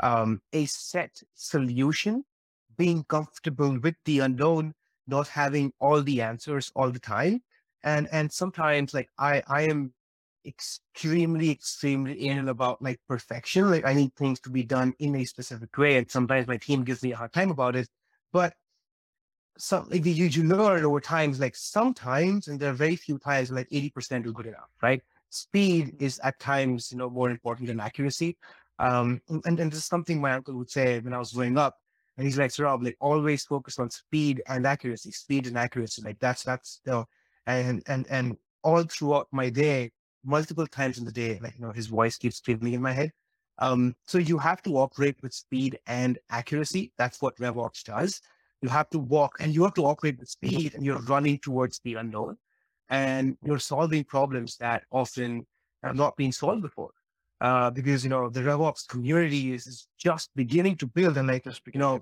um, 0.00 0.40
a 0.52 0.66
set 0.66 1.22
solution, 1.34 2.24
being 2.76 3.04
comfortable 3.04 3.78
with 3.80 3.94
the 4.04 4.20
unknown, 4.20 4.74
not 5.06 5.28
having 5.28 5.72
all 5.80 6.02
the 6.02 6.20
answers 6.20 6.70
all 6.74 6.90
the 6.90 6.98
time. 7.00 7.42
And 7.84 8.08
and 8.12 8.30
sometimes 8.32 8.94
like 8.94 9.08
I 9.18 9.42
I 9.48 9.62
am 9.62 9.94
extremely, 10.44 11.50
extremely 11.50 12.28
anal 12.28 12.48
about 12.50 12.82
like 12.82 13.00
perfection. 13.08 13.70
Like 13.70 13.84
I 13.86 13.94
need 13.94 14.14
things 14.14 14.40
to 14.40 14.50
be 14.50 14.62
done 14.64 14.94
in 14.98 15.16
a 15.16 15.24
specific 15.24 15.76
way. 15.76 15.96
And 15.98 16.10
sometimes 16.10 16.46
my 16.46 16.56
team 16.56 16.84
gives 16.84 17.02
me 17.02 17.12
a 17.12 17.16
hard 17.16 17.32
time 17.32 17.50
about 17.50 17.76
it. 17.76 17.88
But 18.32 18.54
some 19.58 19.88
like 19.90 20.04
you, 20.04 20.26
you 20.26 20.44
learn 20.44 20.84
over 20.84 21.00
times, 21.00 21.40
like 21.40 21.56
sometimes, 21.56 22.48
and 22.48 22.58
there 22.58 22.70
are 22.70 22.74
very 22.74 22.96
few 22.96 23.18
times 23.18 23.50
like 23.50 23.68
80% 23.70 24.26
are 24.26 24.32
good 24.32 24.46
enough, 24.46 24.70
right? 24.82 25.02
Speed 25.30 25.96
is 25.98 26.18
at 26.20 26.38
times, 26.38 26.92
you 26.92 26.98
know, 26.98 27.10
more 27.10 27.30
important 27.30 27.68
than 27.68 27.80
accuracy. 27.80 28.36
Um, 28.78 29.20
and, 29.28 29.58
and 29.58 29.70
this 29.70 29.80
is 29.80 29.84
something 29.84 30.20
my 30.20 30.32
uncle 30.32 30.54
would 30.54 30.70
say 30.70 31.00
when 31.00 31.12
I 31.12 31.18
was 31.18 31.32
growing 31.32 31.58
up. 31.58 31.76
And 32.16 32.26
he's 32.26 32.38
like, 32.38 32.50
"So, 32.50 32.64
Rob, 32.64 32.82
like 32.82 32.96
always 33.00 33.44
focus 33.44 33.78
on 33.78 33.90
speed 33.90 34.42
and 34.48 34.66
accuracy, 34.66 35.10
speed 35.10 35.46
and 35.46 35.58
accuracy. 35.58 36.02
Like 36.02 36.18
that's 36.18 36.42
that's 36.44 36.80
the 36.84 37.04
and 37.46 37.82
and 37.86 38.06
and 38.08 38.36
all 38.62 38.82
throughout 38.84 39.28
my 39.32 39.50
day, 39.50 39.92
multiple 40.24 40.66
times 40.66 40.98
in 40.98 41.04
the 41.04 41.12
day, 41.12 41.38
like 41.42 41.54
you 41.58 41.64
know, 41.66 41.72
his 41.72 41.88
voice 41.88 42.16
keeps 42.16 42.38
screaming 42.38 42.72
in 42.72 42.82
my 42.82 42.92
head. 42.92 43.12
Um, 43.58 43.94
so 44.06 44.18
you 44.18 44.38
have 44.38 44.62
to 44.62 44.76
operate 44.78 45.16
with 45.22 45.32
speed 45.32 45.78
and 45.86 46.18
accuracy. 46.30 46.92
That's 46.98 47.20
what 47.22 47.36
RevOps 47.36 47.84
does. 47.84 48.20
You 48.62 48.68
have 48.68 48.88
to 48.90 48.98
walk 48.98 49.36
and 49.40 49.54
you 49.54 49.64
have 49.64 49.74
to 49.74 49.84
operate 49.84 50.18
with 50.18 50.28
speed 50.28 50.74
and 50.74 50.84
you're 50.84 51.02
running 51.02 51.38
towards 51.38 51.80
the 51.84 51.94
unknown 51.94 52.36
and 52.88 53.36
you're 53.44 53.58
solving 53.58 54.04
problems 54.04 54.56
that 54.58 54.84
often 54.90 55.46
have 55.82 55.96
not 55.96 56.16
been 56.16 56.32
solved 56.32 56.62
before. 56.62 56.90
Uh, 57.40 57.70
because 57.70 58.02
you 58.02 58.08
know 58.08 58.30
the 58.30 58.40
RevOps 58.40 58.88
community 58.88 59.52
is, 59.52 59.66
is 59.66 59.88
just 59.98 60.30
beginning 60.34 60.74
to 60.74 60.86
build, 60.86 61.18
and 61.18 61.28
like 61.28 61.44
you 61.44 61.78
know, 61.78 62.00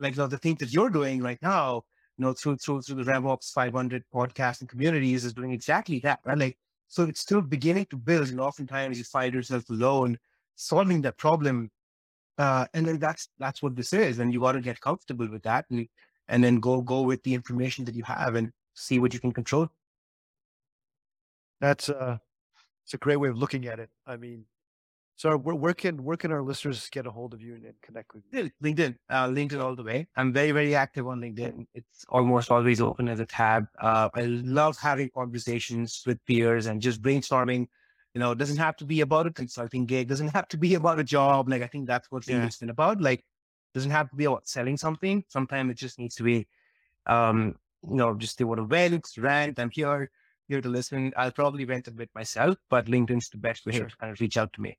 like 0.00 0.14
you 0.14 0.18
know, 0.18 0.26
the 0.26 0.38
thing 0.38 0.54
that 0.60 0.72
you're 0.72 0.88
doing 0.88 1.20
right 1.22 1.38
now, 1.42 1.82
you 2.16 2.24
know, 2.24 2.32
through 2.32 2.56
through 2.56 2.80
through 2.80 3.04
the 3.04 3.12
RevOps 3.12 3.52
500 3.52 4.02
podcast 4.14 4.60
and 4.60 4.70
communities 4.70 5.26
is 5.26 5.34
doing 5.34 5.52
exactly 5.52 5.98
that, 6.00 6.20
right? 6.24 6.38
Like, 6.38 6.58
so 6.88 7.02
it's 7.02 7.20
still 7.20 7.42
beginning 7.42 7.84
to 7.90 7.98
build, 7.98 8.28
and 8.30 8.40
oftentimes 8.40 8.96
you 8.96 9.04
find 9.04 9.34
yourself 9.34 9.68
alone 9.68 10.18
solving 10.54 11.02
that 11.02 11.18
problem, 11.18 11.70
uh, 12.38 12.66
and 12.74 12.86
then 12.86 12.98
that's 12.98 13.28
that's 13.38 13.62
what 13.62 13.76
this 13.76 13.92
is, 13.92 14.18
and 14.18 14.32
you 14.32 14.40
got 14.40 14.52
to 14.52 14.60
get 14.60 14.80
comfortable 14.80 15.28
with 15.28 15.42
that, 15.42 15.66
and 15.70 15.86
and 16.28 16.42
then 16.42 16.60
go 16.60 16.80
go 16.80 17.02
with 17.02 17.22
the 17.22 17.34
information 17.34 17.84
that 17.84 17.94
you 17.94 18.04
have 18.04 18.34
and 18.34 18.52
see 18.74 18.98
what 18.98 19.12
you 19.14 19.20
can 19.20 19.32
control. 19.32 19.68
That's 21.60 21.88
uh, 21.88 22.18
it's 22.84 22.94
a 22.94 22.98
great 22.98 23.16
way 23.16 23.28
of 23.28 23.38
looking 23.38 23.66
at 23.66 23.78
it. 23.78 23.90
I 24.06 24.16
mean, 24.16 24.44
so 25.16 25.36
where, 25.36 25.54
where 25.54 25.74
can 25.74 26.02
where 26.02 26.16
can 26.16 26.32
our 26.32 26.42
listeners 26.42 26.88
get 26.90 27.06
a 27.06 27.10
hold 27.10 27.34
of 27.34 27.40
you 27.40 27.54
and, 27.54 27.64
and 27.64 27.74
connect 27.82 28.14
with 28.14 28.24
you? 28.32 28.50
LinkedIn, 28.62 28.96
uh, 29.10 29.28
LinkedIn 29.28 29.62
all 29.62 29.76
the 29.76 29.82
way. 29.84 30.08
I'm 30.16 30.32
very, 30.32 30.52
very 30.52 30.74
active 30.74 31.06
on 31.06 31.20
LinkedIn. 31.20 31.66
It's 31.74 32.04
almost 32.08 32.50
always 32.50 32.80
open 32.80 33.08
as 33.08 33.20
a 33.20 33.26
tab. 33.26 33.66
Uh, 33.80 34.08
I 34.14 34.22
love 34.22 34.76
having 34.78 35.10
conversations 35.14 36.02
with 36.06 36.18
peers 36.26 36.66
and 36.66 36.80
just 36.80 37.02
brainstorming. 37.02 37.68
You 38.14 38.18
know, 38.20 38.32
it 38.32 38.38
doesn't 38.38 38.58
have 38.58 38.76
to 38.76 38.84
be 38.84 39.00
about 39.00 39.26
a 39.26 39.30
consulting 39.30 39.86
gig. 39.86 40.08
Doesn't 40.08 40.28
have 40.28 40.48
to 40.48 40.58
be 40.58 40.74
about 40.80 40.98
a 40.98 41.04
job. 41.04 41.48
Like 41.48 41.62
I 41.62 41.66
think 41.66 41.86
that's 41.86 42.10
what 42.10 42.26
Yeah. 42.26 42.44
LinkedIn's 42.46 42.62
about. 42.70 43.00
Like, 43.00 43.24
doesn't 43.74 43.90
have 43.90 44.10
to 44.10 44.16
be 44.16 44.26
about 44.26 44.46
selling 44.46 44.76
something. 44.76 45.24
Sometimes 45.28 45.70
it 45.70 45.78
just 45.78 45.98
needs 45.98 46.14
to 46.16 46.22
be, 46.22 46.46
um, 47.06 47.56
you 47.88 47.96
know, 47.96 48.14
just 48.14 48.36
they 48.36 48.44
want 48.44 48.58
to 48.60 48.66
vent, 48.66 49.06
rant. 49.16 49.58
I'm 49.58 49.70
here, 49.70 50.10
here 50.46 50.60
to 50.60 50.68
listen. 50.68 51.12
I'll 51.16 51.32
probably 51.32 51.64
vent 51.64 51.88
a 51.88 51.90
bit 51.90 52.10
myself, 52.14 52.58
but 52.68 52.84
LinkedIn's 52.86 53.30
the 53.30 53.38
best 53.38 53.64
way 53.64 53.72
Sure. 53.72 53.86
to 53.88 53.96
kind 53.96 54.12
of 54.12 54.20
reach 54.20 54.36
out 54.36 54.52
to 54.52 54.60
me. 54.60 54.76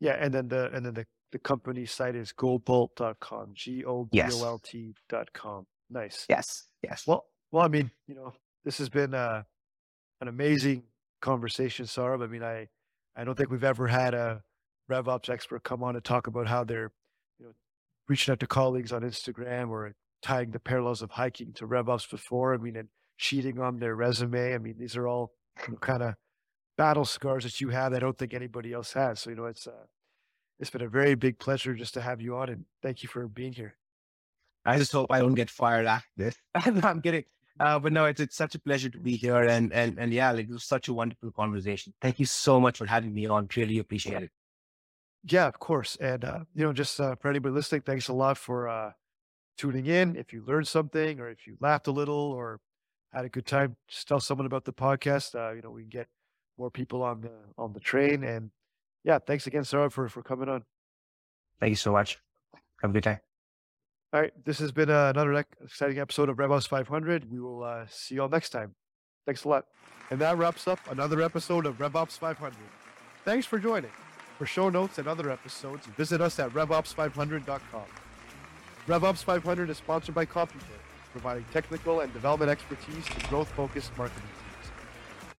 Yeah, 0.00 0.16
and 0.20 0.34
then 0.34 0.48
the 0.48 0.70
and 0.72 0.84
then 0.84 0.94
the, 0.94 1.06
the 1.30 1.38
company 1.38 1.86
site 1.86 2.16
is 2.16 2.32
gobolt.com, 2.32 3.50
G 3.54 3.84
O 3.84 4.04
B 4.04 4.20
O 4.20 4.44
L 4.44 4.58
T 4.58 4.94
dot 5.08 5.32
com. 5.32 5.66
Nice. 5.88 6.26
Yes, 6.28 6.64
yes. 6.82 7.06
Well, 7.06 7.24
well, 7.52 7.64
I 7.64 7.68
mean, 7.68 7.90
you 8.08 8.16
know, 8.16 8.34
this 8.64 8.78
has 8.78 8.88
been 8.88 9.14
uh, 9.14 9.44
an 10.20 10.26
amazing 10.28 10.82
conversation, 11.26 11.86
Saurabh. 11.86 12.22
I 12.22 12.28
mean, 12.28 12.44
I 12.44 12.68
I 13.16 13.24
don't 13.24 13.36
think 13.36 13.50
we've 13.50 13.64
ever 13.64 13.88
had 13.88 14.14
a 14.14 14.42
RevOps 14.90 15.28
expert 15.28 15.64
come 15.64 15.82
on 15.82 15.94
to 15.94 16.00
talk 16.00 16.28
about 16.28 16.46
how 16.46 16.62
they're, 16.62 16.92
you 17.38 17.46
know, 17.46 17.52
reaching 18.08 18.32
out 18.32 18.40
to 18.40 18.46
colleagues 18.46 18.92
on 18.92 19.02
Instagram 19.02 19.70
or 19.70 19.94
tying 20.22 20.50
the 20.52 20.60
parallels 20.60 21.02
of 21.02 21.10
hiking 21.10 21.52
to 21.54 21.66
RevOps 21.66 22.08
before. 22.08 22.54
I 22.54 22.58
mean, 22.58 22.76
and 22.76 22.88
cheating 23.18 23.58
on 23.58 23.78
their 23.78 23.96
resume. 23.96 24.54
I 24.54 24.58
mean, 24.58 24.76
these 24.78 24.96
are 24.96 25.08
all 25.08 25.32
you 25.66 25.72
know, 25.72 25.78
kind 25.78 26.02
of 26.02 26.14
battle 26.76 27.04
scars 27.04 27.44
that 27.44 27.60
you 27.60 27.70
have 27.70 27.92
that 27.92 27.98
I 27.98 28.00
don't 28.00 28.16
think 28.16 28.34
anybody 28.34 28.72
else 28.72 28.92
has. 28.92 29.20
So, 29.20 29.30
you 29.30 29.36
know, 29.36 29.46
it's 29.46 29.66
uh, 29.66 29.86
it's 30.60 30.70
been 30.70 30.82
a 30.82 30.88
very 30.88 31.16
big 31.16 31.38
pleasure 31.38 31.74
just 31.74 31.94
to 31.94 32.00
have 32.00 32.20
you 32.20 32.36
on, 32.36 32.48
and 32.48 32.64
thank 32.82 33.02
you 33.02 33.08
for 33.08 33.26
being 33.26 33.52
here. 33.52 33.76
I 34.64 34.78
just 34.78 34.92
hope 34.92 35.10
I 35.10 35.20
don't 35.20 35.34
get 35.34 35.50
fired 35.50 35.86
after 35.86 36.08
this. 36.16 36.36
I'm 36.54 37.00
kidding. 37.02 37.24
Uh, 37.58 37.78
but 37.78 37.92
no, 37.92 38.04
it's, 38.04 38.20
it's 38.20 38.36
such 38.36 38.54
a 38.54 38.58
pleasure 38.58 38.90
to 38.90 38.98
be 38.98 39.16
here. 39.16 39.42
And, 39.42 39.72
and, 39.72 39.98
and 39.98 40.12
yeah, 40.12 40.30
like, 40.30 40.48
it 40.48 40.52
was 40.52 40.64
such 40.64 40.88
a 40.88 40.92
wonderful 40.92 41.30
conversation. 41.30 41.94
Thank 42.00 42.18
you 42.18 42.26
so 42.26 42.60
much 42.60 42.78
for 42.78 42.86
having 42.86 43.14
me 43.14 43.26
on. 43.26 43.48
Really 43.56 43.78
appreciate 43.78 44.22
it. 44.22 44.30
Yeah, 45.24 45.46
of 45.46 45.58
course. 45.58 45.96
And, 45.96 46.24
uh, 46.24 46.40
you 46.54 46.64
know, 46.64 46.72
just 46.72 47.00
uh, 47.00 47.16
for 47.16 47.28
anybody 47.28 47.54
listening, 47.54 47.80
thanks 47.80 48.08
a 48.08 48.12
lot 48.12 48.36
for 48.36 48.68
uh, 48.68 48.92
tuning 49.56 49.86
in. 49.86 50.16
If 50.16 50.32
you 50.32 50.44
learned 50.46 50.68
something 50.68 51.18
or 51.18 51.30
if 51.30 51.46
you 51.46 51.56
laughed 51.60 51.86
a 51.86 51.92
little 51.92 52.14
or 52.14 52.60
had 53.12 53.24
a 53.24 53.28
good 53.28 53.46
time, 53.46 53.76
just 53.88 54.06
tell 54.06 54.20
someone 54.20 54.46
about 54.46 54.64
the 54.64 54.72
podcast. 54.72 55.34
Uh, 55.34 55.54
you 55.54 55.62
know, 55.62 55.70
we 55.70 55.82
can 55.82 55.90
get 55.90 56.08
more 56.58 56.70
people 56.70 57.02
on 57.02 57.22
the 57.22 57.32
on 57.58 57.72
the 57.72 57.80
train. 57.80 58.22
And 58.22 58.50
yeah, 59.02 59.18
thanks 59.18 59.46
again, 59.46 59.62
Saurabh, 59.62 59.92
for 59.92 60.08
for 60.08 60.22
coming 60.22 60.48
on. 60.48 60.64
Thank 61.58 61.70
you 61.70 61.76
so 61.76 61.92
much. 61.92 62.18
Have 62.82 62.90
a 62.90 62.92
good 62.92 63.04
day. 63.04 63.25
All 64.12 64.20
right, 64.20 64.32
this 64.44 64.60
has 64.60 64.70
been 64.70 64.88
uh, 64.88 65.10
another 65.14 65.44
exciting 65.62 65.98
episode 65.98 66.28
of 66.28 66.36
RevOps 66.36 66.68
500. 66.68 67.30
We 67.30 67.40
will 67.40 67.64
uh, 67.64 67.86
see 67.88 68.14
you 68.14 68.22
all 68.22 68.28
next 68.28 68.50
time. 68.50 68.74
Thanks 69.26 69.44
a 69.44 69.48
lot. 69.48 69.66
And 70.10 70.20
that 70.20 70.38
wraps 70.38 70.68
up 70.68 70.78
another 70.88 71.20
episode 71.20 71.66
of 71.66 71.78
RevOps 71.78 72.16
500. 72.16 72.54
Thanks 73.24 73.46
for 73.46 73.58
joining. 73.58 73.90
For 74.38 74.46
show 74.46 74.70
notes 74.70 74.98
and 74.98 75.08
other 75.08 75.30
episodes, 75.30 75.86
visit 75.86 76.20
us 76.20 76.38
at 76.38 76.50
RevOps500.com. 76.50 77.82
RevOps 78.86 79.24
500 79.24 79.70
is 79.70 79.78
sponsored 79.78 80.14
by 80.14 80.24
CompuTech, 80.24 80.80
providing 81.10 81.44
technical 81.52 82.00
and 82.00 82.12
development 82.12 82.50
expertise 82.50 83.04
to 83.06 83.28
growth-focused 83.28 83.96
marketing. 83.98 84.22